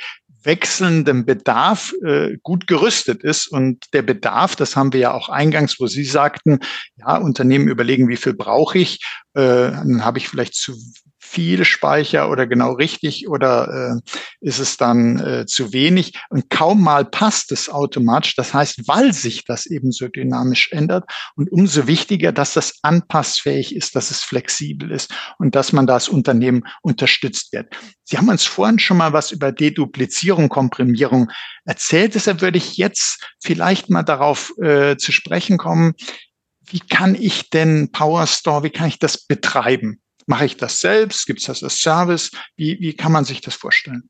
wechselndem 0.47 1.27
Bedarf 1.27 1.92
äh, 2.05 2.37
gut 2.42 2.66
gerüstet 2.66 3.23
ist. 3.23 3.49
Und 3.49 3.92
der 3.92 4.03
Bedarf, 4.03 4.57
das 4.57 4.77
haben 4.77 4.92
wir 4.92 5.01
ja 5.01 5.12
auch 5.12 5.29
eingangs, 5.29 5.79
wo 5.79 5.88
Sie 5.88 6.05
sagten, 6.05 6.61
ja, 6.97 7.19
Unternehmen 7.19 7.69
überlegen, 7.69 8.09
wie 8.09 8.16
viel 8.16 8.33
brauche 8.33 8.79
ich, 8.79 9.01
äh, 9.37 9.70
dann 9.70 10.05
habe 10.05 10.18
ich 10.18 10.29
vielleicht 10.29 10.55
zu 10.55 10.75
viel 11.18 11.64
Speicher 11.64 12.31
oder 12.31 12.46
genau 12.46 12.72
richtig 12.72 13.29
oder 13.29 13.99
äh, 14.01 14.11
ist 14.40 14.59
es 14.59 14.77
dann 14.77 15.18
äh, 15.18 15.46
zu 15.46 15.72
wenig 15.72 16.14
und 16.31 16.49
kaum 16.49 16.83
mal 16.83 17.05
passt 17.05 17.53
es 17.53 17.68
automatisch. 17.68 18.37
Das 18.37 18.55
heißt, 18.55 18.88
weil 18.88 19.12
sich 19.12 19.44
das 19.44 19.66
eben 19.66 19.92
so 19.92 20.09
dynamisch 20.09 20.70
ändert 20.72 21.05
und 21.35 21.51
umso 21.51 21.87
wichtiger, 21.87 22.33
dass 22.33 22.55
das 22.55 22.79
anpassfähig 22.83 23.75
ist, 23.75 23.96
dass 23.96 24.11
es 24.11 24.22
flexibel 24.22 24.90
ist 24.90 25.12
und 25.38 25.55
dass 25.55 25.72
man 25.72 25.87
das 25.87 26.09
Unternehmen 26.09 26.62
unterstützt 26.81 27.53
wird. 27.53 27.77
Sie 28.05 28.16
haben 28.16 28.29
uns 28.29 28.44
vorhin 28.44 28.79
schon 28.79 28.96
mal 28.96 29.12
was 29.12 29.33
über 29.33 29.53
Deduplizierung, 29.53 30.49
Komprimierung 30.49 31.31
erzählt. 31.64 32.14
Deshalb 32.14 32.40
würde 32.40 32.59
ich 32.59 32.77
jetzt 32.77 33.22
vielleicht 33.42 33.90
mal 33.90 34.05
darauf 34.05 34.53
äh, 34.62 34.96
zu 34.96 35.12
sprechen 35.12 35.59
kommen, 35.59 35.94
wie 36.69 36.81
kann 36.81 37.15
ich 37.15 37.51
denn 37.51 37.91
PowerStore, 37.93 38.65
wie 38.65 38.71
kann 38.71 38.89
ich 38.89 38.99
das 38.99 39.19
betreiben? 39.19 40.01
Mache 40.27 40.47
ich 40.47 40.57
das 40.57 40.81
selbst? 40.81 41.27
Gibt 41.27 41.41
es 41.41 41.47
das 41.47 41.63
als 41.63 41.81
Service? 41.81 42.31
Wie, 42.57 42.81
wie 42.81 42.95
kann 42.95 43.13
man 43.13 43.25
sich 43.25 43.41
das 43.41 43.55
vorstellen? 43.55 44.09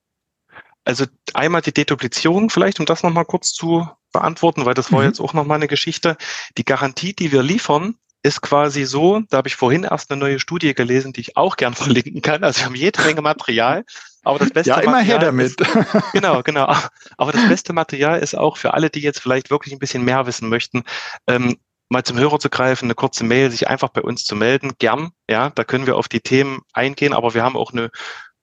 Also 0.85 1.05
einmal 1.35 1.63
die 1.63 1.75
Deduplizierung 1.75 2.49
vielleicht, 2.49 2.81
um 2.81 2.87
das 2.87 3.03
nochmal 3.03 3.25
kurz 3.25 3.53
zu 3.53 3.89
beantworten, 4.13 4.65
weil 4.65 4.75
das 4.75 4.93
war 4.93 5.01
mhm. 5.01 5.07
jetzt 5.07 5.21
auch 5.21 5.35
nochmal 5.35 5.57
eine 5.57 5.69
Geschichte. 5.69 6.17
Die 6.57 6.65
Garantie, 6.65 7.13
die 7.13 7.33
wir 7.33 7.43
liefern, 7.43 7.97
ist 8.23 8.41
quasi 8.41 8.85
so, 8.85 9.21
da 9.31 9.39
habe 9.39 9.49
ich 9.49 9.57
vorhin 9.57 9.85
erst 9.85 10.11
eine 10.11 10.19
neue 10.19 10.41
Studie 10.41 10.75
gelesen, 10.75 11.13
die 11.13 11.21
ich 11.21 11.37
auch 11.37 11.57
gern 11.57 11.75
verlinken 11.75 12.23
kann. 12.23 12.45
Also 12.45 12.61
wir 12.61 12.67
haben 12.67 12.75
jede 12.75 13.03
Menge 13.03 13.23
Material, 13.23 13.85
aber 14.23 14.39
das 14.39 14.51
beste 14.51 14.71
ja, 14.71 14.79
immer 14.79 14.93
Material 14.93 15.21
her 15.21 15.27
damit. 15.27 15.61
Ist, 15.61 15.73
genau, 16.13 16.43
genau. 16.43 16.73
Aber 17.17 17.33
das 17.33 17.47
beste 17.49 17.73
Material 17.73 18.19
ist 18.19 18.37
auch 18.37 18.57
für 18.57 18.75
alle, 18.75 18.91
die 18.91 19.01
jetzt 19.01 19.21
vielleicht 19.21 19.51
wirklich 19.51 19.73
ein 19.73 19.79
bisschen 19.79 20.05
mehr 20.05 20.27
wissen 20.27 20.49
möchten, 20.49 20.85
ähm, 21.27 21.57
mal 21.89 22.05
zum 22.05 22.19
Hörer 22.19 22.39
zu 22.39 22.51
greifen, 22.51 22.87
eine 22.87 22.95
kurze 22.95 23.25
Mail, 23.25 23.51
sich 23.51 23.69
einfach 23.69 23.89
bei 23.89 24.03
uns 24.03 24.25
zu 24.25 24.37
melden, 24.37 24.73
gern. 24.79 25.11
Ja, 25.29 25.51
da 25.51 25.65
können 25.65 25.87
wir 25.87 25.97
auf 25.97 26.09
die 26.09 26.21
Themen 26.21 26.63
eingehen, 26.73 27.13
aber 27.13 27.35
wir 27.35 27.43
haben 27.43 27.57
auch 27.57 27.73
eine 27.73 27.91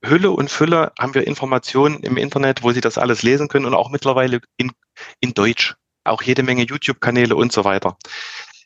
Hülle 0.03 0.31
und 0.31 0.51
Fülle, 0.51 0.91
haben 0.99 1.13
wir 1.13 1.25
Informationen 1.27 2.01
im 2.01 2.17
Internet, 2.17 2.63
wo 2.63 2.71
Sie 2.71 2.81
das 2.81 2.97
alles 2.97 3.23
lesen 3.23 3.47
können 3.47 3.65
und 3.65 3.73
auch 3.73 3.89
mittlerweile 3.89 4.41
in, 4.57 4.71
in 5.19 5.33
Deutsch. 5.33 5.75
Auch 6.03 6.21
jede 6.21 6.43
Menge 6.43 6.63
YouTube-Kanäle 6.63 7.35
und 7.35 7.53
so 7.53 7.63
weiter. 7.63 7.97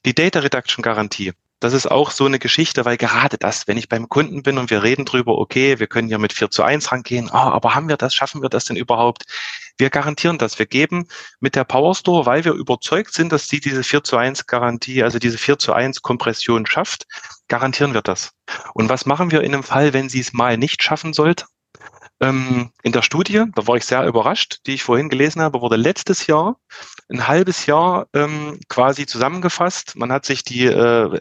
Die 0.06 0.16
Data 0.16 0.40
Reduction 0.40 0.82
Garantie 0.82 1.34
das 1.60 1.74
ist 1.74 1.90
auch 1.90 2.12
so 2.12 2.26
eine 2.26 2.40
Geschichte, 2.40 2.86
weil 2.86 2.98
gerade 2.98 3.38
das, 3.38 3.68
wenn 3.68 3.78
ich 3.78 3.90
beim 3.90 4.10
Kunden 4.10 4.44
bin 4.44 4.58
und 4.58 4.70
wir 4.70 4.84
reden 4.84 5.06
drüber, 5.06 5.38
okay, 5.38 5.80
wir 5.80 5.88
können 5.88 6.08
hier 6.08 6.20
mit 6.20 6.34
4 6.34 6.52
zu 6.52 6.63
1 6.63 6.92
rangehen, 6.92 7.30
oh, 7.32 7.36
aber 7.36 7.74
haben 7.74 7.90
wir 7.90 7.98
das, 7.98 8.13
schaffen 8.13 8.42
wir 8.42 8.50
das 8.50 8.66
denn 8.66 8.78
überhaupt? 8.78 9.24
Wir 9.78 9.90
garantieren 9.90 10.38
das. 10.38 10.60
Wir 10.60 10.66
geben 10.66 11.08
mit 11.40 11.56
der 11.56 11.63
Power 11.63 11.96
Store, 11.96 12.26
weil 12.26 12.44
wir 12.46 12.54
überzeugt 12.54 13.13
sind, 13.13 13.32
dass 13.32 13.48
sie 13.48 13.60
diese 13.60 13.84
4 13.84 14.04
zu 14.04 14.18
1 14.18 14.48
Garantie, 14.48 15.04
also 15.04 15.20
diese 15.20 15.38
4 15.38 15.60
zu 15.60 15.74
1 15.74 16.02
Kompression 16.02 16.66
schafft, 16.66 17.06
garantieren 17.48 17.94
wir 17.94 18.02
das. 18.02 18.32
Und 18.74 18.90
was 18.90 19.06
machen 19.06 19.32
wir 19.32 19.42
in 19.42 19.54
einem 19.54 19.63
Fall, 19.63 19.94
wenn 19.94 20.10
sie 20.10 20.20
es 20.20 20.34
mal 20.34 20.58
nicht 20.58 20.82
schaffen 20.82 21.13
sollte? 21.13 21.46
Ähm, 22.20 22.72
in 22.82 22.92
der 22.92 23.04
Studie, 23.04 23.44
da 23.54 23.68
war 23.68 23.76
ich 23.76 23.86
sehr 23.86 24.06
überrascht, 24.08 24.62
die 24.66 24.74
ich 24.74 24.84
vorhin 24.84 25.10
gelesen 25.10 25.42
habe, 25.42 25.62
wurde 25.62 25.76
letztes 25.76 26.26
Jahr 26.26 26.58
ein 27.10 27.28
halbes 27.28 27.68
Jahr 27.68 28.08
ähm, 28.13 28.60
quasi 28.70 29.06
zusammengefasst. 29.06 29.96
Man 29.96 30.12
hat 30.12 30.26
sich 30.26 30.44
die 30.44 30.66
äh, 30.66 31.20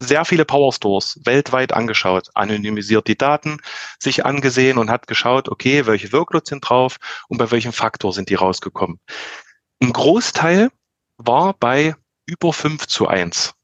sehr 0.00 0.24
viele 0.24 0.44
Power 0.44 0.72
Stores 0.72 1.18
weltweit 1.24 1.72
angeschaut, 1.72 2.30
anonymisiert 2.34 3.08
die 3.08 3.18
Daten, 3.18 3.58
sich 3.98 4.24
angesehen 4.24 4.78
und 4.78 4.90
hat 4.90 5.06
geschaut, 5.06 5.48
okay, 5.48 5.86
welche 5.86 6.12
Workloads 6.12 6.50
sind 6.50 6.60
drauf 6.60 6.98
und 7.28 7.38
bei 7.38 7.50
welchem 7.50 7.72
Faktor 7.72 8.12
sind 8.12 8.28
die 8.28 8.36
rausgekommen. 8.36 9.00
Ein 9.82 9.92
Großteil 9.92 10.70
war 11.16 11.54
bei 11.54 11.96
über 12.26 12.52
5 12.52 12.86
zu 12.86 13.08
1. 13.08 13.54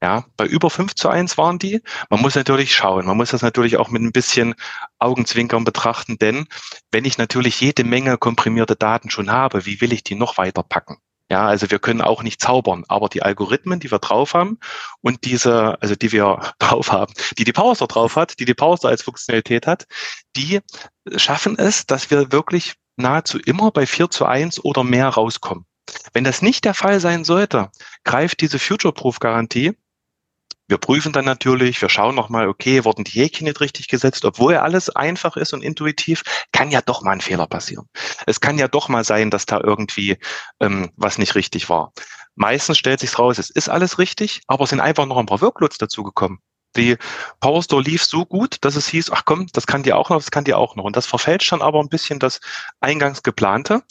Ja, 0.00 0.26
bei 0.36 0.46
über 0.46 0.70
5 0.70 0.94
zu 0.94 1.08
1 1.08 1.38
waren 1.38 1.58
die. 1.58 1.82
Man 2.08 2.20
muss 2.20 2.36
natürlich 2.36 2.72
schauen. 2.72 3.06
Man 3.06 3.16
muss 3.16 3.30
das 3.30 3.42
natürlich 3.42 3.78
auch 3.78 3.88
mit 3.88 4.00
ein 4.00 4.12
bisschen 4.12 4.54
Augenzwinkern 5.00 5.64
betrachten, 5.64 6.18
denn 6.18 6.46
wenn 6.92 7.04
ich 7.04 7.18
natürlich 7.18 7.60
jede 7.60 7.82
Menge 7.82 8.16
komprimierte 8.16 8.76
Daten 8.76 9.10
schon 9.10 9.32
habe, 9.32 9.66
wie 9.66 9.80
will 9.80 9.92
ich 9.92 10.04
die 10.04 10.14
noch 10.14 10.38
weiter 10.38 10.62
packen? 10.62 10.98
Ja, 11.30 11.46
also 11.46 11.70
wir 11.70 11.78
können 11.78 12.00
auch 12.00 12.22
nicht 12.22 12.40
zaubern, 12.40 12.84
aber 12.88 13.10
die 13.10 13.22
Algorithmen, 13.22 13.80
die 13.80 13.90
wir 13.90 13.98
drauf 13.98 14.32
haben 14.32 14.58
und 15.02 15.24
diese, 15.26 15.80
also 15.82 15.94
die 15.94 16.10
wir 16.12 16.40
drauf 16.58 16.90
haben, 16.90 17.12
die 17.36 17.44
die 17.44 17.52
PowerStore 17.52 17.88
drauf 17.88 18.16
hat, 18.16 18.38
die 18.38 18.46
die 18.46 18.54
PowerStore 18.54 18.92
als 18.92 19.02
Funktionalität 19.02 19.66
hat, 19.66 19.86
die 20.36 20.60
schaffen 21.16 21.58
es, 21.58 21.84
dass 21.86 22.10
wir 22.10 22.32
wirklich 22.32 22.76
nahezu 22.96 23.38
immer 23.38 23.70
bei 23.70 23.86
4 23.86 24.10
zu 24.10 24.24
1 24.24 24.64
oder 24.64 24.84
mehr 24.84 25.08
rauskommen. 25.08 25.66
Wenn 26.12 26.24
das 26.24 26.42
nicht 26.42 26.64
der 26.64 26.74
Fall 26.74 27.00
sein 27.00 27.24
sollte, 27.24 27.70
greift 28.04 28.40
diese 28.40 28.58
Future-Proof-Garantie 28.58 29.74
wir 30.68 30.78
prüfen 30.78 31.12
dann 31.12 31.24
natürlich, 31.24 31.80
wir 31.80 31.88
schauen 31.88 32.14
nochmal, 32.14 32.46
okay, 32.48 32.84
wurden 32.84 33.04
die 33.04 33.20
Häkchen 33.20 33.46
nicht 33.46 33.60
richtig 33.60 33.88
gesetzt, 33.88 34.24
obwohl 34.24 34.56
alles 34.56 34.90
einfach 34.90 35.36
ist 35.36 35.52
und 35.54 35.62
intuitiv, 35.62 36.22
kann 36.52 36.70
ja 36.70 36.82
doch 36.82 37.02
mal 37.02 37.12
ein 37.12 37.20
Fehler 37.20 37.46
passieren. 37.46 37.86
Es 38.26 38.40
kann 38.40 38.58
ja 38.58 38.68
doch 38.68 38.88
mal 38.88 39.04
sein, 39.04 39.30
dass 39.30 39.46
da 39.46 39.60
irgendwie 39.60 40.18
ähm, 40.60 40.90
was 40.96 41.18
nicht 41.18 41.34
richtig 41.34 41.68
war. 41.68 41.92
Meistens 42.34 42.78
stellt 42.78 43.00
sich 43.00 43.18
raus, 43.18 43.38
es 43.38 43.50
ist 43.50 43.68
alles 43.68 43.98
richtig, 43.98 44.42
aber 44.46 44.64
es 44.64 44.70
sind 44.70 44.80
einfach 44.80 45.06
noch 45.06 45.16
ein 45.16 45.26
paar 45.26 45.40
Workloads 45.40 45.78
dazugekommen. 45.78 46.38
Die 46.76 46.96
PowerStore 47.40 47.82
lief 47.82 48.04
so 48.04 48.24
gut, 48.26 48.58
dass 48.60 48.76
es 48.76 48.86
hieß, 48.88 49.10
ach 49.10 49.24
komm, 49.24 49.46
das 49.52 49.66
kann 49.66 49.82
dir 49.82 49.96
auch 49.96 50.10
noch, 50.10 50.18
das 50.18 50.30
kann 50.30 50.44
dir 50.44 50.58
auch 50.58 50.76
noch. 50.76 50.84
Und 50.84 50.96
das 50.96 51.06
verfälscht 51.06 51.50
dann 51.50 51.62
aber 51.62 51.80
ein 51.80 51.88
bisschen 51.88 52.18
das 52.18 52.40
eingangs 52.80 53.22
geplante. 53.22 53.82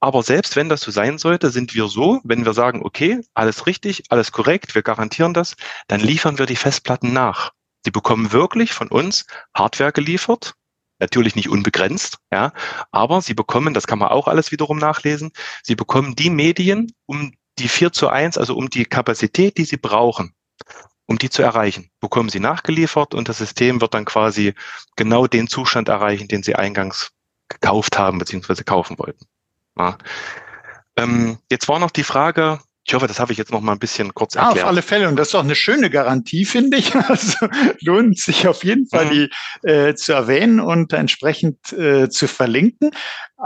Aber 0.00 0.22
selbst 0.22 0.54
wenn 0.54 0.68
das 0.68 0.80
so 0.80 0.90
sein 0.90 1.18
sollte, 1.18 1.50
sind 1.50 1.74
wir 1.74 1.88
so, 1.88 2.20
wenn 2.22 2.44
wir 2.44 2.52
sagen, 2.52 2.82
okay, 2.84 3.20
alles 3.34 3.66
richtig, 3.66 4.04
alles 4.10 4.30
korrekt, 4.30 4.74
wir 4.74 4.82
garantieren 4.82 5.34
das, 5.34 5.56
dann 5.88 6.00
liefern 6.00 6.38
wir 6.38 6.46
die 6.46 6.56
Festplatten 6.56 7.12
nach. 7.12 7.52
Sie 7.84 7.90
bekommen 7.90 8.32
wirklich 8.32 8.72
von 8.72 8.88
uns 8.88 9.26
Hardware 9.54 9.92
geliefert, 9.92 10.54
natürlich 11.00 11.36
nicht 11.36 11.48
unbegrenzt, 11.48 12.18
ja, 12.32 12.52
aber 12.92 13.22
sie 13.22 13.34
bekommen, 13.34 13.74
das 13.74 13.86
kann 13.86 13.98
man 13.98 14.08
auch 14.08 14.28
alles 14.28 14.52
wiederum 14.52 14.78
nachlesen, 14.78 15.32
sie 15.62 15.74
bekommen 15.74 16.14
die 16.14 16.30
Medien, 16.30 16.92
um 17.06 17.32
die 17.58 17.68
4 17.68 17.92
zu 17.92 18.08
1, 18.08 18.38
also 18.38 18.56
um 18.56 18.70
die 18.70 18.84
Kapazität, 18.84 19.58
die 19.58 19.64
sie 19.64 19.76
brauchen, 19.76 20.34
um 21.06 21.18
die 21.18 21.30
zu 21.30 21.42
erreichen, 21.42 21.90
bekommen 22.00 22.28
sie 22.28 22.40
nachgeliefert 22.40 23.14
und 23.14 23.28
das 23.28 23.38
System 23.38 23.80
wird 23.80 23.94
dann 23.94 24.04
quasi 24.04 24.54
genau 24.96 25.26
den 25.26 25.48
Zustand 25.48 25.88
erreichen, 25.88 26.28
den 26.28 26.42
sie 26.42 26.54
eingangs 26.54 27.10
gekauft 27.48 27.98
haben 27.98 28.18
bzw. 28.18 28.62
kaufen 28.62 28.98
wollten. 28.98 29.24
Ja. 29.78 29.98
Ähm, 30.96 31.38
jetzt 31.50 31.68
war 31.68 31.78
noch 31.78 31.90
die 31.90 32.02
Frage, 32.02 32.58
ich 32.88 32.94
hoffe, 32.94 33.06
das 33.06 33.20
habe 33.20 33.32
ich 33.32 33.38
jetzt 33.38 33.52
noch 33.52 33.60
mal 33.60 33.72
ein 33.72 33.78
bisschen 33.78 34.14
kurz 34.14 34.34
erklärt. 34.34 34.56
Ja, 34.56 34.62
auf 34.62 34.68
alle 34.68 34.80
Fälle. 34.80 35.08
Und 35.08 35.16
das 35.16 35.28
ist 35.28 35.34
auch 35.34 35.44
eine 35.44 35.54
schöne 35.54 35.90
Garantie, 35.90 36.46
finde 36.46 36.78
ich. 36.78 36.94
Also 37.08 37.46
lohnt 37.80 38.18
sich 38.18 38.48
auf 38.48 38.64
jeden 38.64 38.86
Fall, 38.88 39.06
mhm. 39.06 39.10
die 39.10 39.68
äh, 39.68 39.94
zu 39.94 40.14
erwähnen 40.14 40.58
und 40.58 40.92
entsprechend 40.94 41.72
äh, 41.72 42.08
zu 42.08 42.26
verlinken. 42.26 42.90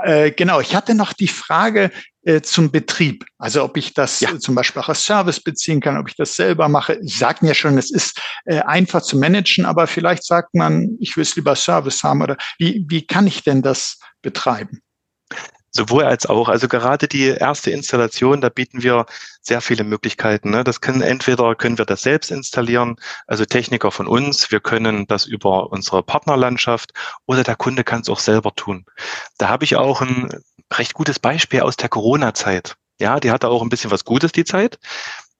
Äh, 0.05 0.31
genau, 0.31 0.61
ich 0.61 0.77
hatte 0.77 0.95
noch 0.95 1.13
die 1.13 1.29
Frage 1.29 1.91
äh, 2.23 2.41
zum 2.41 2.71
Betrieb. 2.71 3.25
Also 3.39 3.65
ob 3.65 3.77
ich 3.77 3.95
das 3.95 4.21
ja. 4.21 4.39
zum 4.39 4.55
Beispiel 4.55 4.81
auch 4.81 4.89
als 4.89 5.05
Service 5.05 5.41
beziehen 5.41 5.81
kann, 5.81 5.99
ob 5.99 6.09
ich 6.09 6.15
das 6.15 6.37
selber 6.37 6.69
mache. 6.69 6.99
Sie 7.03 7.19
sagten 7.19 7.47
ja 7.47 7.55
schon, 7.55 7.77
es 7.79 7.91
ist 7.91 8.21
äh, 8.45 8.61
einfach 8.61 9.03
zu 9.03 9.19
managen, 9.19 9.65
aber 9.65 9.89
vielleicht 9.89 10.25
sagt 10.25 10.55
man, 10.55 10.97
ich 11.01 11.17
will 11.17 11.23
es 11.23 11.35
lieber 11.35 11.57
Service 11.57 12.05
haben. 12.05 12.23
Oder 12.23 12.37
wie, 12.59 12.85
wie 12.89 13.07
kann 13.07 13.27
ich 13.27 13.43
denn 13.43 13.61
das 13.61 13.99
betreiben? 14.23 14.83
Sowohl 15.75 16.05
als 16.05 16.27
auch. 16.27 16.49
Also 16.49 16.69
gerade 16.69 17.09
die 17.09 17.29
erste 17.29 17.71
Installation, 17.71 18.43
da 18.43 18.51
bieten 18.51 18.83
wir 18.83 19.07
sehr 19.41 19.63
viele 19.63 19.85
Möglichkeiten. 19.85 20.51
Ne? 20.51 20.65
Das 20.65 20.83
können 20.83 21.01
entweder 21.01 21.55
können 21.55 21.79
wir 21.79 21.87
das 21.87 22.03
selbst 22.03 22.31
installieren, 22.31 22.97
also 23.27 23.47
Techniker 23.47 23.91
von 23.91 24.07
uns, 24.07 24.51
wir 24.51 24.61
können 24.61 25.07
das 25.07 25.25
über 25.25 25.73
unsere 25.73 26.03
Partnerlandschaft 26.03 26.93
oder 27.27 27.43
der 27.43 27.57
Kunde 27.57 27.85
kann 27.85 28.03
es 28.03 28.11
auch 28.11 28.19
selber 28.19 28.55
tun. 28.55 28.85
Da 29.39 29.49
habe 29.49 29.65
ich 29.65 29.77
auch 29.77 30.03
ein 30.03 30.29
recht 30.73 30.93
gutes 30.93 31.19
Beispiel 31.19 31.63
aus 31.63 31.77
der 31.77 31.89
Corona-Zeit. 31.89 32.77
Ja, 33.01 33.19
die 33.19 33.31
hatte 33.31 33.49
auch 33.49 33.63
ein 33.63 33.69
bisschen 33.69 33.91
was 33.91 34.05
Gutes, 34.05 34.33
die 34.33 34.45
Zeit. 34.45 34.79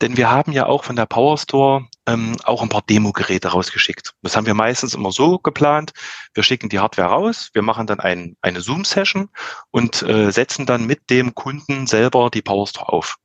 Denn 0.03 0.17
wir 0.17 0.31
haben 0.31 0.51
ja 0.51 0.67
auch 0.67 0.83
von 0.83 0.97
der 0.97 1.07
Power 1.07 1.39
Store 1.39 1.87
ähm, 2.07 2.37
auch 2.43 2.61
ein 2.61 2.69
paar 2.69 2.83
Demo-Geräte 2.83 3.49
rausgeschickt. 3.49 4.15
Das 4.23 4.37
haben 4.37 4.47
wir 4.47 4.55
meistens 4.55 4.95
immer 4.95 5.13
so 5.13 5.39
geplant. 5.39 5.93
Wir 6.35 6.43
schicken 6.43 6.69
die 6.69 6.81
Hardware 6.81 7.09
raus, 7.09 7.51
wir 7.53 7.63
machen 7.63 7.87
dann 7.87 8.01
ein, 8.01 8.37
eine 8.43 8.61
Zoom-Session 8.61 9.29
und 9.71 10.03
äh, 10.03 10.33
setzen 10.33 10.67
dann 10.67 10.87
mit 10.87 11.09
dem 11.09 11.37
Kunden 11.37 11.87
selber 11.87 12.31
die 12.31 12.43
Power 12.43 12.67
Store 12.67 12.93
auf. 12.93 13.17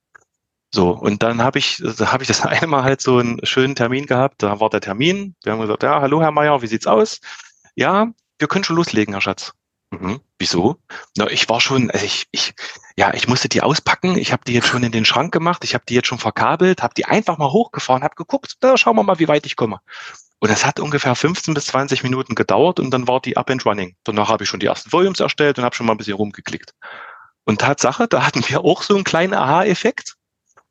So, 0.72 0.92
und 0.92 1.24
dann 1.24 1.42
habe 1.42 1.58
ich, 1.58 1.82
da 1.98 2.12
habe 2.12 2.24
ich 2.24 2.28
das 2.28 2.42
einmal 2.46 2.84
halt 2.84 3.02
so 3.02 3.18
einen 3.18 3.44
schönen 3.44 3.76
Termin 3.76 4.06
gehabt. 4.06 4.44
Da 4.44 4.60
war 4.60 4.70
der 4.70 4.82
Termin. 4.82 5.36
Wir 5.44 5.54
haben 5.54 5.62
gesagt, 5.62 5.82
ja, 5.82 6.00
hallo 6.00 6.22
Herr 6.22 6.32
Meier, 6.32 6.62
wie 6.62 6.68
sieht's 6.68 6.86
aus? 6.86 7.20
Ja, 7.74 8.12
wir 8.38 8.48
können 8.48 8.64
schon 8.64 8.76
loslegen, 8.76 9.16
Herr 9.16 9.22
Schatz. 9.22 9.54
Mhm. 9.92 10.20
Wieso? 10.38 10.78
Na, 11.18 11.28
ich 11.28 11.48
war 11.50 11.62
schon, 11.62 11.90
also 11.92 12.06
ich, 12.06 12.28
ich, 12.32 12.54
ja, 12.98 13.14
ich 13.14 13.28
musste 13.28 13.48
die 13.48 13.62
auspacken. 13.62 14.18
Ich 14.18 14.32
habe 14.32 14.44
die 14.46 14.54
jetzt 14.54 14.68
schon 14.68 14.84
in 14.84 14.92
den 14.92 15.06
Schrank 15.06 15.32
gemacht. 15.32 15.64
Ich 15.64 15.74
habe 15.74 15.86
die 15.88 15.94
jetzt 15.94 16.08
schon 16.08 16.20
verkabelt, 16.20 16.84
habe 16.84 16.94
die 16.94 17.06
einfach 17.06 17.38
mal 17.38 17.52
hochgefahren, 17.52 18.04
habe 18.04 18.16
geguckt. 18.16 18.56
Da 18.60 18.78
schauen 18.78 18.96
wir 18.96 19.04
mal, 19.04 19.20
wie 19.20 19.28
weit 19.28 19.46
ich 19.46 19.56
komme. 19.56 19.80
Und 20.40 20.50
es 20.50 20.66
hat 20.66 20.80
ungefähr 20.80 21.16
15 21.16 21.54
bis 21.54 21.68
20 21.68 22.04
Minuten 22.04 22.36
gedauert 22.36 22.80
und 22.80 22.92
dann 22.92 23.08
war 23.08 23.22
die 23.22 23.38
up 23.38 23.50
and 23.50 23.66
running. 23.66 23.96
Danach 24.04 24.30
habe 24.30 24.44
ich 24.44 24.50
schon 24.50 24.60
die 24.60 24.68
ersten 24.68 24.92
Volumes 24.92 25.20
erstellt 25.20 25.58
und 25.58 25.64
habe 25.64 25.76
schon 25.76 25.88
mal 25.88 25.94
ein 25.94 25.98
bisschen 25.98 26.16
rumgeklickt. 26.16 26.74
Und 27.46 27.62
Tatsache, 27.62 28.08
da 28.08 28.26
hatten 28.26 28.44
wir 28.48 28.62
auch 28.62 28.84
so 28.84 28.94
einen 28.94 29.06
kleinen 29.06 29.34
Aha-Effekt 29.34 30.17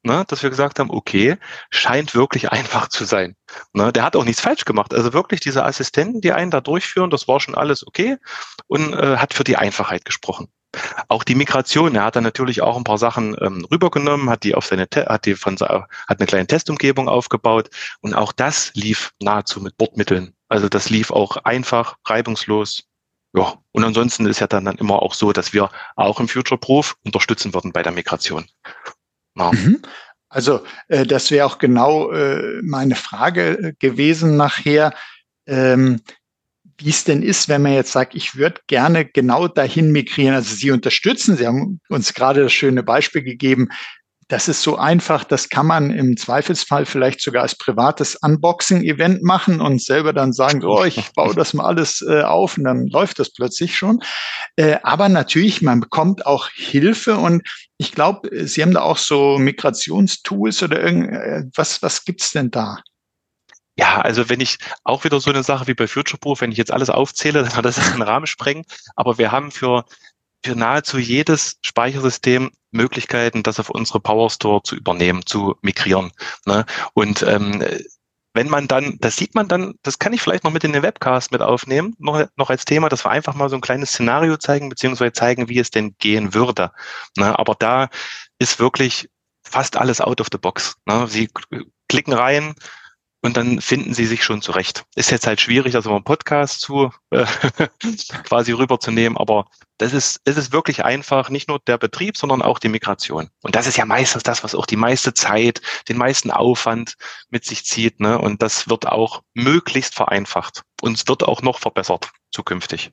ne, 0.06 0.24
dass 0.28 0.42
wir 0.42 0.50
gesagt 0.50 0.78
haben, 0.78 0.90
okay, 0.90 1.36
scheint 1.70 2.14
wirklich 2.14 2.50
einfach 2.52 2.88
zu 2.88 3.04
sein. 3.04 3.36
Ne, 3.74 3.92
der 3.92 4.04
hat 4.04 4.16
auch 4.16 4.24
nichts 4.24 4.40
falsch 4.40 4.64
gemacht. 4.64 4.94
Also 4.94 5.12
wirklich 5.12 5.40
diese 5.40 5.64
Assistenten, 5.64 6.20
die 6.20 6.32
einen 6.32 6.50
da 6.50 6.60
durchführen, 6.60 7.10
das 7.10 7.28
war 7.28 7.40
schon 7.40 7.54
alles 7.54 7.86
okay 7.86 8.16
und 8.66 8.94
äh, 8.94 9.18
hat 9.18 9.34
für 9.34 9.44
die 9.44 9.56
Einfachheit 9.56 10.04
gesprochen. 10.04 10.48
Auch 11.08 11.24
die 11.24 11.34
Migration, 11.34 11.94
er 11.94 12.04
hat 12.04 12.16
dann 12.16 12.24
natürlich 12.24 12.60
auch 12.60 12.76
ein 12.76 12.84
paar 12.84 12.98
Sachen 12.98 13.36
ähm, 13.40 13.66
rübergenommen, 13.70 14.28
hat 14.28 14.42
die 14.44 14.54
auf 14.54 14.66
seine, 14.66 14.86
hat 14.94 15.24
die 15.24 15.34
von, 15.34 15.56
hat 15.56 15.88
eine 16.08 16.26
kleine 16.26 16.46
Testumgebung 16.46 17.08
aufgebaut 17.08 17.70
und 18.00 18.14
auch 18.14 18.32
das 18.32 18.72
lief 18.74 19.12
nahezu 19.20 19.60
mit 19.60 19.76
Bordmitteln. 19.78 20.34
Also 20.48 20.68
das 20.68 20.90
lief 20.90 21.10
auch 21.10 21.36
einfach, 21.38 21.96
reibungslos. 22.04 22.84
Ja, 23.34 23.54
und 23.72 23.84
ansonsten 23.84 24.26
ist 24.26 24.40
ja 24.40 24.46
dann, 24.46 24.64
dann 24.64 24.76
immer 24.76 25.02
auch 25.02 25.14
so, 25.14 25.32
dass 25.32 25.52
wir 25.52 25.70
auch 25.94 26.20
im 26.20 26.28
Future 26.28 26.58
Proof 26.58 26.96
unterstützen 27.04 27.52
würden 27.54 27.72
bei 27.72 27.82
der 27.82 27.92
Migration. 27.92 28.46
Ja. 29.37 29.53
Mhm. 29.53 29.83
Also 30.29 30.61
äh, 30.88 31.07
das 31.07 31.31
wäre 31.31 31.46
auch 31.46 31.59
genau 31.59 32.11
äh, 32.11 32.61
meine 32.62 32.94
Frage 32.96 33.59
äh, 33.59 33.72
gewesen 33.79 34.37
nachher, 34.37 34.92
ähm, 35.46 36.01
wie 36.79 36.90
es 36.90 37.05
denn 37.05 37.22
ist, 37.22 37.49
wenn 37.49 37.62
man 37.62 37.72
jetzt 37.72 37.92
sagt, 37.92 38.14
ich 38.14 38.37
würde 38.37 38.61
gerne 38.66 39.07
genau 39.07 39.49
dahin 39.49 39.92
migrieren. 39.92 40.35
Also 40.35 40.55
Sie 40.55 40.70
unterstützen, 40.70 41.37
Sie 41.37 41.46
haben 41.46 41.81
uns 41.88 42.12
gerade 42.12 42.42
das 42.42 42.53
schöne 42.53 42.83
Beispiel 42.83 43.22
gegeben, 43.22 43.68
das 44.28 44.48
ist 44.48 44.62
so 44.62 44.76
einfach, 44.76 45.22
das 45.22 45.48
kann 45.48 45.66
man 45.66 45.90
im 45.90 46.16
Zweifelsfall 46.16 46.84
vielleicht 46.84 47.20
sogar 47.20 47.42
als 47.42 47.56
privates 47.56 48.16
Unboxing-Event 48.16 49.22
machen 49.22 49.60
und 49.60 49.80
selber 49.80 50.12
dann 50.12 50.32
sagen, 50.32 50.64
oh, 50.64 50.84
ich 50.84 51.12
baue 51.12 51.34
das 51.34 51.54
mal 51.54 51.64
alles 51.64 52.02
äh, 52.02 52.22
auf 52.22 52.58
und 52.58 52.64
dann 52.64 52.88
läuft 52.88 53.20
das 53.20 53.32
plötzlich 53.32 53.76
schon. 53.76 54.00
Äh, 54.56 54.78
aber 54.82 55.08
natürlich, 55.08 55.62
man 55.62 55.78
bekommt 55.78 56.26
auch 56.26 56.48
Hilfe 56.50 57.16
und 57.16 57.46
ich 57.78 57.92
glaube, 57.92 58.46
Sie 58.46 58.62
haben 58.62 58.74
da 58.74 58.80
auch 58.82 58.98
so 58.98 59.38
Migrationstools 59.38 60.62
oder 60.62 60.82
irgendwas, 60.82 61.78
äh, 61.78 61.82
was 61.82 62.04
gibt's 62.04 62.32
denn 62.32 62.50
da? 62.50 62.78
Ja, 63.78 64.00
also 64.00 64.28
wenn 64.30 64.40
ich 64.40 64.56
auch 64.84 65.04
wieder 65.04 65.20
so 65.20 65.30
eine 65.30 65.42
Sache 65.42 65.66
wie 65.66 65.74
bei 65.74 65.86
FutureProof, 65.86 66.40
wenn 66.40 66.50
ich 66.50 66.58
jetzt 66.58 66.72
alles 66.72 66.88
aufzähle, 66.88 67.42
dann 67.42 67.54
wird 67.54 67.66
das 67.66 67.76
den 67.92 68.02
Rahmen 68.02 68.26
sprengen. 68.26 68.64
Aber 68.96 69.18
wir 69.18 69.30
haben 69.30 69.52
für 69.52 69.84
für 70.46 70.56
nahezu 70.56 70.98
jedes 70.98 71.59
Speichersystem 71.62 72.50
Möglichkeiten, 72.70 73.42
das 73.42 73.59
auf 73.59 73.70
unsere 73.70 74.00
Power 74.00 74.30
Store 74.30 74.62
zu 74.62 74.76
übernehmen, 74.76 75.26
zu 75.26 75.56
migrieren. 75.61 76.12
Ne? 76.46 76.64
Und 76.94 77.22
ähm, 77.22 77.64
wenn 78.32 78.48
man 78.48 78.68
dann, 78.68 78.98
das 79.00 79.16
sieht 79.16 79.35
man 79.35 79.48
dann, 79.48 79.74
das 79.82 79.98
kann 79.98 80.12
ich 80.12 80.22
vielleicht 80.22 80.44
noch 80.44 80.53
mit 80.53 80.62
in 80.62 80.72
den 80.72 80.82
Webcast 80.82 81.32
mit 81.32 81.42
aufnehmen, 81.42 81.94
noch, 81.99 82.26
noch 82.36 82.51
als 82.51 82.64
Thema, 82.64 82.88
dass 82.88 83.05
wir 83.05 83.11
einfach 83.11 83.34
mal 83.34 83.49
so 83.49 83.57
ein 83.57 83.62
kleines 83.62 83.90
Szenario 83.90 84.36
zeigen, 84.36 84.68
beziehungsweise 84.68 85.12
zeigen, 85.12 85.49
wie 85.49 85.59
es 85.59 85.70
denn 85.70 85.97
gehen 85.99 86.32
würde. 86.32 86.70
Ne? 87.16 87.36
Aber 87.36 87.57
da 87.59 87.88
ist 88.38 88.61
wirklich 88.61 89.09
fast 89.42 89.76
alles 89.76 90.01
out 90.01 90.20
of 90.20 90.28
the 90.30 90.38
box. 90.38 90.76
Ne? 90.86 91.09
Sie 91.09 91.28
klicken 91.88 92.12
rein, 92.12 92.55
und 93.27 93.37
dann 93.37 93.61
finden 93.61 93.93
sie 93.93 94.07
sich 94.07 94.22
schon 94.22 94.41
zurecht. 94.41 94.85
Ist 94.95 95.11
jetzt 95.11 95.27
halt 95.27 95.41
schwierig, 95.41 95.74
also 95.74 95.91
einen 95.91 96.05
Podcast 96.05 96.61
zu 96.61 96.93
äh, 97.11 97.27
quasi 98.22 98.53
rüberzunehmen, 98.53 99.18
aber 99.18 99.47
das 99.79 99.93
ist, 99.93 100.20
es 100.24 100.37
ist 100.37 100.53
wirklich 100.53 100.85
einfach, 100.85 101.29
nicht 101.29 101.49
nur 101.49 101.59
der 101.66 101.77
Betrieb, 101.77 102.16
sondern 102.16 102.41
auch 102.41 102.61
die 102.61 102.68
Migration. 102.68 103.29
Und 103.43 103.57
das 103.57 103.66
ist 103.66 103.77
ja 103.77 103.85
meistens 103.85 104.22
das, 104.22 104.45
was 104.45 104.55
auch 104.55 104.64
die 104.64 104.77
meiste 104.77 105.12
Zeit, 105.12 105.61
den 105.89 105.99
meisten 105.99 106.31
Aufwand 106.31 106.95
mit 107.29 107.45
sich 107.45 107.64
zieht. 107.64 107.99
Ne? 107.99 108.16
Und 108.16 108.43
das 108.43 108.68
wird 108.68 108.87
auch 108.87 109.22
möglichst 109.35 109.97
vereinfacht. 109.97 110.62
Und 110.81 110.97
es 110.97 111.09
wird 111.09 111.24
auch 111.24 111.43
noch 111.43 111.59
verbessert 111.59 112.12
zukünftig. 112.31 112.93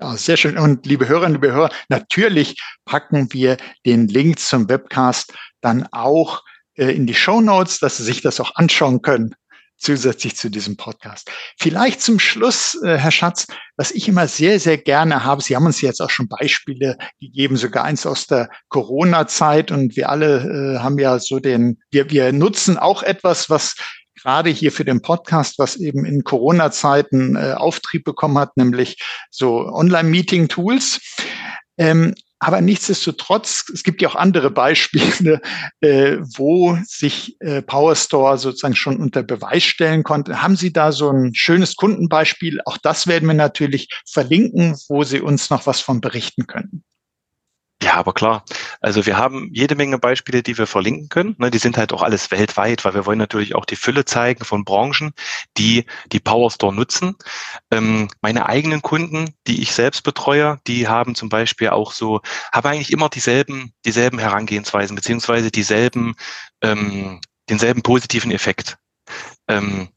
Ja, 0.00 0.16
sehr 0.16 0.38
schön. 0.38 0.56
Und 0.56 0.86
liebe 0.86 1.06
Hörerinnen, 1.06 1.34
liebe 1.34 1.52
Hörer, 1.52 1.70
natürlich 1.90 2.56
packen 2.86 3.30
wir 3.34 3.58
den 3.84 4.08
Link 4.08 4.38
zum 4.38 4.70
Webcast 4.70 5.34
dann 5.60 5.86
auch 5.92 6.44
äh, 6.78 6.90
in 6.90 7.06
die 7.06 7.14
Show 7.14 7.40
Notes, 7.40 7.78
dass 7.80 7.98
Sie 7.98 8.04
sich 8.04 8.22
das 8.22 8.40
auch 8.40 8.54
anschauen 8.54 9.02
können 9.02 9.34
zusätzlich 9.78 10.36
zu 10.36 10.50
diesem 10.50 10.76
Podcast. 10.76 11.30
Vielleicht 11.58 12.02
zum 12.02 12.18
Schluss, 12.18 12.76
äh, 12.82 12.98
Herr 12.98 13.12
Schatz, 13.12 13.46
was 13.76 13.92
ich 13.92 14.08
immer 14.08 14.26
sehr, 14.26 14.58
sehr 14.60 14.76
gerne 14.76 15.24
habe, 15.24 15.40
Sie 15.40 15.54
haben 15.54 15.66
uns 15.66 15.80
jetzt 15.80 16.00
auch 16.00 16.10
schon 16.10 16.28
Beispiele 16.28 16.98
gegeben, 17.20 17.56
sogar 17.56 17.84
eins 17.84 18.04
aus 18.04 18.26
der 18.26 18.50
Corona-Zeit 18.68 19.70
und 19.70 19.96
wir 19.96 20.10
alle 20.10 20.76
äh, 20.76 20.78
haben 20.80 20.98
ja 20.98 21.18
so 21.18 21.38
den, 21.38 21.78
wir, 21.90 22.10
wir 22.10 22.32
nutzen 22.32 22.76
auch 22.76 23.02
etwas, 23.02 23.48
was 23.48 23.76
gerade 24.20 24.50
hier 24.50 24.72
für 24.72 24.84
den 24.84 25.00
Podcast, 25.00 25.60
was 25.60 25.76
eben 25.76 26.04
in 26.04 26.24
Corona-Zeiten 26.24 27.36
äh, 27.36 27.54
Auftrieb 27.56 28.02
bekommen 28.04 28.36
hat, 28.36 28.56
nämlich 28.56 29.00
so 29.30 29.60
Online-Meeting-Tools. 29.68 31.00
Ähm, 31.78 32.14
aber 32.40 32.60
nichtsdestotrotz, 32.60 33.64
es 33.72 33.82
gibt 33.82 34.00
ja 34.00 34.08
auch 34.08 34.14
andere 34.14 34.50
Beispiele, 34.50 35.40
äh, 35.80 36.18
wo 36.36 36.78
sich 36.84 37.36
äh, 37.40 37.62
PowerStore 37.62 38.38
sozusagen 38.38 38.76
schon 38.76 38.98
unter 38.98 39.22
Beweis 39.22 39.64
stellen 39.64 40.04
konnte. 40.04 40.40
Haben 40.42 40.56
Sie 40.56 40.72
da 40.72 40.92
so 40.92 41.10
ein 41.10 41.34
schönes 41.34 41.76
Kundenbeispiel? 41.76 42.60
Auch 42.64 42.78
das 42.78 43.06
werden 43.06 43.26
wir 43.26 43.34
natürlich 43.34 43.88
verlinken, 44.08 44.76
wo 44.88 45.02
Sie 45.02 45.20
uns 45.20 45.50
noch 45.50 45.66
was 45.66 45.80
von 45.80 46.00
berichten 46.00 46.46
können. 46.46 46.84
Ja, 47.80 47.94
aber 47.94 48.12
klar. 48.12 48.44
Also 48.80 49.06
wir 49.06 49.16
haben 49.16 49.50
jede 49.52 49.76
Menge 49.76 49.98
Beispiele, 49.98 50.42
die 50.42 50.58
wir 50.58 50.66
verlinken 50.66 51.08
können. 51.08 51.36
Ne, 51.38 51.50
die 51.50 51.58
sind 51.58 51.76
halt 51.76 51.92
auch 51.92 52.02
alles 52.02 52.30
weltweit, 52.32 52.84
weil 52.84 52.94
wir 52.94 53.06
wollen 53.06 53.18
natürlich 53.18 53.54
auch 53.54 53.64
die 53.64 53.76
Fülle 53.76 54.04
zeigen 54.04 54.44
von 54.44 54.64
Branchen, 54.64 55.12
die 55.56 55.84
die 56.10 56.18
PowerStore 56.18 56.74
nutzen. 56.74 57.14
Ähm, 57.70 58.08
meine 58.20 58.46
eigenen 58.46 58.82
Kunden, 58.82 59.32
die 59.46 59.62
ich 59.62 59.72
selbst 59.72 60.02
betreue, 60.02 60.58
die 60.66 60.88
haben 60.88 61.14
zum 61.14 61.28
Beispiel 61.28 61.68
auch 61.68 61.92
so, 61.92 62.20
haben 62.52 62.68
eigentlich 62.68 62.92
immer 62.92 63.08
dieselben, 63.08 63.72
dieselben 63.84 64.18
Herangehensweisen 64.18 64.96
beziehungsweise 64.96 65.52
dieselben, 65.52 66.16
ähm, 66.62 67.20
denselben 67.48 67.82
positiven 67.82 68.32
Effekt. 68.32 68.76
Ähm, 69.46 69.88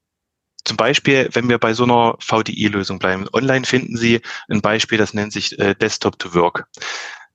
zum 0.66 0.78
Beispiel, 0.78 1.30
wenn 1.34 1.50
wir 1.50 1.58
bei 1.58 1.74
so 1.74 1.84
einer 1.84 2.16
VDI-Lösung 2.20 3.00
bleiben. 3.00 3.28
Online 3.34 3.66
finden 3.66 3.98
Sie 3.98 4.22
ein 4.48 4.62
Beispiel, 4.62 5.00
das 5.00 5.16
nennt 5.16 5.34
sich 5.34 5.58
äh, 5.58 5.74
Desktop 5.74 6.20
to 6.20 6.36
Work. 6.36 6.68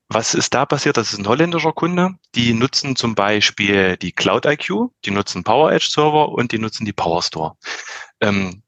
Was 0.09 0.35
ist 0.35 0.55
da 0.55 0.67
passiert? 0.67 0.97
Das 0.97 1.13
ist 1.13 1.19
ein 1.19 1.27
holländischer 1.27 1.73
Kunde. 1.73 2.15
Die 2.35 2.53
nutzen 2.53 2.95
zum 2.95 3.15
Beispiel 3.15 3.97
die 3.97 4.13
Cloud 4.13 4.47
IQ, 4.47 4.91
die 5.05 5.11
nutzen 5.11 5.43
Power 5.43 5.73
Edge 5.73 5.89
Server 5.91 6.29
und 6.29 6.53
die 6.53 6.59
nutzen 6.59 6.85
die 6.85 6.93
Power 6.93 7.23
Store. 7.23 7.57
Ähm, 8.21 8.63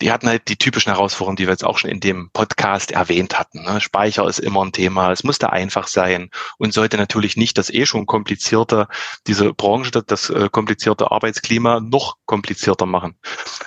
die 0.00 0.12
hatten 0.12 0.28
halt 0.28 0.48
die 0.48 0.56
typischen 0.56 0.92
Herausforderungen, 0.92 1.36
die 1.36 1.46
wir 1.46 1.52
jetzt 1.52 1.64
auch 1.64 1.78
schon 1.78 1.90
in 1.90 2.00
dem 2.00 2.30
Podcast 2.32 2.90
erwähnt 2.90 3.38
hatten. 3.38 3.62
Ne? 3.62 3.80
Speicher 3.80 4.26
ist 4.28 4.38
immer 4.38 4.64
ein 4.64 4.72
Thema, 4.72 5.10
es 5.10 5.24
musste 5.24 5.50
einfach 5.52 5.88
sein 5.88 6.30
und 6.58 6.74
sollte 6.74 6.98
natürlich 6.98 7.36
nicht 7.36 7.56
das 7.56 7.70
eh 7.70 7.86
schon 7.86 8.06
komplizierte, 8.06 8.88
diese 9.26 9.54
Branche, 9.54 9.90
das 9.90 10.30
äh, 10.30 10.48
komplizierte 10.50 11.10
Arbeitsklima 11.10 11.80
noch 11.80 12.16
komplizierter 12.26 12.86
machen. 12.86 13.18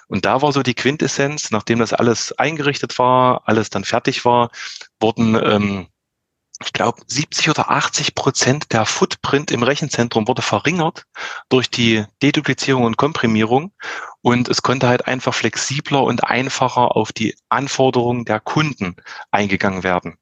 Und 0.08 0.26
da 0.26 0.42
war 0.42 0.52
so 0.54 0.62
die 0.62 0.76
Quintessenz, 0.76 1.52
nachdem 1.52 1.80
das 1.80 1.94
alles 1.94 2.32
eingerichtet 2.34 2.98
war, 3.00 3.42
alles 3.46 3.70
dann 3.70 3.84
fertig 3.84 4.24
war, 4.24 4.52
wurden 5.00 5.36
ähm, 5.36 5.88
ich 6.64 6.74
glaube, 6.74 7.02
70 7.06 7.50
oder 7.50 7.70
80 7.70 8.16
Prozent 8.16 8.74
der 8.74 8.86
Footprint 8.86 9.52
im 9.52 9.64
Rechenzentrum 9.64 10.28
wurde 10.28 10.42
verringert 10.42 11.06
durch 11.50 11.70
die 11.70 12.06
Deduplizierung 12.22 12.84
und 12.84 12.98
Komprimierung. 12.98 13.74
Und 14.22 14.50
es 14.50 14.62
konnte 14.62 14.88
halt 14.88 15.08
einfach 15.08 15.34
flexibler 15.34 16.04
und 16.04 16.24
einfacher 16.24 16.96
auf 16.96 17.12
die 17.12 17.36
Anforderungen 17.50 18.26
der 18.26 18.40
Kunden 18.40 18.96
eingegangen 19.32 19.84
werden. 19.84 20.18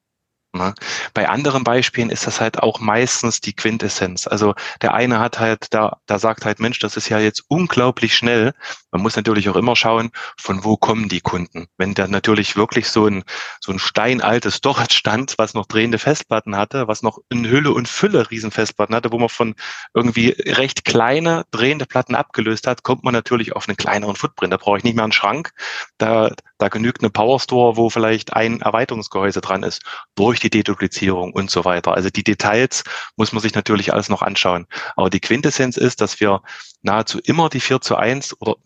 Ne? 0.51 0.73
Bei 1.13 1.29
anderen 1.29 1.63
Beispielen 1.63 2.09
ist 2.09 2.25
das 2.25 2.41
halt 2.41 2.57
auch 2.57 2.79
meistens 2.79 3.39
die 3.39 3.53
Quintessenz. 3.53 4.25
Also 4.25 4.55
der 4.81 4.95
eine 4.95 5.19
hat 5.19 5.39
halt, 5.39 5.67
da, 5.75 5.97
da 6.07 6.17
sagt 6.17 6.43
halt, 6.43 6.59
Mensch, 6.59 6.79
das 6.79 6.97
ist 6.97 7.07
ja 7.07 7.19
jetzt 7.19 7.43
unglaublich 7.49 8.15
schnell. 8.15 8.53
Man 8.91 9.03
muss 9.03 9.15
natürlich 9.15 9.47
auch 9.49 9.55
immer 9.55 9.75
schauen, 9.75 10.09
von 10.37 10.63
wo 10.63 10.75
kommen 10.75 11.07
die 11.07 11.21
Kunden. 11.21 11.67
Wenn 11.77 11.93
der 11.93 12.07
natürlich 12.07 12.55
wirklich 12.55 12.89
so 12.89 13.05
ein, 13.05 13.23
so 13.59 13.71
ein 13.71 13.77
steinaltes 13.77 14.55
Storage 14.55 14.95
stand, 14.95 15.35
was 15.37 15.53
noch 15.53 15.67
drehende 15.67 15.99
Festplatten 15.99 16.55
hatte, 16.57 16.87
was 16.87 17.03
noch 17.03 17.19
in 17.29 17.47
Hülle 17.47 17.71
und 17.71 17.87
Fülle 17.87 18.31
Riesenfestplatten 18.31 18.95
hatte, 18.95 19.11
wo 19.11 19.19
man 19.19 19.29
von 19.29 19.53
irgendwie 19.93 20.29
recht 20.29 20.83
kleine 20.83 21.45
drehende 21.51 21.85
Platten 21.85 22.15
abgelöst 22.15 22.65
hat, 22.65 22.81
kommt 22.81 23.03
man 23.03 23.13
natürlich 23.13 23.55
auf 23.55 23.67
einen 23.67 23.77
kleineren 23.77 24.15
Footprint. 24.15 24.51
Da 24.51 24.57
brauche 24.57 24.79
ich 24.79 24.83
nicht 24.83 24.95
mehr 24.95 25.03
einen 25.03 25.13
Schrank. 25.13 25.51
Da, 25.99 26.31
da 26.59 26.67
genügt 26.67 27.01
eine 27.01 27.09
Power 27.09 27.39
Store, 27.39 27.77
wo 27.77 27.89
vielleicht 27.89 28.33
ein 28.33 28.61
Erweiterungsgehäuse 28.61 29.41
dran 29.41 29.63
ist, 29.63 29.81
durch 30.15 30.39
die 30.39 30.49
Deduplizierung 30.49 31.33
und 31.33 31.49
so 31.49 31.65
weiter. 31.65 31.93
Also 31.93 32.09
die 32.09 32.23
Details 32.23 32.83
muss 33.15 33.31
man 33.31 33.41
sich 33.41 33.55
natürlich 33.55 33.93
alles 33.93 34.09
noch 34.09 34.21
anschauen. 34.21 34.67
Aber 34.95 35.09
die 35.09 35.21
Quintessenz 35.21 35.77
ist, 35.77 36.01
dass 36.01 36.19
wir 36.19 36.41
nahezu 36.81 37.19
immer 37.19 37.49
die 37.49 37.61
4 37.61 37.81
zu 37.81 37.95
1 37.95 38.39
oder 38.41 38.57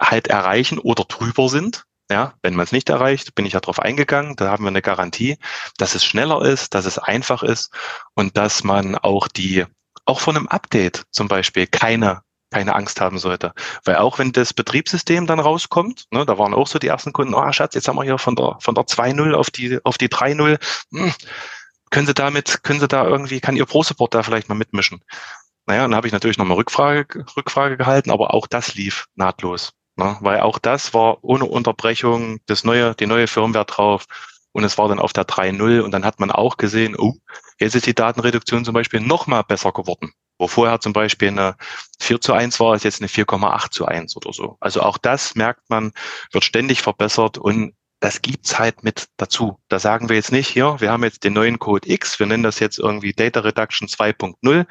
halt 0.00 0.26
erreichen 0.26 0.78
oder 0.78 1.04
drüber 1.04 1.48
sind. 1.48 1.84
Ja, 2.10 2.34
wenn 2.42 2.56
man 2.56 2.64
es 2.64 2.72
nicht 2.72 2.88
erreicht, 2.90 3.36
bin 3.36 3.46
ich 3.46 3.52
ja 3.52 3.60
darauf 3.60 3.78
eingegangen, 3.78 4.34
da 4.34 4.50
haben 4.50 4.64
wir 4.64 4.68
eine 4.68 4.82
Garantie, 4.82 5.38
dass 5.78 5.94
es 5.94 6.04
schneller 6.04 6.42
ist, 6.42 6.74
dass 6.74 6.84
es 6.84 6.98
einfach 6.98 7.44
ist 7.44 7.72
und 8.14 8.36
dass 8.36 8.64
man 8.64 8.96
auch 8.96 9.28
die, 9.28 9.64
auch 10.06 10.18
von 10.18 10.36
einem 10.36 10.48
Update 10.48 11.04
zum 11.12 11.28
Beispiel 11.28 11.68
keine 11.68 12.22
keine 12.50 12.74
Angst 12.74 13.00
haben 13.00 13.18
sollte. 13.18 13.52
Weil 13.84 13.96
auch 13.96 14.18
wenn 14.18 14.32
das 14.32 14.52
Betriebssystem 14.52 15.26
dann 15.26 15.40
rauskommt, 15.40 16.06
ne, 16.10 16.26
da 16.26 16.38
waren 16.38 16.54
auch 16.54 16.66
so 16.66 16.78
die 16.78 16.88
ersten 16.88 17.12
Kunden, 17.12 17.34
oh 17.34 17.52
Schatz, 17.52 17.74
jetzt 17.74 17.88
haben 17.88 17.96
wir 17.96 18.04
hier 18.04 18.18
von 18.18 18.36
der, 18.36 18.56
von 18.60 18.74
der 18.74 18.84
2.0 18.84 19.32
auf 19.32 19.50
die, 19.50 19.78
auf 19.84 19.98
die 19.98 20.08
3.0, 20.08 20.58
hm, 20.92 21.12
können 21.90 22.06
Sie 22.06 22.14
damit, 22.14 22.62
können 22.62 22.80
Sie 22.80 22.88
da 22.88 23.06
irgendwie, 23.06 23.40
kann 23.40 23.56
Ihr 23.56 23.66
Pro-Support 23.66 24.14
da 24.14 24.22
vielleicht 24.22 24.48
mal 24.48 24.54
mitmischen? 24.54 25.02
Naja, 25.66 25.82
dann 25.82 25.94
habe 25.94 26.06
ich 26.06 26.12
natürlich 26.12 26.38
nochmal 26.38 26.56
Rückfrage, 26.56 27.24
Rückfrage 27.36 27.76
gehalten, 27.76 28.10
aber 28.10 28.34
auch 28.34 28.46
das 28.46 28.74
lief 28.74 29.06
nahtlos. 29.14 29.72
Ne, 29.96 30.16
weil 30.20 30.40
auch 30.40 30.58
das 30.58 30.94
war 30.94 31.22
ohne 31.22 31.44
Unterbrechung 31.44 32.40
das 32.46 32.64
neue, 32.64 32.94
die 32.94 33.06
neue 33.06 33.26
Firmware 33.26 33.66
drauf. 33.66 34.06
Und 34.52 34.64
es 34.64 34.78
war 34.78 34.88
dann 34.88 34.98
auf 34.98 35.12
der 35.12 35.24
3.0 35.26 35.80
und 35.80 35.92
dann 35.92 36.04
hat 36.04 36.18
man 36.18 36.30
auch 36.30 36.56
gesehen, 36.56 36.96
oh, 36.98 37.14
jetzt 37.60 37.76
ist 37.76 37.86
die 37.86 37.94
Datenreduktion 37.94 38.64
zum 38.64 38.74
Beispiel 38.74 39.00
nochmal 39.00 39.44
besser 39.44 39.72
geworden. 39.72 40.12
Wo 40.40 40.48
vorher 40.48 40.80
zum 40.80 40.94
Beispiel 40.94 41.28
eine 41.28 41.54
4 42.00 42.22
zu 42.22 42.32
1 42.32 42.60
war, 42.60 42.74
ist 42.74 42.84
jetzt 42.84 43.02
eine 43.02 43.08
4,8 43.08 43.72
zu 43.72 43.84
1 43.84 44.16
oder 44.16 44.32
so. 44.32 44.56
Also 44.58 44.80
auch 44.80 44.96
das 44.96 45.34
merkt 45.34 45.68
man, 45.68 45.92
wird 46.32 46.44
ständig 46.44 46.80
verbessert 46.80 47.36
und 47.36 47.74
das 48.00 48.22
gibt's 48.22 48.58
halt 48.58 48.82
mit 48.82 49.08
dazu. 49.18 49.60
Da 49.68 49.78
sagen 49.78 50.08
wir 50.08 50.16
jetzt 50.16 50.32
nicht, 50.32 50.48
hier, 50.48 50.80
wir 50.80 50.90
haben 50.90 51.04
jetzt 51.04 51.24
den 51.24 51.34
neuen 51.34 51.58
Code 51.58 51.86
X, 51.92 52.18
wir 52.18 52.26
nennen 52.26 52.42
das 52.42 52.58
jetzt 52.58 52.78
irgendwie 52.78 53.12
Data 53.12 53.40
Reduction 53.40 53.86
2.0, 53.86 54.64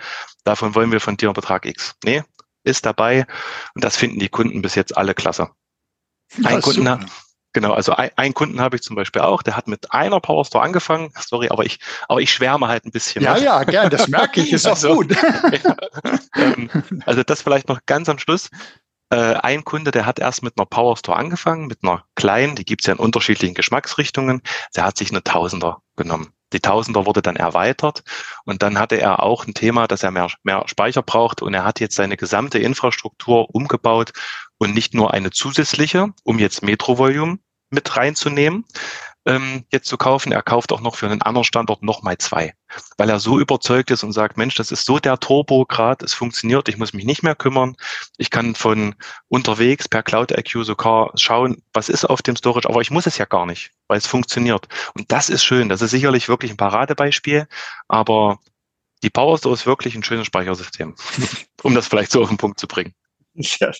davon 0.43 0.73
wollen 0.73 0.91
wir 0.91 0.99
von 0.99 1.17
dir 1.17 1.29
einen 1.29 1.35
Betrag 1.35 1.67
X. 1.67 1.93
Nee, 2.03 2.23
ist 2.63 2.87
dabei 2.87 3.27
und 3.75 3.83
das 3.83 3.95
finden 3.95 4.17
die 4.17 4.29
Kunden 4.29 4.63
bis 4.63 4.73
jetzt 4.73 4.97
alle 4.97 5.13
klasse. 5.13 5.51
Ein 6.43 6.61
Kunden. 6.61 7.05
Genau, 7.59 7.73
also 7.73 7.91
ein, 7.91 8.09
einen 8.15 8.33
Kunden 8.33 8.61
habe 8.61 8.77
ich 8.77 8.83
zum 8.83 8.95
Beispiel 8.95 9.21
auch, 9.21 9.43
der 9.43 9.57
hat 9.57 9.67
mit 9.67 9.91
einer 9.91 10.21
Powerstore 10.21 10.63
angefangen. 10.63 11.11
Sorry, 11.19 11.49
aber 11.49 11.65
ich, 11.65 11.77
aber 12.07 12.21
ich 12.21 12.31
schwärme 12.31 12.69
halt 12.69 12.85
ein 12.85 12.91
bisschen. 12.91 13.21
Ja, 13.21 13.35
ja, 13.35 13.65
gern, 13.65 13.89
das 13.89 14.07
merke 14.07 14.39
ich, 14.39 14.53
ist 14.53 14.65
auch 14.65 14.71
also, 14.71 14.95
gut. 14.95 15.11
ja, 15.65 15.75
ähm, 16.37 16.69
also 17.05 17.21
das 17.21 17.41
vielleicht 17.41 17.67
noch 17.67 17.81
ganz 17.85 18.07
am 18.07 18.17
Schluss. 18.17 18.49
Äh, 19.09 19.33
ein 19.33 19.65
Kunde, 19.65 19.91
der 19.91 20.05
hat 20.05 20.19
erst 20.19 20.41
mit 20.41 20.53
einer 20.57 20.67
Powerstore 20.67 21.17
angefangen, 21.17 21.67
mit 21.67 21.79
einer 21.83 22.05
kleinen, 22.15 22.55
die 22.55 22.63
gibt's 22.63 22.85
ja 22.85 22.93
in 22.93 22.99
unterschiedlichen 22.99 23.55
Geschmacksrichtungen. 23.55 24.41
Der 24.77 24.85
hat 24.85 24.97
sich 24.97 25.11
eine 25.11 25.21
Tausender 25.21 25.81
genommen. 25.97 26.31
Die 26.53 26.61
Tausender 26.61 27.05
wurde 27.05 27.21
dann 27.21 27.35
erweitert 27.35 28.03
und 28.45 28.63
dann 28.63 28.79
hatte 28.79 28.95
er 28.95 29.21
auch 29.21 29.45
ein 29.45 29.53
Thema, 29.53 29.85
dass 29.85 30.01
er 30.01 30.11
mehr, 30.11 30.29
mehr 30.43 30.63
Speicher 30.67 31.03
braucht 31.03 31.41
und 31.41 31.53
er 31.53 31.65
hat 31.65 31.81
jetzt 31.81 31.95
seine 31.95 32.15
gesamte 32.15 32.57
Infrastruktur 32.57 33.53
umgebaut 33.53 34.13
und 34.59 34.73
nicht 34.73 34.93
nur 34.93 35.13
eine 35.13 35.29
zusätzliche, 35.31 36.13
um 36.23 36.39
jetzt 36.39 36.63
Metro 36.63 36.97
Volume 36.97 37.39
mit 37.69 37.95
reinzunehmen, 37.95 38.65
ähm, 39.25 39.65
jetzt 39.71 39.87
zu 39.87 39.97
kaufen. 39.97 40.31
Er 40.31 40.41
kauft 40.41 40.71
auch 40.71 40.81
noch 40.81 40.95
für 40.95 41.05
einen 41.05 41.21
anderen 41.21 41.43
Standort 41.43 41.83
nochmal 41.83 42.17
zwei, 42.17 42.53
weil 42.97 43.09
er 43.09 43.19
so 43.19 43.39
überzeugt 43.39 43.91
ist 43.91 44.03
und 44.03 44.11
sagt, 44.11 44.37
Mensch, 44.37 44.55
das 44.55 44.71
ist 44.71 44.85
so 44.85 44.99
der 44.99 45.19
Turbo 45.19 45.65
grad, 45.65 46.01
es 46.03 46.13
funktioniert, 46.13 46.69
ich 46.69 46.77
muss 46.77 46.93
mich 46.93 47.05
nicht 47.05 47.23
mehr 47.23 47.35
kümmern. 47.35 47.75
Ich 48.17 48.29
kann 48.29 48.55
von 48.55 48.95
unterwegs 49.27 49.87
per 49.87 50.03
Cloud 50.03 50.31
IQ 50.31 50.63
sogar 50.63 51.11
schauen, 51.15 51.61
was 51.73 51.89
ist 51.89 52.05
auf 52.05 52.21
dem 52.21 52.35
Storage, 52.35 52.67
aber 52.67 52.81
ich 52.81 52.91
muss 52.91 53.05
es 53.05 53.17
ja 53.17 53.25
gar 53.25 53.45
nicht, 53.45 53.71
weil 53.87 53.97
es 53.97 54.07
funktioniert. 54.07 54.67
Und 54.93 55.11
das 55.11 55.29
ist 55.29 55.43
schön. 55.43 55.69
Das 55.69 55.81
ist 55.81 55.91
sicherlich 55.91 56.29
wirklich 56.29 56.51
ein 56.51 56.57
Paradebeispiel, 56.57 57.47
aber 57.87 58.39
die 59.03 59.09
PowerStore 59.09 59.53
ist 59.53 59.65
wirklich 59.65 59.95
ein 59.95 60.03
schönes 60.03 60.27
Speichersystem, 60.27 60.95
um 61.63 61.75
das 61.75 61.87
vielleicht 61.87 62.11
so 62.11 62.21
auf 62.21 62.29
den 62.29 62.37
Punkt 62.37 62.59
zu 62.59 62.67
bringen. 62.67 62.93
Sehr, 63.41 63.73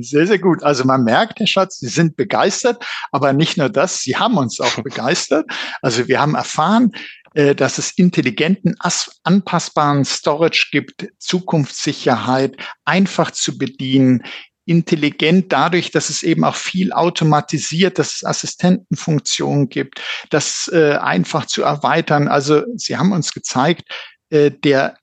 sehr, 0.00 0.26
sehr 0.26 0.38
gut. 0.38 0.62
Also 0.62 0.84
man 0.84 1.04
merkt, 1.04 1.38
Herr 1.38 1.46
Schatz, 1.46 1.78
Sie 1.78 1.88
sind 1.88 2.16
begeistert, 2.16 2.84
aber 3.12 3.32
nicht 3.32 3.56
nur 3.56 3.68
das, 3.68 4.00
Sie 4.00 4.16
haben 4.16 4.36
uns 4.36 4.60
auch 4.60 4.74
begeistert. 4.82 5.46
Also 5.80 6.08
wir 6.08 6.20
haben 6.20 6.34
erfahren, 6.34 6.92
äh, 7.34 7.54
dass 7.54 7.78
es 7.78 7.92
intelligenten, 7.92 8.74
anpassbaren 9.22 10.04
Storage 10.04 10.68
gibt, 10.72 11.08
Zukunftssicherheit, 11.18 12.56
einfach 12.84 13.30
zu 13.30 13.58
bedienen, 13.58 14.24
intelligent 14.66 15.52
dadurch, 15.52 15.90
dass 15.90 16.10
es 16.10 16.22
eben 16.22 16.44
auch 16.44 16.54
viel 16.56 16.92
automatisiert, 16.92 17.98
dass 17.98 18.16
es 18.16 18.24
Assistentenfunktionen 18.24 19.68
gibt, 19.68 20.00
das 20.30 20.68
äh, 20.72 20.96
einfach 20.96 21.46
zu 21.46 21.62
erweitern. 21.62 22.28
Also 22.28 22.64
Sie 22.76 22.96
haben 22.96 23.12
uns 23.12 23.32
gezeigt, 23.32 23.82
äh, 24.30 24.50
der 24.50 24.96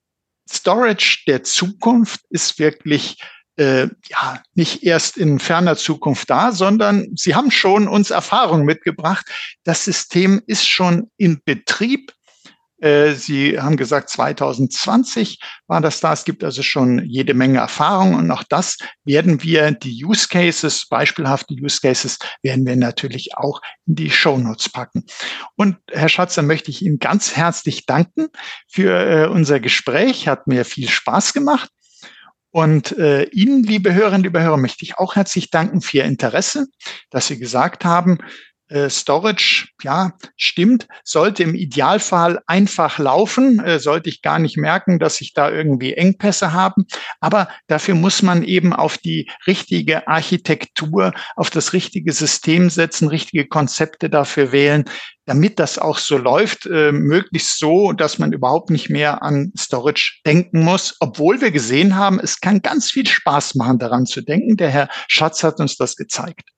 Storage 0.50 1.24
der 1.28 1.44
Zukunft 1.44 2.22
ist 2.30 2.60
wirklich 2.60 3.18
äh, 3.58 3.88
ja 4.08 4.42
nicht 4.54 4.84
erst 4.84 5.18
in 5.18 5.40
ferner 5.40 5.76
Zukunft 5.76 6.30
da, 6.30 6.52
sondern 6.52 7.08
Sie 7.16 7.36
haben 7.36 7.52
schon 7.52 7.88
uns 7.88 8.12
Erfahrung 8.12 8.64
mitgebracht. 8.66 9.26
Das 9.64 9.84
System 9.84 10.42
ist 10.46 10.68
schon 10.68 11.12
in 11.18 11.42
Betrieb. 11.44 12.14
Äh, 12.80 13.14
Sie 13.14 13.60
haben 13.60 13.76
gesagt, 13.76 14.10
2020 14.10 15.40
war 15.66 15.82
das 15.82 16.00
da. 16.00 16.14
Es 16.14 16.26
gibt 16.26 16.44
also 16.44 16.62
schon 16.62 17.04
jede 17.06 17.34
Menge 17.34 17.58
Erfahrung 17.58 18.14
und 18.14 18.30
auch 18.30 18.44
das 18.44 18.78
werden 19.04 19.42
wir, 19.42 19.72
die 19.72 20.06
Use 20.06 20.28
Cases, 20.28 20.86
beispielhafte 20.88 21.56
Use 21.56 21.80
Cases, 21.82 22.20
werden 22.44 22.66
wir 22.68 22.76
natürlich 22.76 23.36
auch 23.36 23.62
in 23.88 23.96
die 23.96 24.12
Show 24.12 24.38
Notes 24.38 24.70
packen. 24.70 25.06
Und 25.56 25.78
Herr 25.90 26.10
Schatzer, 26.10 26.44
möchte 26.44 26.70
ich 26.70 26.84
Ihnen 26.84 27.00
ganz 27.00 27.36
herzlich 27.36 27.88
danken 27.88 28.28
für 28.68 28.92
äh, 28.92 29.28
unser 29.28 29.60
Gespräch. 29.60 30.28
Hat 30.28 30.46
mir 30.46 30.64
viel 30.64 30.90
Spaß 30.90 31.34
gemacht. 31.34 31.72
Und 32.52 32.98
äh, 32.98 33.24
Ihnen, 33.26 33.64
liebe 33.64 33.94
Hörerinnen, 33.94 34.24
liebe 34.24 34.42
Hörer, 34.42 34.58
möchte 34.58 34.84
ich 34.84 34.98
auch 34.98 35.16
herzlich 35.16 35.50
danken 35.50 35.82
für 35.82 35.98
Ihr 35.98 36.06
Interesse, 36.06 36.68
dass 37.10 37.28
Sie 37.28 37.38
gesagt 37.38 37.86
haben, 37.86 38.20
äh, 38.70 38.90
Storage, 38.90 39.68
ja, 39.82 40.14
stimmt, 40.36 40.88
sollte 41.04 41.44
im 41.44 41.56
Idealfall 41.56 42.40
einfach 42.48 43.00
laufen, 43.00 43.60
äh, 43.60 43.80
sollte 43.80 44.10
ich 44.10 44.22
gar 44.22 44.40
nicht 44.40 44.58
merken, 44.58 45.00
dass 45.00 45.22
ich 45.22 45.34
da 45.34 45.50
irgendwie 45.50 45.94
Engpässe 45.94 46.54
habe. 46.54 46.84
Aber 47.20 47.48
dafür 47.68 47.96
muss 47.96 48.22
man 48.22 48.44
eben 48.44 48.74
auf 48.74 48.98
die 48.98 49.30
richtige 49.46 50.08
Architektur, 50.08 51.14
auf 51.36 51.50
das 51.50 51.74
richtige 51.74 52.12
System 52.12 52.70
setzen, 52.70 53.08
richtige 53.08 53.48
Konzepte 53.48 54.10
dafür 54.10 54.52
wählen, 54.52 54.86
damit 55.26 55.60
das 55.60 55.78
auch 55.78 55.98
so 55.98 56.18
läuft, 56.18 56.66
äh, 56.66 56.92
möglichst 56.92 57.60
so, 57.60 57.92
dass 57.92 58.18
man 58.18 58.32
überhaupt 58.32 58.70
nicht 58.70 58.90
mehr 58.90 59.22
an 59.22 59.52
Storage 59.58 60.20
denken 60.26 60.64
muss, 60.64 60.96
obwohl 61.00 61.42
wir 61.42 61.52
gesehen 61.52 61.96
haben, 61.96 62.20
es 62.20 62.40
kann 62.40 62.62
ganz 62.62 62.90
viel 62.92 63.08
Spaß 63.08 63.56
machen, 63.56 63.78
daran 63.78 64.06
zu 64.06 64.22
denken. 64.22 64.58
Der 64.58 64.70
Herr 64.70 64.90
Schatz 65.08 65.44
hat 65.44 65.60
uns 65.60 65.76
das 65.76 65.96
gezeigt. 65.96 66.57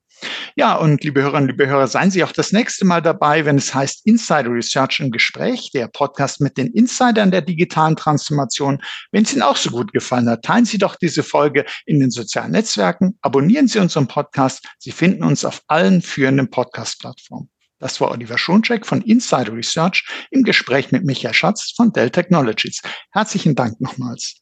Ja, 0.55 0.75
und 0.75 1.03
liebe 1.03 1.21
Hörerinnen, 1.21 1.49
liebe 1.49 1.67
Hörer, 1.67 1.87
seien 1.87 2.11
Sie 2.11 2.23
auch 2.23 2.31
das 2.31 2.51
nächste 2.51 2.85
Mal 2.85 3.01
dabei, 3.01 3.45
wenn 3.45 3.57
es 3.57 3.73
heißt 3.73 4.05
Insider 4.05 4.49
Research 4.49 4.99
im 4.99 5.11
Gespräch, 5.11 5.71
der 5.73 5.87
Podcast 5.87 6.41
mit 6.41 6.57
den 6.57 6.67
Insidern 6.67 7.31
der 7.31 7.41
digitalen 7.41 7.95
Transformation. 7.95 8.81
Wenn 9.11 9.23
es 9.23 9.33
Ihnen 9.33 9.41
auch 9.41 9.55
so 9.55 9.69
gut 9.69 9.93
gefallen 9.93 10.29
hat, 10.29 10.43
teilen 10.43 10.65
Sie 10.65 10.77
doch 10.77 10.95
diese 10.95 11.23
Folge 11.23 11.65
in 11.85 11.99
den 11.99 12.11
sozialen 12.11 12.51
Netzwerken, 12.51 13.17
abonnieren 13.21 13.67
Sie 13.67 13.79
unseren 13.79 14.07
Podcast. 14.07 14.67
Sie 14.79 14.91
finden 14.91 15.23
uns 15.23 15.45
auf 15.45 15.61
allen 15.67 16.01
führenden 16.01 16.49
Podcast-Plattformen. 16.49 17.49
Das 17.79 18.01
war 18.01 18.11
Oliver 18.11 18.37
Schoncheck 18.37 18.85
von 18.85 19.01
Insider 19.01 19.53
Research 19.53 20.05
im 20.31 20.43
Gespräch 20.43 20.91
mit 20.91 21.05
Michael 21.05 21.33
Schatz 21.33 21.71
von 21.75 21.93
Dell 21.93 22.09
Technologies. 22.09 22.81
Herzlichen 23.11 23.55
Dank 23.55 23.79
nochmals. 23.79 24.41